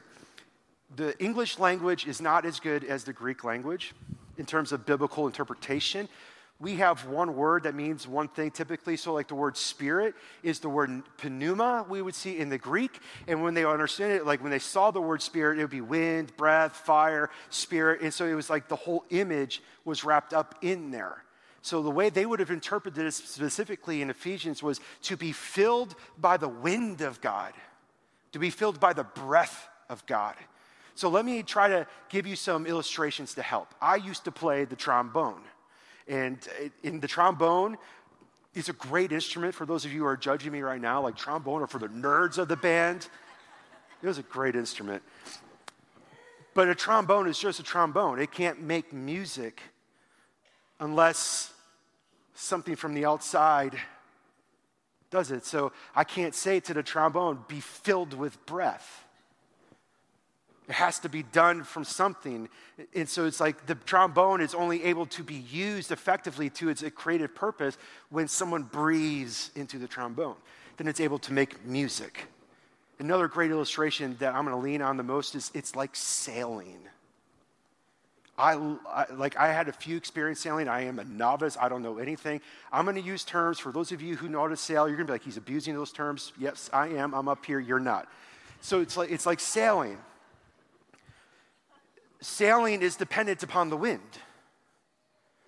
The 0.95 1.17
English 1.23 1.59
language 1.59 2.07
is 2.07 2.19
not 2.19 2.45
as 2.45 2.59
good 2.59 2.83
as 2.83 3.03
the 3.03 3.13
Greek 3.13 3.43
language 3.43 3.93
in 4.37 4.45
terms 4.45 4.71
of 4.71 4.85
biblical 4.85 5.27
interpretation, 5.27 6.09
we 6.61 6.75
have 6.75 7.07
one 7.07 7.35
word 7.35 7.63
that 7.63 7.73
means 7.73 8.07
one 8.07 8.27
thing 8.27 8.51
typically. 8.51 8.95
So, 8.95 9.13
like 9.13 9.27
the 9.27 9.35
word 9.35 9.57
spirit 9.57 10.13
is 10.43 10.59
the 10.59 10.69
word 10.69 11.01
pneuma, 11.23 11.85
we 11.89 12.03
would 12.03 12.13
see 12.13 12.37
in 12.37 12.49
the 12.49 12.59
Greek. 12.59 12.99
And 13.27 13.41
when 13.41 13.55
they 13.55 13.65
understood 13.65 14.11
it, 14.11 14.25
like 14.27 14.43
when 14.43 14.51
they 14.51 14.59
saw 14.59 14.91
the 14.91 15.01
word 15.01 15.23
spirit, 15.23 15.57
it 15.57 15.63
would 15.63 15.71
be 15.71 15.81
wind, 15.81 16.37
breath, 16.37 16.77
fire, 16.77 17.31
spirit. 17.49 18.01
And 18.01 18.13
so 18.13 18.25
it 18.25 18.35
was 18.35 18.49
like 18.49 18.67
the 18.67 18.75
whole 18.75 19.03
image 19.09 19.63
was 19.85 20.03
wrapped 20.03 20.33
up 20.33 20.55
in 20.61 20.91
there. 20.91 21.23
So, 21.63 21.81
the 21.81 21.89
way 21.89 22.09
they 22.09 22.27
would 22.27 22.39
have 22.39 22.51
interpreted 22.51 23.05
it 23.05 23.11
specifically 23.13 24.03
in 24.03 24.11
Ephesians 24.11 24.61
was 24.61 24.79
to 25.03 25.17
be 25.17 25.31
filled 25.31 25.95
by 26.17 26.37
the 26.37 26.49
wind 26.49 27.01
of 27.01 27.21
God, 27.21 27.53
to 28.33 28.39
be 28.39 28.51
filled 28.51 28.79
by 28.79 28.93
the 28.93 29.03
breath 29.03 29.67
of 29.89 30.05
God. 30.05 30.35
So, 30.93 31.09
let 31.09 31.25
me 31.25 31.41
try 31.41 31.69
to 31.69 31.87
give 32.09 32.27
you 32.27 32.35
some 32.35 32.67
illustrations 32.67 33.33
to 33.33 33.41
help. 33.41 33.73
I 33.81 33.95
used 33.95 34.25
to 34.25 34.31
play 34.31 34.65
the 34.65 34.75
trombone. 34.75 35.41
And 36.11 36.45
in 36.83 36.99
the 36.99 37.07
trombone, 37.07 37.77
it's 38.53 38.67
a 38.67 38.73
great 38.73 39.13
instrument 39.13 39.55
for 39.55 39.65
those 39.65 39.85
of 39.85 39.93
you 39.93 40.01
who 40.01 40.05
are 40.05 40.17
judging 40.17 40.51
me 40.51 40.59
right 40.59 40.81
now, 40.81 41.01
like 41.01 41.15
trombone, 41.15 41.61
or 41.61 41.67
for 41.67 41.79
the 41.79 41.87
nerds 41.87 42.37
of 42.37 42.49
the 42.49 42.57
band. 42.57 43.07
It 44.03 44.07
was 44.07 44.17
a 44.17 44.23
great 44.23 44.57
instrument. 44.57 45.03
But 46.53 46.67
a 46.67 46.75
trombone 46.75 47.29
is 47.29 47.39
just 47.39 47.61
a 47.61 47.63
trombone. 47.63 48.19
It 48.19 48.29
can't 48.29 48.61
make 48.61 48.91
music 48.91 49.61
unless 50.81 51.53
something 52.33 52.75
from 52.75 52.93
the 52.93 53.05
outside 53.05 53.79
does 55.11 55.31
it. 55.31 55.45
So 55.45 55.71
I 55.95 56.03
can't 56.03 56.35
say 56.35 56.59
to 56.59 56.73
the 56.73 56.83
trombone, 56.83 57.45
be 57.47 57.61
filled 57.61 58.13
with 58.13 58.45
breath. 58.45 59.05
It 60.71 60.75
has 60.75 60.99
to 60.99 61.09
be 61.09 61.23
done 61.23 61.65
from 61.65 61.83
something. 61.83 62.47
And 62.95 63.09
so 63.09 63.25
it's 63.25 63.41
like 63.41 63.65
the 63.65 63.75
trombone 63.75 64.39
is 64.39 64.55
only 64.55 64.85
able 64.85 65.05
to 65.07 65.21
be 65.21 65.35
used 65.35 65.91
effectively 65.91 66.49
to 66.51 66.69
its 66.69 66.81
creative 66.95 67.35
purpose 67.35 67.77
when 68.09 68.29
someone 68.29 68.63
breathes 68.63 69.51
into 69.55 69.77
the 69.77 69.87
trombone. 69.89 70.37
Then 70.77 70.87
it's 70.87 71.01
able 71.01 71.19
to 71.19 71.33
make 71.33 71.65
music. 71.65 72.25
Another 72.99 73.27
great 73.27 73.51
illustration 73.51 74.15
that 74.19 74.33
I'm 74.33 74.45
going 74.45 74.55
to 74.55 74.63
lean 74.63 74.81
on 74.81 74.95
the 74.95 75.03
most 75.03 75.35
is 75.35 75.51
it's 75.53 75.75
like 75.75 75.89
sailing. 75.93 76.79
I, 78.37 78.53
I, 78.87 79.07
like 79.11 79.35
I 79.35 79.51
had 79.51 79.67
a 79.67 79.73
few 79.73 79.97
experience 79.97 80.39
sailing. 80.39 80.69
I 80.69 80.85
am 80.85 80.99
a 80.99 81.03
novice. 81.03 81.57
I 81.59 81.67
don't 81.67 81.81
know 81.81 81.97
anything. 81.97 82.39
I'm 82.71 82.85
going 82.85 82.95
to 82.95 83.01
use 83.01 83.25
terms 83.25 83.59
for 83.59 83.73
those 83.73 83.91
of 83.91 84.01
you 84.01 84.15
who 84.15 84.29
know 84.29 84.39
how 84.39 84.47
to 84.47 84.55
sail. 84.55 84.87
You're 84.87 84.95
going 84.95 85.07
to 85.07 85.11
be 85.11 85.15
like, 85.15 85.25
he's 85.25 85.35
abusing 85.35 85.75
those 85.75 85.91
terms. 85.91 86.31
Yes, 86.39 86.69
I 86.71 86.87
am. 86.87 87.13
I'm 87.13 87.27
up 87.27 87.45
here. 87.45 87.59
You're 87.59 87.81
not. 87.81 88.07
So 88.61 88.79
it's 88.79 88.95
like 88.95 89.11
it's 89.11 89.25
like 89.25 89.41
sailing 89.41 89.97
sailing 92.21 92.81
is 92.81 92.95
dependent 92.95 93.43
upon 93.43 93.69
the 93.69 93.77
wind, 93.77 94.01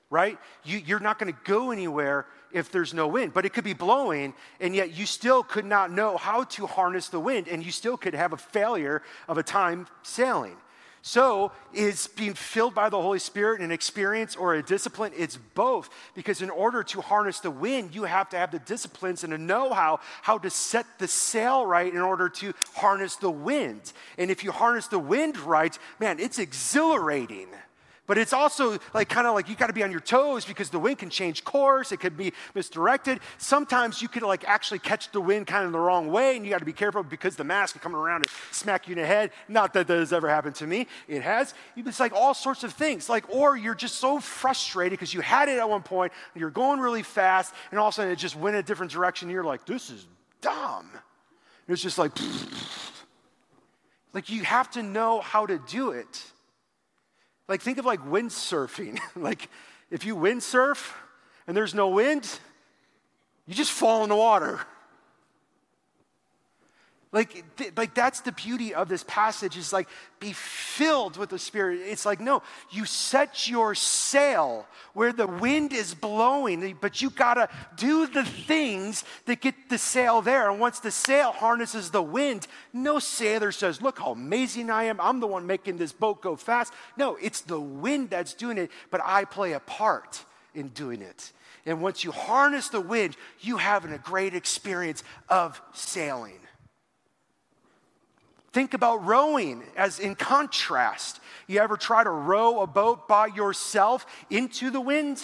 right? 0.09 0.37
You, 0.63 0.95
are 0.95 0.99
not 0.99 1.19
going 1.19 1.31
to 1.31 1.39
go 1.43 1.71
anywhere 1.71 2.25
if 2.51 2.71
there's 2.71 2.93
no 2.93 3.07
wind, 3.07 3.33
but 3.33 3.45
it 3.45 3.53
could 3.53 3.63
be 3.63 3.73
blowing, 3.73 4.33
and 4.59 4.75
yet 4.75 4.93
you 4.93 5.05
still 5.05 5.43
could 5.43 5.65
not 5.65 5.91
know 5.91 6.17
how 6.17 6.43
to 6.43 6.67
harness 6.67 7.09
the 7.09 7.19
wind, 7.19 7.47
and 7.47 7.65
you 7.65 7.71
still 7.71 7.97
could 7.97 8.13
have 8.13 8.33
a 8.33 8.37
failure 8.37 9.01
of 9.27 9.37
a 9.37 9.43
time 9.43 9.87
sailing. 10.03 10.55
So, 11.05 11.51
is 11.73 12.07
being 12.07 12.33
filled 12.33 12.73
by 12.73 12.87
the 12.87 12.99
Holy 12.99 13.19
Spirit 13.19 13.59
an 13.59 13.71
experience 13.71 14.37
or 14.37 14.53
a 14.53 14.63
discipline? 14.63 15.11
It's 15.17 15.35
both. 15.35 15.89
Because 16.15 16.41
in 16.41 16.49
order 16.49 16.81
to 16.81 17.01
harness 17.01 17.41
the 17.41 17.51
wind, 17.51 17.93
you 17.93 18.05
have 18.05 18.29
to 18.29 18.37
have 18.37 18.51
the 18.51 18.59
disciplines 18.59 19.25
and 19.25 19.33
a 19.33 19.37
know 19.37 19.73
how 19.73 19.99
how 20.21 20.37
to 20.37 20.49
set 20.49 20.85
the 20.99 21.09
sail 21.09 21.65
right 21.65 21.93
in 21.93 21.99
order 21.99 22.29
to 22.29 22.53
harness 22.75 23.17
the 23.17 23.29
wind. 23.29 23.91
And 24.17 24.31
if 24.31 24.45
you 24.45 24.53
harness 24.53 24.87
the 24.87 24.97
wind 24.97 25.37
right, 25.37 25.77
man, 25.99 26.21
it's 26.21 26.39
exhilarating. 26.39 27.49
But 28.05 28.17
it's 28.17 28.33
also 28.33 28.79
like 28.93 29.07
kind 29.07 29.27
of 29.27 29.33
like 29.33 29.47
you 29.47 29.55
got 29.55 29.67
to 29.67 29.73
be 29.73 29.81
on 29.81 29.89
your 29.89 30.01
toes 30.01 30.43
because 30.43 30.69
the 30.69 30.79
wind 30.79 30.97
can 30.97 31.09
change 31.09 31.45
course. 31.45 31.93
It 31.93 32.01
could 32.01 32.17
be 32.17 32.33
misdirected. 32.53 33.21
Sometimes 33.37 34.01
you 34.01 34.09
could 34.09 34.23
like 34.23 34.43
actually 34.45 34.79
catch 34.79 35.11
the 35.11 35.21
wind 35.21 35.47
kind 35.47 35.65
of 35.65 35.71
the 35.71 35.79
wrong 35.79 36.11
way, 36.11 36.35
and 36.35 36.45
you 36.45 36.51
got 36.51 36.59
to 36.59 36.65
be 36.65 36.73
careful 36.73 37.01
because 37.03 37.37
the 37.37 37.45
mask 37.45 37.79
coming 37.79 37.97
around 37.97 38.23
and 38.23 38.29
smack 38.51 38.87
you 38.87 38.95
in 38.95 38.99
the 38.99 39.07
head. 39.07 39.31
Not 39.47 39.73
that 39.73 39.87
that 39.87 39.97
has 39.97 40.11
ever 40.11 40.27
happened 40.29 40.55
to 40.55 40.67
me. 40.67 40.87
It 41.07 41.21
has. 41.21 41.53
It's 41.77 41.99
like 41.99 42.13
all 42.13 42.33
sorts 42.33 42.63
of 42.63 42.73
things. 42.73 43.07
Like, 43.07 43.29
or 43.29 43.55
you're 43.55 43.75
just 43.75 43.95
so 43.95 44.19
frustrated 44.19 44.99
because 44.99 45.13
you 45.13 45.21
had 45.21 45.47
it 45.47 45.57
at 45.57 45.69
one 45.69 45.83
point, 45.83 46.11
and 46.33 46.41
you're 46.41 46.49
going 46.49 46.81
really 46.81 47.03
fast, 47.03 47.53
and 47.71 47.79
all 47.79 47.87
of 47.87 47.93
a 47.93 47.95
sudden 47.95 48.11
it 48.11 48.17
just 48.17 48.35
went 48.35 48.57
a 48.57 48.63
different 48.63 48.91
direction. 48.91 49.29
And 49.29 49.33
you're 49.33 49.43
like, 49.45 49.65
this 49.65 49.89
is 49.89 50.05
dumb. 50.41 50.89
And 50.91 51.73
it's 51.73 51.81
just 51.81 51.97
like, 51.97 52.11
Like 54.13 54.29
you 54.29 54.43
have 54.43 54.69
to 54.71 54.83
know 54.83 55.21
how 55.21 55.45
to 55.45 55.57
do 55.57 55.91
it. 55.91 56.23
Like 57.47 57.61
think 57.61 57.77
of 57.77 57.85
like 57.85 58.01
windsurfing. 58.01 58.99
like 59.15 59.49
if 59.91 60.05
you 60.05 60.15
windsurf 60.15 60.91
and 61.47 61.55
there's 61.55 61.73
no 61.73 61.89
wind, 61.89 62.39
you 63.47 63.53
just 63.53 63.71
fall 63.71 64.03
in 64.03 64.09
the 64.09 64.15
water. 64.15 64.61
Like, 67.13 67.55
th- 67.57 67.73
like 67.77 67.93
that's 67.93 68.21
the 68.21 68.31
beauty 68.31 68.73
of 68.73 68.89
this 68.89 69.03
passage 69.03 69.55
is 69.55 69.71
like 69.71 69.87
be 70.19 70.33
filled 70.33 71.15
with 71.15 71.29
the 71.29 71.37
spirit. 71.37 71.81
It's 71.85 72.07
like 72.07 72.19
no 72.19 72.41
you 72.71 72.85
set 72.85 73.47
your 73.47 73.75
sail 73.75 74.65
where 74.95 75.13
the 75.13 75.27
wind 75.27 75.73
is 75.73 75.93
blowing 75.93 76.75
but 76.81 77.03
you 77.03 77.11
gotta 77.11 77.49
do 77.75 78.07
the 78.07 78.25
things 78.25 79.03
that 79.25 79.41
get 79.41 79.53
the 79.69 79.77
sail 79.77 80.23
there. 80.23 80.49
And 80.49 80.59
once 80.59 80.79
the 80.79 80.89
sail 80.89 81.31
harnesses 81.31 81.91
the 81.91 82.01
wind 82.01 82.47
no 82.73 82.97
sailor 82.97 83.51
says 83.51 83.79
look 83.79 83.99
how 83.99 84.13
amazing 84.13 84.71
i 84.71 84.85
am. 84.85 84.99
I'm 84.99 85.19
the 85.19 85.27
one 85.27 85.45
making 85.45 85.77
this 85.77 85.91
boat 85.91 86.19
go 86.19 86.35
fast. 86.35 86.73
No 86.97 87.15
it's 87.21 87.41
the 87.41 87.59
wind 87.61 88.09
that's 88.09 88.33
doing 88.33 88.57
it 88.57 88.71
but 88.89 89.01
i 89.05 89.23
play 89.23 89.53
a 89.53 89.59
part 89.59 90.25
in 90.55 90.69
doing 90.69 91.03
it. 91.03 91.31
And 91.67 91.79
once 91.79 92.03
you 92.03 92.11
harness 92.11 92.69
the 92.69 92.81
wind 92.81 93.15
you 93.39 93.57
have 93.57 93.85
a 93.85 93.99
great 93.99 94.33
experience 94.33 95.03
of 95.29 95.61
sailing 95.73 96.39
Think 98.53 98.75
about 98.75 99.03
rowing 99.03 99.63
as 99.75 99.99
in 99.99 100.13
contrast. 100.13 101.19
You 101.47 101.59
ever 101.59 101.75
try 101.75 102.03
to 102.03 102.09
row 102.09 102.61
a 102.61 102.67
boat 102.67 103.07
by 103.07 103.27
yourself 103.27 104.05
into 104.29 104.69
the 104.69 104.79
wind? 104.79 105.23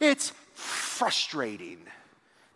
It's 0.00 0.32
frustrating. 0.54 1.78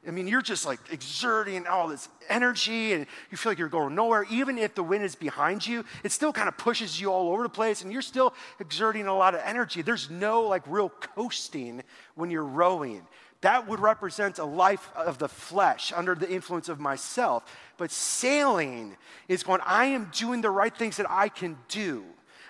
I 0.06 0.10
mean, 0.10 0.26
you're 0.26 0.42
just 0.42 0.66
like 0.66 0.80
exerting 0.90 1.68
all 1.68 1.86
this 1.86 2.08
energy 2.28 2.92
and 2.92 3.06
you 3.30 3.36
feel 3.36 3.52
like 3.52 3.58
you're 3.60 3.68
going 3.68 3.94
nowhere. 3.94 4.26
Even 4.28 4.58
if 4.58 4.74
the 4.74 4.82
wind 4.82 5.04
is 5.04 5.14
behind 5.14 5.64
you, 5.64 5.84
it 6.02 6.10
still 6.10 6.32
kind 6.32 6.48
of 6.48 6.58
pushes 6.58 7.00
you 7.00 7.12
all 7.12 7.32
over 7.32 7.44
the 7.44 7.48
place 7.48 7.82
and 7.82 7.92
you're 7.92 8.02
still 8.02 8.34
exerting 8.58 9.06
a 9.06 9.16
lot 9.16 9.34
of 9.34 9.40
energy. 9.44 9.82
There's 9.82 10.10
no 10.10 10.42
like 10.42 10.64
real 10.66 10.88
coasting 10.88 11.84
when 12.16 12.32
you're 12.32 12.44
rowing. 12.44 13.02
That 13.42 13.68
would 13.68 13.80
represent 13.80 14.38
a 14.38 14.44
life 14.44 14.88
of 14.96 15.18
the 15.18 15.28
flesh 15.28 15.92
under 15.94 16.14
the 16.14 16.30
influence 16.30 16.68
of 16.68 16.80
myself. 16.80 17.44
But 17.76 17.90
sailing 17.90 18.96
is 19.28 19.42
going, 19.42 19.60
I 19.64 19.86
am 19.86 20.10
doing 20.14 20.40
the 20.40 20.50
right 20.50 20.74
things 20.74 20.96
that 20.96 21.06
I 21.10 21.28
can 21.28 21.58
do. 21.68 22.04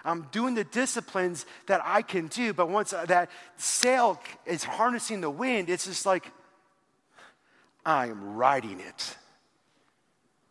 I'm 0.05 0.22
doing 0.32 0.55
the 0.55 0.64
disciplines 0.64 1.47
that 1.66 1.80
I 1.84 2.03
can 2.03 2.26
do. 2.26 2.53
But 2.53 2.68
once 2.68 2.90
that 2.90 3.30
sail 3.57 4.20
is 4.45 4.64
harnessing 4.64 5.22
the 5.22 5.30
wind, 5.30 5.70
it's 5.70 5.86
just 5.86 6.05
like, 6.05 6.30
I 7.86 8.09
am 8.09 8.34
riding 8.34 8.78
it. 8.78 9.16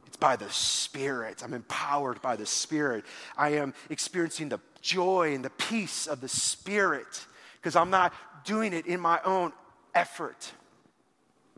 It's 0.08 0.18
by 0.18 0.38
the 0.38 0.50
Spirit. 0.50 1.44
I'm 1.44 1.54
empowered 1.54 2.20
by 2.22 2.36
the 2.36 2.48
Spirit. 2.48 3.06
I 3.38 3.50
am 3.50 3.76
experiencing 3.92 4.50
the 4.50 4.60
joy 4.82 5.36
and 5.36 5.46
the 5.46 5.52
peace 5.52 6.08
of 6.08 6.20
the 6.20 6.28
Spirit 6.28 7.26
because 7.58 7.76
I'm 7.76 7.92
not 7.92 8.12
doing 8.44 8.74
it 8.74 8.88
in 8.88 9.00
my 9.00 9.20
own 9.24 9.54
effort. 9.94 10.52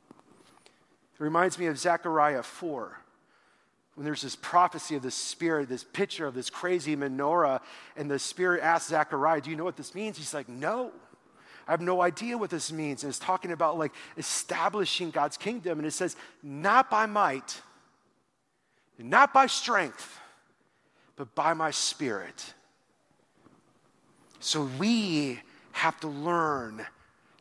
It 0.10 1.24
reminds 1.24 1.58
me 1.60 1.68
of 1.68 1.78
Zechariah 1.78 2.44
4 2.44 2.98
when 3.96 4.06
there's 4.06 4.24
this 4.24 4.36
prophecy 4.36 4.96
of 4.96 5.04
the 5.04 5.12
Spirit, 5.12 5.70
this 5.70 5.84
picture 5.84 6.26
of 6.26 6.34
this 6.34 6.50
crazy 6.50 6.96
menorah, 6.96 7.62
and 7.96 8.10
the 8.10 8.18
Spirit 8.18 8.64
asks 8.64 8.90
Zechariah, 8.90 9.42
Do 9.42 9.52
you 9.52 9.56
know 9.56 9.64
what 9.64 9.78
this 9.78 9.94
means? 9.94 10.18
He's 10.18 10.34
like, 10.34 10.50
No. 10.50 10.92
I 11.66 11.72
have 11.72 11.80
no 11.80 12.02
idea 12.02 12.38
what 12.38 12.50
this 12.50 12.74
means. 12.74 13.04
And 13.04 13.10
it's 13.10 13.20
talking 13.20 13.52
about 13.52 13.78
like 13.78 13.94
establishing 14.18 15.12
God's 15.12 15.38
kingdom. 15.38 15.80
And 15.80 15.88
it 15.88 15.92
says, 15.92 16.16
Not 16.42 16.90
by 16.90 17.06
might, 17.06 17.62
not 18.98 19.34
by 19.34 19.46
strength, 19.46 20.20
but 21.16 21.34
by 21.36 21.54
my 21.54 21.72
Spirit. 21.72 22.54
So 24.40 24.70
we 24.78 25.40
have 25.72 26.00
to 26.02 26.08
learn 26.08 26.86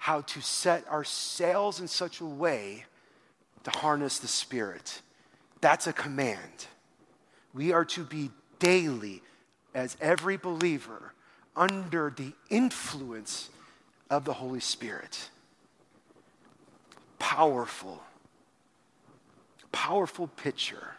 how 0.03 0.21
to 0.23 0.41
set 0.41 0.85
our 0.89 1.05
sails 1.05 1.79
in 1.79 1.87
such 1.87 2.21
a 2.21 2.25
way 2.25 2.85
to 3.63 3.71
harness 3.71 4.19
the 4.19 4.27
Spirit. 4.27 5.01
That's 5.61 5.87
a 5.87 5.93
command. 5.93 6.67
We 7.55 7.71
are 7.71 7.85
to 7.85 8.03
be 8.03 8.33
daily, 8.59 9.23
as 9.77 9.97
every 10.01 10.37
believer, 10.37 11.15
under 11.55 12.13
the 12.17 12.33
influence 12.51 13.49
of 14.11 14.25
the 14.25 14.33
Holy 14.33 14.59
Spirit. 14.59 15.31
Powerful, 17.21 18.03
powerful 19.71 20.27
picture. 20.27 20.97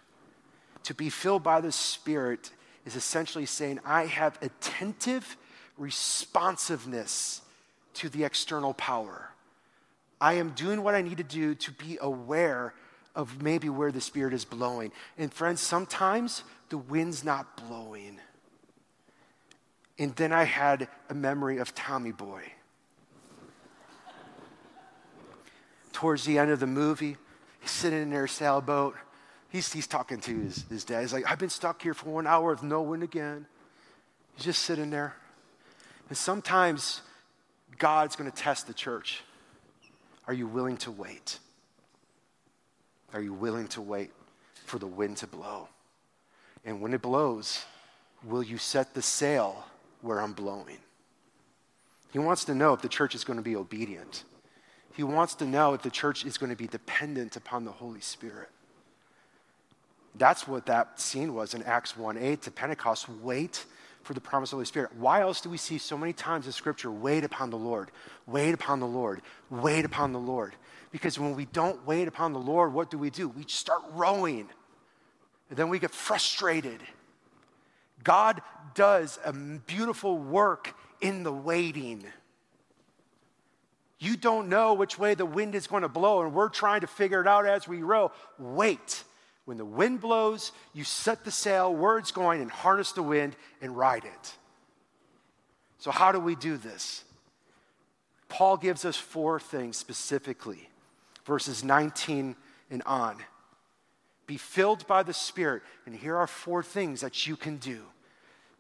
To 0.83 0.93
be 0.93 1.09
filled 1.09 1.43
by 1.43 1.59
the 1.59 1.73
Spirit 1.73 2.51
is 2.85 2.95
essentially 2.95 3.47
saying, 3.47 3.81
I 3.83 4.05
have 4.05 4.39
attentive 4.41 5.35
responsiveness 5.77 7.41
to 7.95 8.09
the 8.09 8.23
external 8.23 8.73
power. 8.73 9.29
I 10.19 10.33
am 10.33 10.51
doing 10.51 10.83
what 10.83 10.95
I 10.95 11.01
need 11.01 11.17
to 11.17 11.23
do 11.23 11.55
to 11.55 11.71
be 11.71 11.97
aware 11.99 12.73
of 13.15 13.41
maybe 13.41 13.69
where 13.69 13.91
the 13.91 14.01
Spirit 14.01 14.33
is 14.33 14.45
blowing. 14.45 14.91
And 15.17 15.31
friends, 15.31 15.61
sometimes 15.61 16.43
the 16.69 16.77
wind's 16.77 17.23
not 17.23 17.57
blowing. 17.67 18.19
And 19.99 20.15
then 20.15 20.31
I 20.31 20.43
had 20.43 20.87
a 21.09 21.13
memory 21.13 21.57
of 21.57 21.75
Tommy 21.75 22.11
Boy. 22.11 22.43
Towards 25.91 26.25
the 26.25 26.39
end 26.39 26.49
of 26.49 26.59
the 26.59 26.67
movie, 26.67 27.17
he's 27.61 27.71
sitting 27.71 28.01
in 28.01 28.09
their 28.09 28.27
sailboat. 28.27 28.95
He's, 29.49 29.71
he's 29.71 29.85
talking 29.85 30.19
to 30.21 30.39
his, 30.39 30.65
his 30.67 30.83
dad. 30.83 31.01
He's 31.01 31.13
like, 31.13 31.29
I've 31.29 31.37
been 31.37 31.49
stuck 31.49 31.81
here 31.83 31.93
for 31.93 32.09
one 32.09 32.25
hour 32.25 32.49
with 32.49 32.63
no 32.63 32.81
wind 32.81 33.03
again. 33.03 33.45
He's 34.35 34.45
just 34.45 34.63
sitting 34.63 34.89
there. 34.89 35.15
And 36.09 36.17
sometimes 36.17 37.01
God's 37.77 38.15
going 38.15 38.29
to 38.29 38.35
test 38.35 38.67
the 38.67 38.73
church. 38.73 39.21
Are 40.27 40.33
you 40.33 40.47
willing 40.47 40.77
to 40.77 40.91
wait? 40.91 41.39
Are 43.13 43.21
you 43.21 43.33
willing 43.33 43.67
to 43.69 43.81
wait 43.81 44.11
for 44.65 44.79
the 44.79 44.87
wind 44.87 45.17
to 45.17 45.27
blow? 45.27 45.67
And 46.65 46.81
when 46.81 46.93
it 46.93 47.01
blows, 47.01 47.65
will 48.23 48.43
you 48.43 48.57
set 48.57 48.93
the 48.93 49.01
sail 49.01 49.65
where 50.01 50.19
I'm 50.19 50.33
blowing? 50.33 50.77
He 52.11 52.19
wants 52.19 52.45
to 52.45 52.55
know 52.55 52.73
if 52.73 52.81
the 52.81 52.89
church 52.89 53.15
is 53.15 53.23
going 53.23 53.37
to 53.37 53.43
be 53.43 53.55
obedient. 53.55 54.23
He 54.95 55.03
wants 55.03 55.35
to 55.35 55.45
know 55.45 55.73
if 55.73 55.81
the 55.81 55.89
church 55.89 56.25
is 56.25 56.37
going 56.37 56.51
to 56.51 56.55
be 56.55 56.67
dependent 56.67 57.35
upon 57.35 57.65
the 57.65 57.71
Holy 57.71 58.01
Spirit. 58.01 58.49
That's 60.15 60.47
what 60.47 60.67
that 60.67 60.99
scene 60.99 61.33
was 61.33 61.55
in 61.55 61.63
Acts 61.63 61.97
1 61.97 62.17
8 62.17 62.41
to 62.43 62.51
Pentecost. 62.51 63.09
Wait 63.09 63.65
for 64.03 64.13
the 64.13 64.21
promise 64.21 64.49
of 64.49 64.51
the 64.51 64.55
Holy 64.57 64.65
Spirit. 64.65 64.91
Why 64.97 65.21
else 65.21 65.41
do 65.41 65.49
we 65.49 65.57
see 65.57 65.77
so 65.77 65.97
many 65.97 66.13
times 66.13 66.45
in 66.45 66.51
Scripture, 66.51 66.91
wait 66.91 67.23
upon 67.23 67.49
the 67.49 67.57
Lord, 67.57 67.89
wait 68.27 68.53
upon 68.53 68.79
the 68.79 68.87
Lord, 68.87 69.21
wait 69.49 69.85
upon 69.85 70.11
the 70.11 70.19
Lord? 70.19 70.53
Because 70.91 71.17
when 71.17 71.35
we 71.35 71.45
don't 71.45 71.85
wait 71.87 72.07
upon 72.07 72.33
the 72.33 72.39
Lord, 72.39 72.73
what 72.73 72.91
do 72.91 72.97
we 72.97 73.09
do? 73.09 73.29
We 73.29 73.45
start 73.47 73.81
rowing, 73.93 74.47
and 75.49 75.57
then 75.57 75.69
we 75.69 75.79
get 75.79 75.91
frustrated. 75.91 76.79
God 78.03 78.41
does 78.75 79.17
a 79.25 79.33
beautiful 79.33 80.17
work 80.17 80.75
in 81.01 81.23
the 81.23 81.33
waiting. 81.33 82.03
You 83.99 84.17
don't 84.17 84.49
know 84.49 84.73
which 84.73 84.99
way 84.99 85.13
the 85.13 85.25
wind 85.25 85.55
is 85.55 85.65
going 85.65 85.83
to 85.83 85.89
blow, 85.89 86.21
and 86.21 86.33
we're 86.33 86.49
trying 86.49 86.81
to 86.81 86.87
figure 86.87 87.21
it 87.21 87.27
out 87.27 87.45
as 87.45 87.67
we 87.67 87.81
row. 87.81 88.11
Wait 88.37 89.05
when 89.45 89.57
the 89.57 89.65
wind 89.65 89.99
blows, 89.99 90.51
you 90.73 90.83
set 90.83 91.25
the 91.25 91.31
sail 91.31 91.97
it's 91.97 92.11
going 92.11 92.41
and 92.41 92.49
harness 92.49 92.93
the 92.93 93.03
wind 93.03 93.35
and 93.61 93.75
ride 93.75 94.05
it. 94.05 94.35
So, 95.79 95.91
how 95.91 96.11
do 96.11 96.19
we 96.19 96.35
do 96.35 96.57
this? 96.57 97.03
Paul 98.29 98.57
gives 98.57 98.85
us 98.85 98.95
four 98.95 99.39
things 99.39 99.77
specifically, 99.77 100.69
verses 101.25 101.63
19 101.63 102.35
and 102.71 102.83
on. 102.83 103.17
Be 104.25 104.37
filled 104.37 104.87
by 104.87 105.03
the 105.03 105.13
Spirit, 105.13 105.61
and 105.85 105.93
here 105.93 106.15
are 106.15 106.27
four 106.27 106.63
things 106.63 107.01
that 107.01 107.27
you 107.27 107.35
can 107.35 107.57
do 107.57 107.81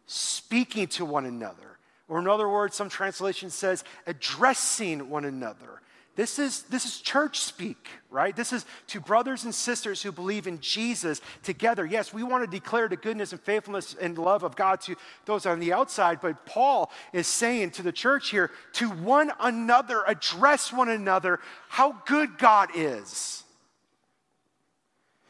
speaking 0.05 0.85
to 0.87 1.05
one 1.05 1.25
another, 1.25 1.77
or 2.09 2.19
in 2.19 2.27
other 2.27 2.49
words, 2.49 2.75
some 2.75 2.89
translation 2.89 3.49
says 3.49 3.83
addressing 4.05 5.09
one 5.09 5.23
another 5.25 5.81
this 6.15 6.37
is, 6.37 6.63
this 6.63 6.85
is 6.85 6.99
church 6.99 7.39
speak, 7.39 7.87
right? 8.11 8.35
This 8.35 8.53
is 8.53 8.65
to 8.87 8.99
brothers 8.99 9.45
and 9.45 9.55
sisters 9.55 10.03
who 10.03 10.11
believe 10.11 10.45
in 10.45 10.59
Jesus 10.59 11.21
together. 11.41 11.85
Yes, 11.85 12.13
we 12.13 12.21
want 12.21 12.43
to 12.43 12.49
declare 12.59 12.87
the 12.87 12.95
goodness 12.95 13.31
and 13.31 13.41
faithfulness 13.41 13.95
and 13.99 14.15
love 14.19 14.43
of 14.43 14.55
God 14.55 14.79
to 14.81 14.95
those 15.25 15.47
on 15.47 15.59
the 15.59 15.73
outside, 15.73 16.21
but 16.21 16.45
Paul 16.45 16.91
is 17.13 17.25
saying 17.25 17.71
to 17.71 17.81
the 17.81 17.91
church 17.91 18.29
here 18.29 18.51
to 18.73 18.89
one 18.89 19.31
another, 19.39 20.03
address 20.05 20.71
one 20.71 20.89
another 20.89 21.39
how 21.67 21.93
good 22.05 22.37
God 22.37 22.69
is. 22.75 23.43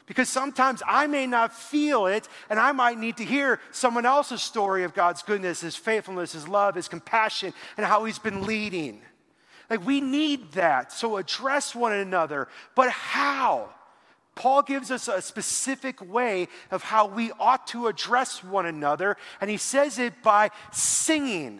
Because 0.06 0.28
sometimes 0.28 0.84
I 0.86 1.08
may 1.08 1.26
not 1.28 1.54
feel 1.54 2.08
it, 2.08 2.28
and 2.50 2.60
I 2.60 2.74
might 2.74 3.00
need 3.00 3.16
to 3.18 3.24
hear 3.24 3.62
someone 3.72 4.06
else's 4.06 4.42
story 4.42 4.84
of 4.84 4.94
God's 4.94 5.24
goodness, 5.24 5.62
His 5.62 5.78
faithfulness, 5.78 6.34
His 6.34 6.46
love, 6.46 6.76
His 6.76 6.90
compassion, 6.90 7.54
and 7.78 7.86
how 7.86 8.04
He's 8.04 8.20
been 8.20 8.46
leading. 8.46 9.02
Like 9.74 9.88
we 9.88 10.02
need 10.02 10.52
that. 10.52 10.92
So 10.92 11.18
address 11.18 11.74
one 11.74 11.94
another. 11.94 12.48
But 12.76 12.92
how? 12.92 13.72
Paul 14.36 14.62
gives 14.62 14.92
us 14.92 15.08
a 15.08 15.20
specific 15.20 16.00
way 16.00 16.48
of 16.70 16.84
how 16.84 17.08
we 17.08 17.32
ought 17.40 17.66
to 17.68 17.88
address 17.88 18.44
one 18.44 18.68
another, 18.68 19.18
and 19.42 19.50
he 19.50 19.58
says 19.58 19.98
it 19.98 20.22
by 20.22 20.52
singing. 20.72 21.60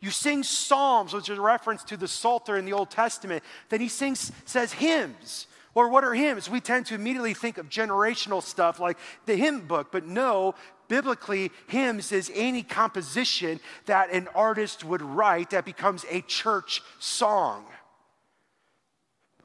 You 0.00 0.12
sing 0.12 0.44
psalms, 0.44 1.12
which 1.12 1.28
is 1.28 1.38
a 1.38 1.42
reference 1.42 1.82
to 1.84 1.96
the 1.96 2.06
Psalter 2.06 2.56
in 2.56 2.66
the 2.66 2.72
Old 2.72 2.90
Testament. 2.90 3.42
Then 3.68 3.80
he 3.80 3.88
sings, 3.88 4.30
says 4.44 4.72
hymns. 4.72 5.48
Or 5.74 5.88
what 5.88 6.04
are 6.04 6.14
hymns? 6.14 6.48
We 6.48 6.60
tend 6.60 6.86
to 6.86 6.94
immediately 6.94 7.34
think 7.34 7.58
of 7.58 7.68
generational 7.68 8.44
stuff 8.44 8.78
like 8.78 8.96
the 9.26 9.34
hymn 9.34 9.66
book, 9.66 9.90
but 9.90 10.06
no, 10.06 10.54
biblically, 10.92 11.50
hymns 11.68 12.12
is 12.12 12.30
any 12.34 12.62
composition 12.62 13.58
that 13.86 14.10
an 14.10 14.28
artist 14.34 14.84
would 14.84 15.00
write 15.00 15.48
that 15.48 15.64
becomes 15.64 16.04
a 16.10 16.20
church 16.20 16.82
song. 16.98 17.64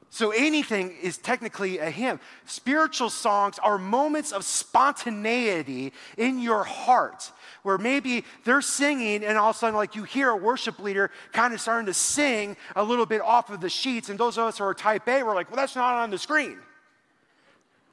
So 0.09 0.31
anything 0.31 0.93
is 1.01 1.17
technically 1.17 1.77
a 1.77 1.89
hymn. 1.89 2.19
Spiritual 2.47 3.09
songs 3.09 3.59
are 3.63 3.77
moments 3.77 4.33
of 4.33 4.43
spontaneity 4.43 5.93
in 6.17 6.41
your 6.41 6.65
heart 6.65 7.31
where 7.63 7.77
maybe 7.77 8.25
they're 8.43 8.61
singing 8.61 9.23
and 9.23 9.37
all 9.37 9.51
of 9.51 9.55
a 9.55 9.59
sudden, 9.59 9.77
like 9.77 9.95
you 9.95 10.03
hear 10.03 10.27
a 10.31 10.35
worship 10.35 10.79
leader 10.79 11.11
kind 11.31 11.53
of 11.53 11.61
starting 11.61 11.85
to 11.85 11.93
sing 11.93 12.57
a 12.75 12.83
little 12.83 13.05
bit 13.05 13.21
off 13.21 13.49
of 13.49 13.61
the 13.61 13.69
sheets. 13.69 14.09
And 14.09 14.19
those 14.19 14.37
of 14.37 14.43
us 14.43 14.57
who 14.57 14.65
are 14.65 14.73
type 14.73 15.07
A, 15.07 15.23
we're 15.23 15.33
like, 15.33 15.49
well, 15.49 15.55
that's 15.55 15.77
not 15.77 15.95
on 15.95 16.09
the 16.09 16.17
screen. 16.17 16.57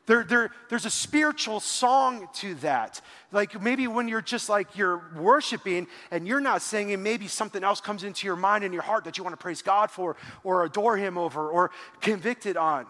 There, 0.07 0.23
there, 0.23 0.51
there's 0.69 0.85
a 0.85 0.91
spiritual 0.91 1.61
song 1.61 2.29
to 2.35 2.55
that. 2.57 3.01
Like 3.33 3.61
maybe 3.63 3.87
when 3.87 4.07
you're 4.07 4.21
just 4.21 4.51
like 4.51 4.77
you're 4.77 5.03
worshiping 5.17 5.87
and 6.11 6.29
you're 6.29 6.41
not 6.41 6.61
singing, 6.61 7.03
maybe 7.03 7.27
something 7.27 7.65
else 7.65 7.81
comes 7.81 8.05
into 8.05 8.27
your 8.27 8.37
mind 8.37 8.65
and 8.65 8.75
your 8.75 8.83
heart 8.83 9.05
that 9.05 9.17
you 9.17 9.25
want 9.25 9.33
to 9.33 9.43
praise 9.43 9.63
God 9.63 9.91
for 9.91 10.17
or 10.43 10.65
adore 10.65 10.99
Him 10.99 11.17
over 11.17 11.49
or 11.49 11.71
convicted 12.03 12.59
on. 12.59 12.87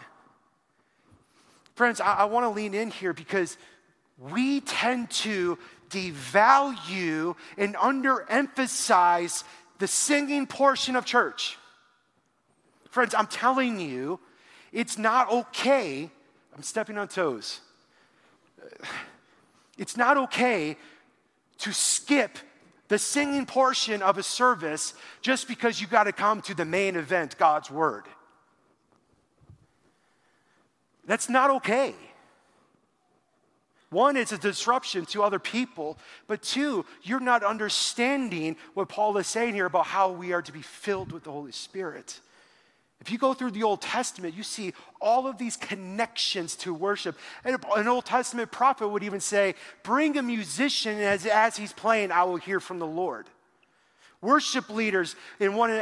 Friends, 1.77 2.01
I, 2.01 2.15
I 2.15 2.25
want 2.25 2.45
to 2.45 2.51
lean 2.51 2.75
in 2.75 2.91
here 2.91 3.13
because 3.13 3.59
we 4.19 4.61
tend 4.61 5.11
to 5.11 5.57
devalue 5.91 7.37
and 7.57 7.77
underemphasize 7.77 9.45
the 9.79 9.87
singing 9.87 10.47
portion 10.49 10.97
of 10.97 11.05
church. 11.05 11.59
Friends, 12.91 13.15
I'm 13.15 13.27
telling 13.29 13.79
you, 13.79 14.19
it's 14.73 14.99
not 14.99 15.31
okay 15.31 16.11
I'm 16.55 16.63
stepping 16.63 16.99
on 16.99 17.09
toes. 17.09 17.61
It's 19.77 19.97
not 19.97 20.17
okay 20.17 20.77
to 21.59 21.73
skip 21.73 22.39
the 22.89 22.99
singing 22.99 23.47
portion 23.47 24.03
of 24.03 24.19
a 24.19 24.23
service 24.23 24.95
just 25.21 25.49
because 25.49 25.81
you 25.81 25.87
got 25.87 26.05
to 26.05 26.13
come 26.13 26.43
to 26.43 26.55
the 26.55 26.65
main 26.65 26.97
event, 26.97 27.37
God's 27.39 27.71
Word. 27.71 28.05
That's 31.07 31.29
not 31.29 31.51
okay. 31.51 31.95
One, 33.91 34.17
it's 34.17 34.33
a 34.33 34.39
disruption 34.39 35.07
to 35.07 35.23
other 35.23 35.39
people, 35.39 35.99
but 36.27 36.43
two, 36.43 36.85
you're 37.03 37.21
not 37.21 37.45
understanding 37.45 38.57
what 38.75 38.89
Paul 38.89 39.17
is 39.19 39.27
saying 39.27 39.55
here 39.55 39.67
about 39.67 39.87
how 39.87 40.11
we 40.11 40.33
are 40.33 40.43
to 40.43 40.53
be 40.53 40.63
filled 40.63 41.13
with 41.13 41.25
the 41.25 41.31
Holy 41.31 41.53
Spirit. 41.53 42.21
If 43.05 43.13
you 43.13 43.19
go 43.19 43.35
through 43.35 43.51
the 43.51 43.65
Old 43.65 43.83
Testament, 43.83 44.35
you 44.35 44.43
see 44.43 44.73
all 44.99 45.27
of 45.27 45.37
these 45.37 45.59
connections 45.59 46.57
to 46.57 46.73
worship. 46.73 47.19
And 47.45 47.63
an 47.77 47.87
Old 47.87 48.07
Testament 48.07 48.51
prophet 48.51 48.89
would 48.89 49.03
even 49.03 49.21
say, 49.21 49.57
Bring 49.83 50.17
a 50.17 50.23
musician, 50.23 50.99
as, 50.99 51.27
as 51.27 51.55
he's 51.59 51.75
playing, 51.75 52.13
I 52.13 52.25
will 52.25 52.37
hear 52.37 52.61
from 52.61 52.79
the 52.79 52.87
Lord. 52.87 53.27
Worship 54.23 54.71
leaders, 54.71 55.17
in 55.39 55.55
one, 55.55 55.79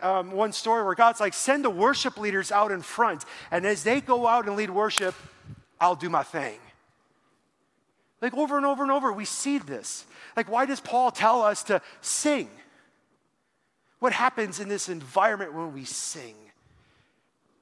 um, 0.00 0.30
one 0.30 0.52
story 0.52 0.82
where 0.82 0.94
God's 0.94 1.20
like, 1.20 1.34
Send 1.34 1.66
the 1.66 1.70
worship 1.70 2.16
leaders 2.16 2.50
out 2.50 2.72
in 2.72 2.80
front. 2.80 3.26
And 3.50 3.66
as 3.66 3.84
they 3.84 4.00
go 4.00 4.26
out 4.26 4.46
and 4.46 4.56
lead 4.56 4.70
worship, 4.70 5.14
I'll 5.78 5.96
do 5.96 6.08
my 6.08 6.22
thing. 6.22 6.58
Like 8.22 8.32
over 8.32 8.56
and 8.56 8.64
over 8.64 8.82
and 8.82 8.90
over, 8.90 9.12
we 9.12 9.26
see 9.26 9.58
this. 9.58 10.06
Like, 10.34 10.50
why 10.50 10.64
does 10.64 10.80
Paul 10.80 11.10
tell 11.10 11.42
us 11.42 11.62
to 11.64 11.82
sing? 12.00 12.48
What 13.98 14.14
happens 14.14 14.60
in 14.60 14.70
this 14.70 14.88
environment 14.88 15.52
when 15.52 15.74
we 15.74 15.84
sing? 15.84 16.36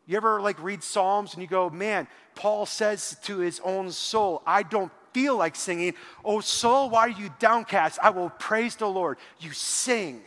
You 0.06 0.16
ever 0.16 0.40
like 0.40 0.62
read 0.62 0.82
Psalms 0.82 1.34
and 1.34 1.42
you 1.42 1.48
go, 1.48 1.70
man, 1.70 2.08
Paul 2.34 2.66
says 2.66 3.16
to 3.24 3.38
his 3.38 3.60
own 3.64 3.90
soul, 3.90 4.42
I 4.46 4.62
don't 4.62 4.90
feel 5.12 5.36
like 5.36 5.54
singing. 5.56 5.94
Oh, 6.24 6.40
soul, 6.40 6.90
why 6.90 7.00
are 7.00 7.08
you 7.08 7.30
downcast? 7.38 7.98
I 8.02 8.10
will 8.10 8.30
praise 8.30 8.76
the 8.76 8.86
Lord. 8.86 9.18
You 9.40 9.52
sing. 9.52 10.22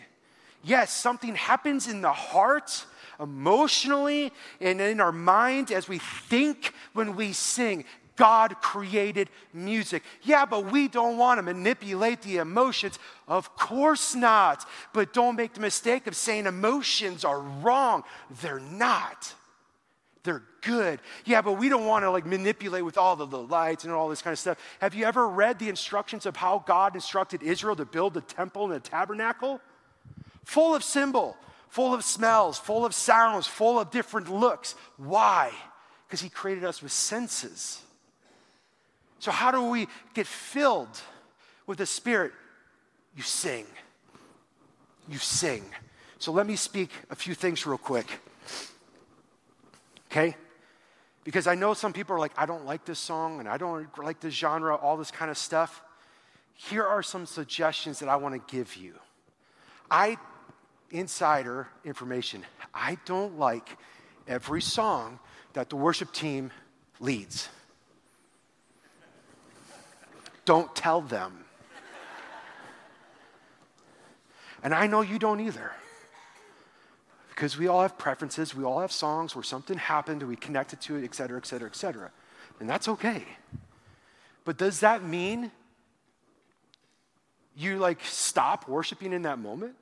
Yes, 0.64 0.92
something 0.92 1.36
happens 1.36 1.88
in 1.88 2.02
the 2.02 2.12
heart, 2.12 2.86
emotionally, 3.20 4.32
and 4.60 4.80
in 4.82 5.00
our 5.00 5.12
mind 5.12 5.72
as 5.72 5.88
we 5.88 6.00
think 6.00 6.74
when 6.94 7.16
we 7.16 7.34
sing. 7.34 7.86
God 8.16 8.56
created 8.62 9.30
music. 9.54 10.02
Yeah, 10.24 10.46
but 10.46 10.72
we 10.72 10.88
don't 10.88 11.18
want 11.18 11.38
to 11.38 11.42
manipulate 11.42 12.22
the 12.22 12.38
emotions. 12.38 12.98
Of 13.28 13.56
course 13.58 14.16
not. 14.16 14.66
But 14.94 15.14
don't 15.14 15.36
make 15.36 15.54
the 15.54 15.60
mistake 15.60 16.08
of 16.08 16.16
saying 16.16 16.46
emotions 16.46 17.26
are 17.26 17.42
wrong. 17.42 18.04
They're 18.42 18.60
not. 18.60 19.34
Good. 20.66 21.00
Yeah, 21.26 21.42
but 21.42 21.54
we 21.54 21.70
don't 21.70 21.86
want 21.86 22.04
to 22.06 22.12
like 22.12 22.26
manipulate 22.26 22.84
with 22.84 22.98
all 22.98 23.16
the, 23.16 23.28
the 23.28 23.42
lights 23.42 23.84
and 23.84 23.94
all 23.94 24.10
this 24.10 24.24
kind 24.24 24.34
of 24.34 24.40
stuff. 24.40 24.58
Have 24.82 24.96
you 24.96 25.06
ever 25.06 25.28
read 25.28 25.60
the 25.60 25.70
instructions 25.70 26.26
of 26.26 26.36
how 26.36 26.64
God 26.66 26.96
instructed 26.96 27.44
Israel 27.44 27.76
to 27.76 27.86
build 27.86 28.16
the 28.16 28.22
temple 28.22 28.66
and 28.66 28.74
the 28.74 28.80
tabernacle? 28.80 29.62
Full 30.44 30.74
of 30.74 30.84
symbol, 30.84 31.38
full 31.70 31.94
of 31.94 32.04
smells, 32.04 32.58
full 32.58 32.84
of 32.84 32.96
sounds, 32.96 33.46
full 33.46 33.80
of 33.80 33.92
different 33.92 34.28
looks. 34.28 34.74
Why? 34.98 35.52
Because 36.08 36.22
He 36.22 36.30
created 36.30 36.64
us 36.64 36.82
with 36.82 36.92
senses. 36.92 37.82
So, 39.20 39.30
how 39.32 39.52
do 39.52 39.70
we 39.70 39.88
get 40.16 40.26
filled 40.26 41.00
with 41.68 41.78
the 41.78 41.86
Spirit? 41.86 42.32
You 43.16 43.22
sing. 43.22 43.66
You 45.08 45.20
sing. 45.20 45.64
So, 46.18 46.32
let 46.32 46.48
me 46.48 46.56
speak 46.56 46.90
a 47.12 47.16
few 47.16 47.36
things 47.36 47.68
real 47.68 47.78
quick 47.78 48.20
okay? 50.16 50.36
Because 51.26 51.48
I 51.48 51.56
know 51.56 51.74
some 51.74 51.92
people 51.92 52.16
are 52.16 52.20
like, 52.20 52.32
I 52.38 52.46
don't 52.46 52.66
like 52.66 52.86
this 52.86 53.00
song 53.00 53.40
and 53.40 53.50
I 53.50 53.58
don't 53.58 53.88
like 53.98 54.22
this 54.22 54.34
genre, 54.34 54.76
all 54.76 54.96
this 54.96 55.12
kind 55.12 55.30
of 55.30 55.38
stuff. 55.38 55.82
Here 56.54 56.86
are 56.86 57.04
some 57.04 57.26
suggestions 57.26 58.00
that 58.00 58.08
I 58.08 58.16
want 58.16 58.36
to 58.36 58.56
give 58.56 58.76
you. 58.76 58.94
I, 59.90 60.18
insider 60.92 61.68
information, 61.84 62.46
I 62.74 63.00
don't 63.06 63.40
like 63.40 63.68
every 64.28 64.62
song 64.62 65.20
that 65.54 65.70
the 65.70 65.76
worship 65.76 66.14
team 66.14 66.52
leads. 67.00 67.50
Don't 70.46 70.74
tell 70.76 71.02
them. 71.02 71.44
And 74.62 74.76
I 74.76 74.86
know 74.86 75.02
you 75.02 75.18
don't 75.18 75.40
either 75.40 75.72
because 77.36 77.58
we 77.58 77.68
all 77.68 77.82
have 77.82 77.98
preferences, 77.98 78.56
we 78.56 78.64
all 78.64 78.80
have 78.80 78.94
songs 78.94 79.36
where 79.36 79.44
something 79.44 79.78
happened 79.78 80.24
we 80.24 80.38
connected 80.38 80.80
to 80.80 80.96
it, 80.96 81.04
et 81.04 81.14
cetera, 81.14 81.38
et 81.38 81.46
cetera, 81.46 81.68
et 81.68 81.76
cetera. 81.76 82.10
And 82.62 82.70
that's 82.70 82.88
okay. 82.88 83.26
But 84.46 84.58
does 84.58 84.80
that 84.80 85.04
mean 85.04 85.52
you 87.58 87.78
like 87.78 88.00
stop 88.06 88.70
worshiping 88.70 89.12
in 89.12 89.24
that 89.24 89.38
moment? 89.38 89.76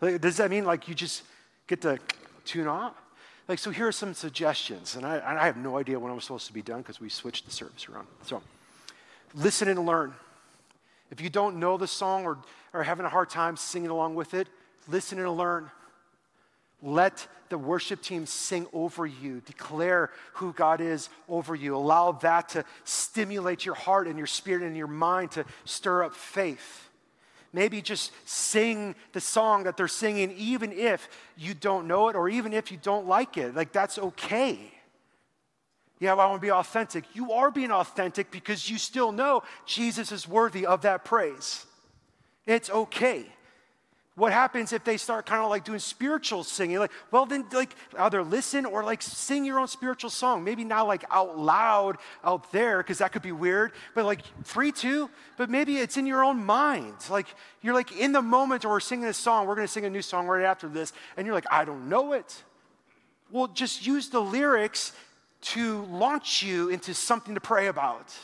Like, 0.00 0.22
does 0.22 0.38
that 0.38 0.50
mean 0.50 0.64
like 0.64 0.88
you 0.88 0.94
just 0.94 1.24
get 1.66 1.82
to 1.82 1.98
tune 2.46 2.66
off? 2.66 2.94
Like, 3.46 3.58
so 3.58 3.70
here 3.70 3.86
are 3.86 3.92
some 3.92 4.14
suggestions, 4.14 4.96
and 4.96 5.04
I, 5.04 5.20
I 5.42 5.44
have 5.44 5.58
no 5.58 5.76
idea 5.76 5.98
when 5.98 6.10
I'm 6.10 6.20
supposed 6.22 6.46
to 6.46 6.54
be 6.54 6.62
done 6.62 6.78
because 6.78 6.98
we 6.98 7.10
switched 7.10 7.44
the 7.44 7.50
service 7.50 7.86
around. 7.90 8.06
So, 8.22 8.40
listen 9.34 9.68
and 9.68 9.84
learn. 9.84 10.14
If 11.10 11.20
you 11.20 11.28
don't 11.28 11.56
know 11.56 11.76
the 11.76 11.86
song 11.86 12.24
or 12.24 12.38
are 12.74 12.82
having 12.82 13.06
a 13.06 13.08
hard 13.08 13.30
time 13.30 13.56
singing 13.56 13.88
along 13.88 14.16
with 14.16 14.34
it, 14.34 14.48
listen 14.88 15.18
and 15.18 15.30
learn. 15.36 15.70
Let 16.82 17.26
the 17.48 17.56
worship 17.56 18.02
team 18.02 18.26
sing 18.26 18.66
over 18.72 19.06
you, 19.06 19.40
declare 19.46 20.10
who 20.34 20.52
God 20.52 20.80
is 20.80 21.08
over 21.28 21.54
you. 21.54 21.76
Allow 21.76 22.12
that 22.12 22.50
to 22.50 22.64
stimulate 22.82 23.64
your 23.64 23.76
heart 23.76 24.06
and 24.08 24.18
your 24.18 24.26
spirit 24.26 24.64
and 24.64 24.76
your 24.76 24.88
mind 24.88 25.30
to 25.32 25.46
stir 25.64 26.02
up 26.02 26.14
faith. 26.14 26.90
Maybe 27.52 27.80
just 27.80 28.10
sing 28.28 28.96
the 29.12 29.20
song 29.20 29.62
that 29.64 29.76
they're 29.76 29.86
singing, 29.86 30.32
even 30.32 30.72
if 30.72 31.08
you 31.36 31.54
don't 31.54 31.86
know 31.86 32.08
it 32.08 32.16
or 32.16 32.28
even 32.28 32.52
if 32.52 32.72
you 32.72 32.78
don't 32.82 33.06
like 33.06 33.36
it. 33.36 33.54
Like, 33.54 33.72
that's 33.72 33.96
okay. 33.96 34.58
Yeah, 36.00 36.14
well, 36.14 36.26
I 36.26 36.30
want 36.30 36.42
to 36.42 36.46
be 36.46 36.50
authentic. 36.50 37.04
You 37.14 37.32
are 37.32 37.52
being 37.52 37.70
authentic 37.70 38.32
because 38.32 38.68
you 38.68 38.78
still 38.78 39.12
know 39.12 39.44
Jesus 39.64 40.10
is 40.10 40.26
worthy 40.26 40.66
of 40.66 40.82
that 40.82 41.04
praise. 41.04 41.64
It's 42.46 42.70
okay. 42.70 43.26
What 44.16 44.32
happens 44.32 44.72
if 44.72 44.84
they 44.84 44.96
start 44.96 45.26
kind 45.26 45.42
of 45.42 45.50
like 45.50 45.64
doing 45.64 45.80
spiritual 45.80 46.44
singing? 46.44 46.78
Like, 46.78 46.92
well, 47.10 47.26
then, 47.26 47.46
like, 47.52 47.74
either 47.98 48.22
listen 48.22 48.64
or 48.64 48.84
like 48.84 49.02
sing 49.02 49.44
your 49.44 49.58
own 49.58 49.66
spiritual 49.66 50.08
song. 50.08 50.44
Maybe 50.44 50.62
not 50.62 50.86
like 50.86 51.04
out 51.10 51.36
loud 51.36 51.98
out 52.22 52.52
there, 52.52 52.78
because 52.78 52.98
that 52.98 53.10
could 53.10 53.22
be 53.22 53.32
weird, 53.32 53.72
but 53.92 54.04
like 54.04 54.20
free 54.44 54.70
to, 54.70 55.10
but 55.36 55.50
maybe 55.50 55.78
it's 55.78 55.96
in 55.96 56.06
your 56.06 56.22
own 56.22 56.44
mind. 56.44 56.94
Like, 57.10 57.26
you're 57.60 57.74
like 57.74 57.90
in 57.90 58.12
the 58.12 58.22
moment, 58.22 58.64
or 58.64 58.68
we're 58.68 58.80
singing 58.80 59.06
a 59.06 59.12
song, 59.12 59.48
we're 59.48 59.56
going 59.56 59.66
to 59.66 59.72
sing 59.72 59.84
a 59.84 59.90
new 59.90 60.02
song 60.02 60.28
right 60.28 60.44
after 60.44 60.68
this, 60.68 60.92
and 61.16 61.26
you're 61.26 61.34
like, 61.34 61.50
I 61.50 61.64
don't 61.64 61.88
know 61.88 62.12
it. 62.12 62.44
Well, 63.32 63.48
just 63.48 63.84
use 63.84 64.10
the 64.10 64.20
lyrics 64.20 64.92
to 65.40 65.82
launch 65.86 66.40
you 66.40 66.68
into 66.68 66.94
something 66.94 67.34
to 67.34 67.40
pray 67.40 67.66
about. 67.66 68.14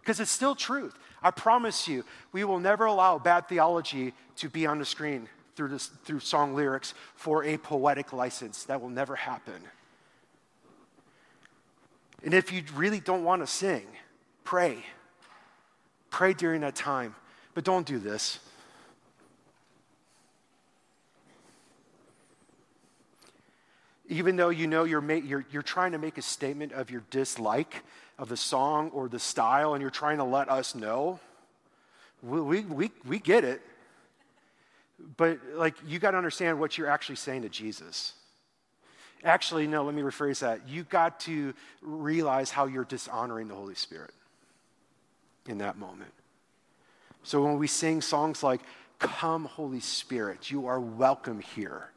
Because 0.00 0.20
it's 0.20 0.30
still 0.30 0.54
truth. 0.54 0.98
I 1.22 1.30
promise 1.30 1.86
you, 1.86 2.04
we 2.32 2.44
will 2.44 2.58
never 2.58 2.84
allow 2.84 3.18
bad 3.18 3.48
theology 3.48 4.12
to 4.36 4.48
be 4.48 4.66
on 4.66 4.78
the 4.78 4.84
screen 4.84 5.28
through, 5.54 5.68
this, 5.68 5.86
through 5.86 6.20
song 6.20 6.54
lyrics 6.54 6.94
for 7.14 7.44
a 7.44 7.56
poetic 7.58 8.12
license. 8.12 8.64
That 8.64 8.80
will 8.80 8.88
never 8.88 9.14
happen. 9.14 9.62
And 12.24 12.34
if 12.34 12.52
you 12.52 12.62
really 12.74 13.00
don't 13.00 13.24
want 13.24 13.42
to 13.42 13.46
sing, 13.46 13.86
pray. 14.44 14.84
Pray 16.10 16.34
during 16.34 16.60
that 16.62 16.74
time. 16.74 17.14
But 17.54 17.64
don't 17.64 17.86
do 17.86 17.98
this. 17.98 18.38
Even 24.08 24.36
though 24.36 24.50
you 24.50 24.66
know 24.66 24.84
you're, 24.84 25.00
ma- 25.00 25.14
you're, 25.14 25.46
you're 25.50 25.62
trying 25.62 25.92
to 25.92 25.98
make 25.98 26.18
a 26.18 26.22
statement 26.22 26.72
of 26.72 26.90
your 26.90 27.02
dislike 27.10 27.82
of 28.22 28.28
the 28.28 28.36
song 28.36 28.88
or 28.90 29.08
the 29.08 29.18
style, 29.18 29.74
and 29.74 29.82
you're 29.82 29.90
trying 29.90 30.18
to 30.18 30.24
let 30.24 30.48
us 30.48 30.76
know, 30.76 31.18
we, 32.22 32.62
we, 32.62 32.90
we, 33.04 33.18
get 33.18 33.42
it. 33.42 33.60
But, 35.16 35.40
like, 35.56 35.74
you 35.88 35.98
got 35.98 36.12
to 36.12 36.18
understand 36.18 36.60
what 36.60 36.78
you're 36.78 36.88
actually 36.88 37.16
saying 37.16 37.42
to 37.42 37.48
Jesus. 37.48 38.12
Actually, 39.24 39.66
no, 39.66 39.82
let 39.82 39.92
me 39.92 40.02
rephrase 40.02 40.38
that. 40.38 40.68
You 40.68 40.84
got 40.84 41.18
to 41.20 41.52
realize 41.80 42.52
how 42.52 42.66
you're 42.66 42.84
dishonoring 42.84 43.48
the 43.48 43.56
Holy 43.56 43.74
Spirit 43.74 44.12
in 45.48 45.58
that 45.58 45.76
moment. 45.76 46.12
So 47.24 47.42
when 47.42 47.58
we 47.58 47.66
sing 47.66 48.00
songs 48.00 48.44
like, 48.44 48.60
Come, 49.00 49.46
Holy 49.46 49.80
Spirit, 49.80 50.48
you 50.48 50.68
are 50.68 50.78
welcome 50.78 51.40
here. 51.40 51.90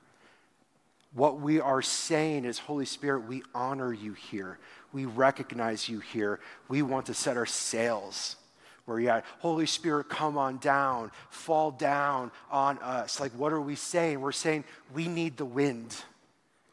What 1.13 1.39
we 1.39 1.59
are 1.59 1.83
saying 1.83 2.45
is, 2.45 2.57
Holy 2.57 2.85
Spirit, 2.85 3.27
we 3.27 3.43
honor 3.53 3.93
you 3.93 4.13
here. 4.13 4.57
We 4.95 5.03
recognize 5.03 5.89
you 5.89 5.99
here. 5.99 6.39
We 6.69 6.81
want 6.81 7.07
to 7.07 7.13
set 7.13 7.35
our 7.35 7.45
sails 7.45 8.37
where 8.85 8.97
you 8.97 9.09
at. 9.09 9.25
Holy 9.39 9.65
Spirit, 9.65 10.07
come 10.07 10.37
on 10.37 10.57
down, 10.59 11.11
fall 11.29 11.71
down 11.71 12.31
on 12.49 12.77
us. 12.77 13.19
Like, 13.19 13.33
what 13.33 13.51
are 13.51 13.59
we 13.59 13.75
saying? 13.75 14.21
We're 14.21 14.31
saying 14.31 14.63
we 14.93 15.09
need 15.09 15.35
the 15.35 15.43
wind. 15.43 15.97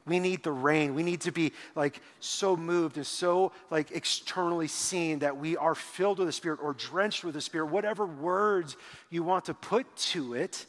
We 0.07 0.20
need 0.20 0.45
the 0.45 0.53
rain. 0.53 0.95
We 0.95 1.03
need 1.03 1.23
to 1.23 1.33
be 1.33 1.51
like 1.75 2.01
so 2.20 2.57
moved 2.57 2.97
and 2.97 3.05
so 3.05 3.51
like 3.70 3.91
externally 3.91 4.68
seen 4.68 5.18
that 5.18 5.37
we 5.37 5.57
are 5.57 5.75
filled 5.75 6.20
with 6.20 6.29
the 6.29 6.33
Spirit 6.33 6.61
or 6.62 6.75
drenched 6.75 7.25
with 7.25 7.35
the 7.35 7.41
Spirit, 7.41 7.73
whatever 7.73 8.07
words 8.07 8.77
you 9.11 9.25
want 9.25 9.47
to 9.47 9.55
put 9.55 9.97
to 9.97 10.35
it 10.35 10.64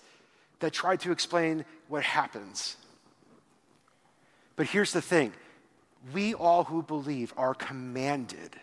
that 0.58 0.74
try 0.74 0.96
to 0.96 1.12
explain 1.12 1.66
what 1.88 2.02
happens. 2.02 2.78
But 4.56 4.66
here's 4.66 4.92
the 4.92 5.04
thing 5.04 5.34
we 6.12 6.34
all 6.34 6.66
who 6.66 6.84
believe 6.84 7.34
are 7.38 7.54
commanded 7.54 8.56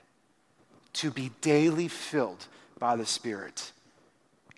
to 0.95 1.11
be 1.11 1.30
daily 1.41 1.88
filled 1.88 2.47
by 2.78 2.97
the 2.97 3.07
Spirit. 3.07 3.72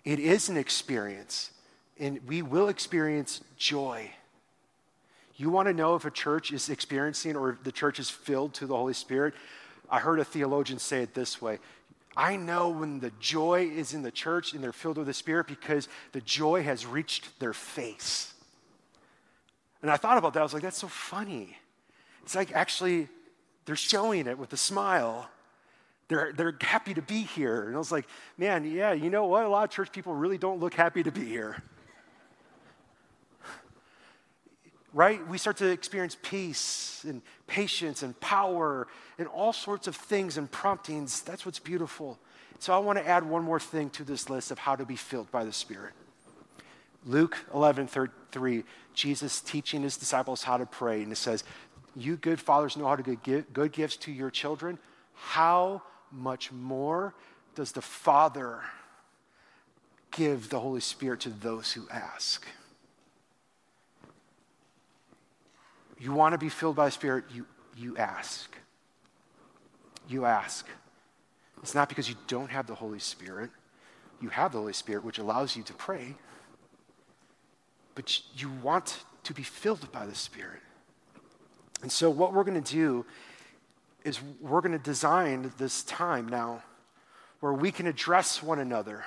It 0.03 0.19
is 0.19 0.49
an 0.49 0.57
experience, 0.57 1.51
and 1.99 2.19
we 2.27 2.41
will 2.41 2.67
experience 2.67 3.41
joy 3.57 4.11
you 5.35 5.49
want 5.49 5.67
to 5.67 5.73
know 5.73 5.95
if 5.95 6.05
a 6.05 6.11
church 6.11 6.51
is 6.51 6.69
experiencing 6.69 7.35
or 7.35 7.49
if 7.49 7.63
the 7.63 7.71
church 7.71 7.99
is 7.99 8.09
filled 8.09 8.53
to 8.55 8.67
the 8.67 8.75
Holy 8.75 8.93
Spirit? 8.93 9.33
I 9.89 9.99
heard 9.99 10.19
a 10.19 10.23
theologian 10.23 10.79
say 10.79 11.01
it 11.01 11.13
this 11.13 11.41
way 11.41 11.59
I 12.15 12.35
know 12.35 12.69
when 12.69 12.99
the 12.99 13.11
joy 13.19 13.69
is 13.73 13.93
in 13.93 14.03
the 14.03 14.11
church 14.11 14.53
and 14.53 14.63
they're 14.63 14.71
filled 14.71 14.97
with 14.97 15.07
the 15.07 15.13
Spirit 15.13 15.47
because 15.47 15.87
the 16.11 16.21
joy 16.21 16.63
has 16.63 16.85
reached 16.85 17.39
their 17.39 17.53
face. 17.53 18.33
And 19.81 19.89
I 19.91 19.97
thought 19.97 20.17
about 20.17 20.33
that. 20.33 20.39
I 20.39 20.43
was 20.43 20.53
like, 20.53 20.63
that's 20.63 20.77
so 20.77 20.87
funny. 20.87 21.57
It's 22.23 22.35
like 22.35 22.51
actually 22.53 23.09
they're 23.65 23.75
showing 23.75 24.27
it 24.27 24.37
with 24.37 24.51
a 24.53 24.57
smile. 24.57 25.29
They're, 26.07 26.33
they're 26.33 26.55
happy 26.59 26.93
to 26.93 27.01
be 27.01 27.21
here. 27.21 27.67
And 27.67 27.75
I 27.75 27.77
was 27.77 27.91
like, 27.91 28.07
man, 28.37 28.69
yeah, 28.69 28.93
you 28.93 29.09
know 29.09 29.25
what? 29.25 29.45
A 29.45 29.49
lot 29.49 29.63
of 29.63 29.69
church 29.69 29.91
people 29.91 30.13
really 30.13 30.37
don't 30.37 30.59
look 30.59 30.73
happy 30.73 31.03
to 31.03 31.11
be 31.11 31.25
here. 31.25 31.61
right? 34.93 35.25
We 35.27 35.37
start 35.37 35.57
to 35.57 35.69
experience 35.69 36.17
peace 36.21 37.05
and 37.07 37.21
patience 37.47 38.03
and 38.03 38.19
power 38.19 38.87
and 39.17 39.27
all 39.27 39.53
sorts 39.53 39.87
of 39.87 39.95
things 39.95 40.37
and 40.37 40.51
promptings. 40.51 41.21
That's 41.21 41.45
what's 41.45 41.59
beautiful. 41.59 42.19
So 42.59 42.73
I 42.73 42.77
want 42.77 42.99
to 42.99 43.07
add 43.07 43.27
one 43.27 43.43
more 43.43 43.59
thing 43.59 43.89
to 43.91 44.03
this 44.03 44.29
list 44.29 44.51
of 44.51 44.59
how 44.59 44.75
to 44.75 44.85
be 44.85 44.95
filled 44.95 45.31
by 45.31 45.43
the 45.43 45.53
Spirit. 45.53 45.93
Luke 47.05 47.37
11, 47.53 47.87
3, 48.31 48.63
Jesus 48.93 49.41
teaching 49.41 49.81
his 49.81 49.97
disciples 49.97 50.43
how 50.43 50.57
to 50.57 50.65
pray. 50.65 51.01
And 51.01 51.11
it 51.11 51.17
says, 51.17 51.43
You 51.95 52.17
good 52.17 52.39
fathers 52.39 52.75
know 52.75 52.87
how 52.87 52.95
to 52.95 53.15
give 53.15 53.53
good 53.53 53.71
gifts 53.71 53.97
to 53.97 54.11
your 54.11 54.31
children. 54.31 54.79
How 55.13 55.83
much 56.11 56.51
more 56.51 57.13
does 57.55 57.71
the 57.71 57.81
Father 57.81 58.61
give 60.11 60.49
the 60.49 60.59
Holy 60.59 60.81
Spirit 60.81 61.21
to 61.21 61.29
those 61.29 61.71
who 61.73 61.87
ask? 61.89 62.45
You 65.99 66.11
want 66.11 66.33
to 66.33 66.37
be 66.37 66.49
filled 66.49 66.75
by 66.75 66.85
the 66.85 66.91
Spirit, 66.91 67.25
you, 67.33 67.45
you 67.77 67.95
ask. 67.97 68.55
You 70.09 70.25
ask. 70.25 70.67
It's 71.61 71.75
not 71.75 71.87
because 71.89 72.09
you 72.09 72.15
don't 72.27 72.49
have 72.51 72.67
the 72.67 72.75
Holy 72.75 72.99
Spirit. 72.99 73.51
You 74.19 74.29
have 74.29 74.51
the 74.51 74.57
Holy 74.57 74.73
Spirit, 74.73 75.05
which 75.05 75.17
allows 75.17 75.55
you 75.55 75.63
to 75.63 75.73
pray. 75.73 76.15
But 77.95 78.19
you 78.35 78.49
want 78.61 79.03
to 79.23 79.33
be 79.33 79.43
filled 79.43 79.91
by 79.91 80.05
the 80.05 80.15
Spirit. 80.15 80.59
And 81.83 81.91
so, 81.91 82.09
what 82.09 82.33
we're 82.33 82.45
going 82.45 82.63
to 82.63 82.73
do 82.73 83.05
is 84.05 84.19
we're 84.41 84.61
going 84.61 84.71
to 84.71 84.83
design 84.83 85.51
this 85.57 85.83
time 85.83 86.27
now 86.27 86.63
where 87.41 87.53
we 87.53 87.71
can 87.71 87.87
address 87.87 88.41
one 88.41 88.57
another 88.57 89.03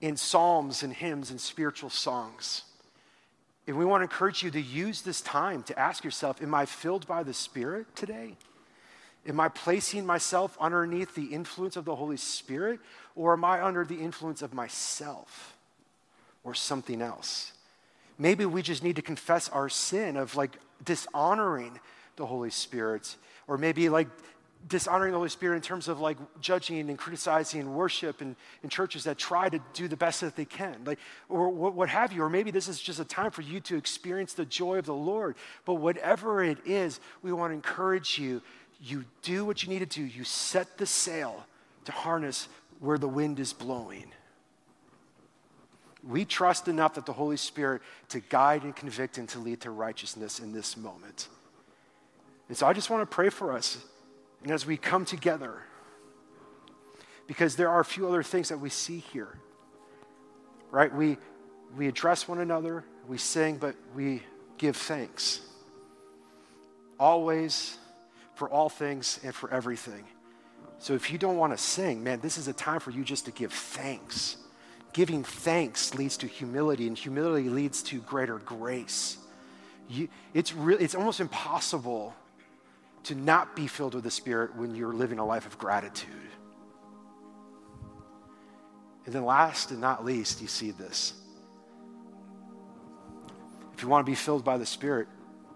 in 0.00 0.16
psalms 0.16 0.82
and 0.82 0.92
hymns 0.92 1.30
and 1.30 1.38
spiritual 1.38 1.90
songs. 1.90 2.62
And 3.66 3.76
we 3.76 3.84
want 3.84 4.00
to 4.00 4.04
encourage 4.04 4.42
you 4.42 4.50
to 4.52 4.60
use 4.60 5.02
this 5.02 5.20
time 5.20 5.62
to 5.64 5.78
ask 5.78 6.02
yourself 6.02 6.42
Am 6.42 6.54
I 6.54 6.64
filled 6.64 7.06
by 7.06 7.22
the 7.22 7.34
Spirit 7.34 7.94
today? 7.94 8.36
Am 9.26 9.38
I 9.38 9.48
placing 9.48 10.06
myself 10.06 10.56
underneath 10.58 11.14
the 11.14 11.26
influence 11.26 11.76
of 11.76 11.84
the 11.84 11.96
Holy 11.96 12.16
Spirit, 12.16 12.80
or 13.14 13.34
am 13.34 13.44
I 13.44 13.62
under 13.62 13.84
the 13.84 14.00
influence 14.00 14.40
of 14.40 14.54
myself 14.54 15.58
or 16.42 16.54
something 16.54 17.02
else? 17.02 17.52
Maybe 18.18 18.44
we 18.44 18.62
just 18.62 18.82
need 18.82 18.96
to 18.96 19.02
confess 19.02 19.48
our 19.48 19.68
sin 19.68 20.16
of 20.16 20.36
like 20.36 20.58
dishonoring 20.84 21.78
the 22.16 22.26
Holy 22.26 22.50
Spirit, 22.50 23.16
or 23.46 23.56
maybe 23.56 23.88
like 23.88 24.08
dishonoring 24.66 25.12
the 25.12 25.18
Holy 25.18 25.28
Spirit 25.28 25.56
in 25.56 25.62
terms 25.62 25.86
of 25.86 26.00
like 26.00 26.16
judging 26.40 26.88
and 26.88 26.98
criticizing 26.98 27.74
worship 27.74 28.20
and, 28.20 28.34
in 28.62 28.68
churches 28.68 29.04
that 29.04 29.16
try 29.16 29.48
to 29.48 29.60
do 29.72 29.86
the 29.86 29.96
best 29.96 30.20
that 30.20 30.34
they 30.34 30.44
can, 30.44 30.76
like, 30.84 30.98
or 31.28 31.48
what, 31.48 31.74
what 31.74 31.88
have 31.88 32.12
you. 32.12 32.22
Or 32.22 32.28
maybe 32.28 32.50
this 32.50 32.66
is 32.66 32.80
just 32.80 32.98
a 32.98 33.04
time 33.04 33.30
for 33.30 33.42
you 33.42 33.60
to 33.60 33.76
experience 33.76 34.34
the 34.34 34.44
joy 34.44 34.78
of 34.78 34.86
the 34.86 34.94
Lord. 34.94 35.36
But 35.64 35.74
whatever 35.74 36.42
it 36.42 36.58
is, 36.66 36.98
we 37.22 37.32
want 37.32 37.52
to 37.52 37.54
encourage 37.54 38.18
you. 38.18 38.42
You 38.82 39.04
do 39.22 39.44
what 39.44 39.62
you 39.62 39.68
need 39.68 39.78
to 39.78 39.86
do. 39.86 40.02
You 40.02 40.24
set 40.24 40.76
the 40.76 40.86
sail 40.86 41.46
to 41.84 41.92
harness 41.92 42.48
where 42.80 42.98
the 42.98 43.08
wind 43.08 43.40
is 43.40 43.52
blowing. 43.52 44.12
We 46.06 46.24
trust 46.24 46.68
enough 46.68 46.94
that 46.94 47.06
the 47.06 47.12
Holy 47.12 47.36
Spirit 47.36 47.82
to 48.10 48.20
guide 48.20 48.62
and 48.62 48.74
convict 48.74 49.18
and 49.18 49.28
to 49.30 49.38
lead 49.38 49.62
to 49.62 49.70
righteousness 49.70 50.38
in 50.38 50.52
this 50.52 50.76
moment. 50.76 51.28
And 52.48 52.56
so 52.56 52.66
I 52.66 52.72
just 52.72 52.88
want 52.88 53.02
to 53.02 53.14
pray 53.14 53.30
for 53.30 53.52
us 53.52 53.78
and 54.42 54.52
as 54.52 54.66
we 54.66 54.76
come 54.76 55.04
together, 55.04 55.62
because 57.26 57.56
there 57.56 57.68
are 57.68 57.80
a 57.80 57.84
few 57.84 58.06
other 58.06 58.22
things 58.22 58.48
that 58.48 58.58
we 58.58 58.70
see 58.70 58.98
here, 58.98 59.38
right? 60.70 60.94
We, 60.94 61.18
we 61.76 61.88
address 61.88 62.28
one 62.28 62.38
another, 62.38 62.84
we 63.06 63.18
sing, 63.18 63.56
but 63.56 63.74
we 63.94 64.22
give 64.56 64.76
thanks. 64.76 65.40
Always, 66.98 67.76
for 68.34 68.48
all 68.48 68.68
things, 68.68 69.20
and 69.22 69.34
for 69.34 69.50
everything. 69.50 70.04
So 70.78 70.94
if 70.94 71.10
you 71.10 71.18
don't 71.18 71.36
want 71.36 71.52
to 71.52 71.62
sing, 71.62 72.02
man, 72.02 72.20
this 72.20 72.38
is 72.38 72.48
a 72.48 72.52
time 72.52 72.80
for 72.80 72.90
you 72.90 73.04
just 73.04 73.24
to 73.24 73.32
give 73.32 73.52
thanks. 73.52 74.36
Giving 74.92 75.22
thanks 75.22 75.94
leads 75.94 76.16
to 76.18 76.26
humility, 76.26 76.86
and 76.86 76.96
humility 76.96 77.48
leads 77.48 77.82
to 77.84 78.00
greater 78.00 78.38
grace. 78.38 79.18
You, 79.88 80.08
it's, 80.34 80.52
really, 80.54 80.84
it's 80.84 80.94
almost 80.94 81.20
impossible 81.20 82.14
to 83.04 83.14
not 83.14 83.54
be 83.54 83.66
filled 83.66 83.94
with 83.94 84.04
the 84.04 84.10
Spirit 84.10 84.56
when 84.56 84.74
you're 84.74 84.92
living 84.92 85.18
a 85.18 85.24
life 85.24 85.46
of 85.46 85.58
gratitude. 85.58 86.10
And 89.06 89.14
then, 89.14 89.24
last 89.24 89.70
and 89.70 89.80
not 89.80 90.04
least, 90.04 90.42
you 90.42 90.48
see 90.48 90.70
this. 90.70 91.14
If 93.74 93.82
you 93.82 93.88
want 93.88 94.04
to 94.04 94.10
be 94.10 94.16
filled 94.16 94.44
by 94.44 94.58
the 94.58 94.66
Spirit, 94.66 95.08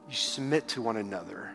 you 0.09 0.15
submit 0.15 0.69
to 0.69 0.83
one 0.83 0.97
another. 0.97 1.51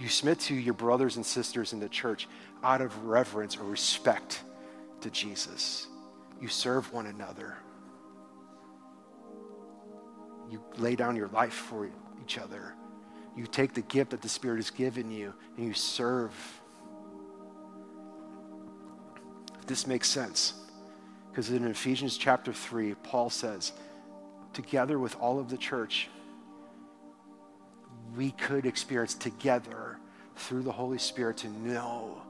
You 0.00 0.08
submit 0.08 0.40
to 0.40 0.54
your 0.54 0.74
brothers 0.74 1.16
and 1.16 1.26
sisters 1.26 1.72
in 1.72 1.80
the 1.80 1.88
church 1.88 2.26
out 2.64 2.80
of 2.80 3.04
reverence 3.04 3.56
or 3.58 3.64
respect 3.64 4.42
to 5.02 5.10
Jesus. 5.10 5.86
You 6.40 6.48
serve 6.48 6.92
one 6.92 7.06
another. 7.06 7.56
You 10.50 10.62
lay 10.78 10.96
down 10.96 11.16
your 11.16 11.28
life 11.28 11.52
for 11.52 11.88
each 12.22 12.38
other. 12.38 12.74
You 13.36 13.46
take 13.46 13.74
the 13.74 13.82
gift 13.82 14.10
that 14.10 14.22
the 14.22 14.28
Spirit 14.28 14.56
has 14.56 14.70
given 14.70 15.10
you 15.10 15.34
and 15.56 15.66
you 15.66 15.74
serve. 15.74 16.32
If 19.60 19.66
this 19.66 19.86
makes 19.86 20.08
sense, 20.08 20.54
because 21.30 21.50
in 21.50 21.64
Ephesians 21.66 22.16
chapter 22.16 22.52
3, 22.52 22.94
Paul 22.94 23.30
says, 23.30 23.72
together 24.52 24.98
with 24.98 25.16
all 25.20 25.38
of 25.38 25.48
the 25.48 25.56
church, 25.56 26.08
we 28.16 28.32
could 28.32 28.66
experience 28.66 29.14
together 29.14 29.98
through 30.34 30.62
the 30.62 30.72
Holy 30.72 30.98
Spirit 30.98 31.36
to 31.38 31.48
know 31.48 32.20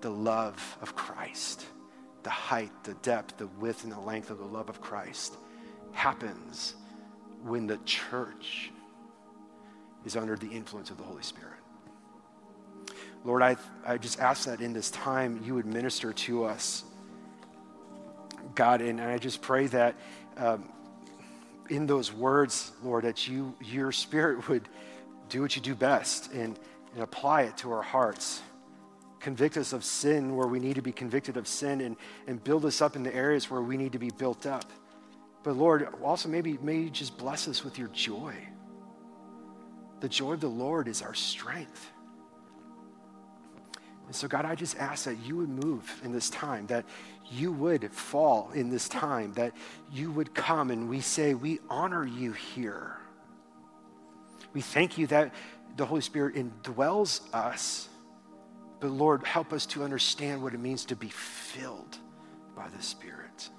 the 0.00 0.10
love 0.10 0.78
of 0.82 0.96
Christ. 0.96 1.66
The 2.22 2.30
height, 2.30 2.70
the 2.84 2.94
depth, 2.94 3.38
the 3.38 3.46
width, 3.46 3.84
and 3.84 3.92
the 3.92 4.00
length 4.00 4.30
of 4.30 4.38
the 4.38 4.44
love 4.44 4.68
of 4.68 4.80
Christ 4.80 5.36
happens 5.92 6.74
when 7.42 7.66
the 7.66 7.78
church 7.84 8.70
is 10.04 10.16
under 10.16 10.36
the 10.36 10.48
influence 10.48 10.90
of 10.90 10.98
the 10.98 11.02
Holy 11.04 11.22
Spirit. 11.22 11.54
Lord, 13.24 13.42
I, 13.42 13.56
I 13.84 13.98
just 13.98 14.18
ask 14.18 14.46
that 14.46 14.60
in 14.60 14.72
this 14.72 14.90
time 14.90 15.42
you 15.44 15.54
would 15.54 15.66
minister 15.66 16.12
to 16.12 16.44
us, 16.44 16.84
God, 18.54 18.80
and 18.80 19.00
I 19.00 19.18
just 19.18 19.42
pray 19.42 19.66
that 19.68 19.94
um, 20.36 20.68
in 21.68 21.86
those 21.86 22.12
words, 22.12 22.72
Lord, 22.82 23.04
that 23.04 23.28
you, 23.28 23.54
your 23.60 23.92
Spirit 23.92 24.48
would 24.48 24.68
do 25.28 25.42
what 25.42 25.54
you 25.54 25.62
do 25.62 25.74
best 25.74 26.32
and, 26.32 26.58
and 26.94 27.02
apply 27.02 27.42
it 27.42 27.56
to 27.58 27.72
our 27.72 27.82
hearts. 27.82 28.40
Convict 29.20 29.56
us 29.56 29.72
of 29.72 29.84
sin 29.84 30.34
where 30.34 30.46
we 30.46 30.58
need 30.58 30.74
to 30.76 30.82
be 30.82 30.92
convicted 30.92 31.36
of 31.36 31.46
sin 31.46 31.80
and, 31.82 31.96
and 32.26 32.42
build 32.42 32.64
us 32.64 32.80
up 32.80 32.96
in 32.96 33.02
the 33.02 33.14
areas 33.14 33.50
where 33.50 33.60
we 33.60 33.76
need 33.76 33.92
to 33.92 33.98
be 33.98 34.10
built 34.10 34.46
up. 34.46 34.70
But 35.42 35.56
Lord, 35.56 35.88
also 36.02 36.28
maybe 36.28 36.58
may 36.62 36.78
you 36.78 36.90
just 36.90 37.16
bless 37.16 37.46
us 37.48 37.64
with 37.64 37.78
your 37.78 37.88
joy. 37.88 38.34
The 40.00 40.08
joy 40.08 40.32
of 40.32 40.40
the 40.40 40.48
Lord 40.48 40.88
is 40.88 41.02
our 41.02 41.14
strength. 41.14 41.90
And 44.06 44.16
so, 44.16 44.26
God, 44.26 44.44
I 44.44 44.56
just 44.56 44.76
ask 44.76 45.04
that 45.04 45.18
you 45.24 45.36
would 45.36 45.48
move 45.48 46.00
in 46.02 46.10
this 46.10 46.30
time, 46.30 46.66
that 46.66 46.84
you 47.30 47.52
would 47.52 47.92
fall 47.92 48.50
in 48.52 48.68
this 48.68 48.88
time, 48.88 49.32
that 49.34 49.52
you 49.92 50.10
would 50.10 50.34
come 50.34 50.72
and 50.72 50.88
we 50.88 51.00
say, 51.00 51.34
We 51.34 51.60
honor 51.68 52.04
you 52.04 52.32
here. 52.32 52.96
We 54.52 54.62
thank 54.62 54.98
you 54.98 55.06
that 55.08 55.32
the 55.76 55.86
Holy 55.86 56.00
Spirit 56.00 56.34
indwells 56.34 57.20
us. 57.32 57.88
But 58.80 58.90
Lord, 58.90 59.26
help 59.26 59.52
us 59.52 59.66
to 59.66 59.84
understand 59.84 60.42
what 60.42 60.54
it 60.54 60.60
means 60.60 60.86
to 60.86 60.96
be 60.96 61.08
filled 61.08 61.98
by 62.56 62.68
the 62.68 62.82
Spirit. 62.82 63.50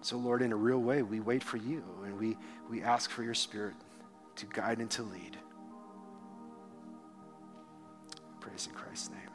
So, 0.00 0.16
Lord, 0.16 0.42
in 0.42 0.52
a 0.52 0.56
real 0.56 0.78
way, 0.78 1.02
we 1.02 1.20
wait 1.20 1.44
for 1.44 1.56
you 1.56 1.84
and 2.04 2.18
we, 2.18 2.36
we 2.68 2.82
ask 2.82 3.10
for 3.10 3.22
your 3.22 3.34
Spirit 3.34 3.74
to 4.36 4.46
guide 4.46 4.78
and 4.78 4.90
to 4.92 5.02
lead. 5.02 5.36
Praise 8.40 8.66
in 8.66 8.74
Christ's 8.74 9.10
name. 9.10 9.27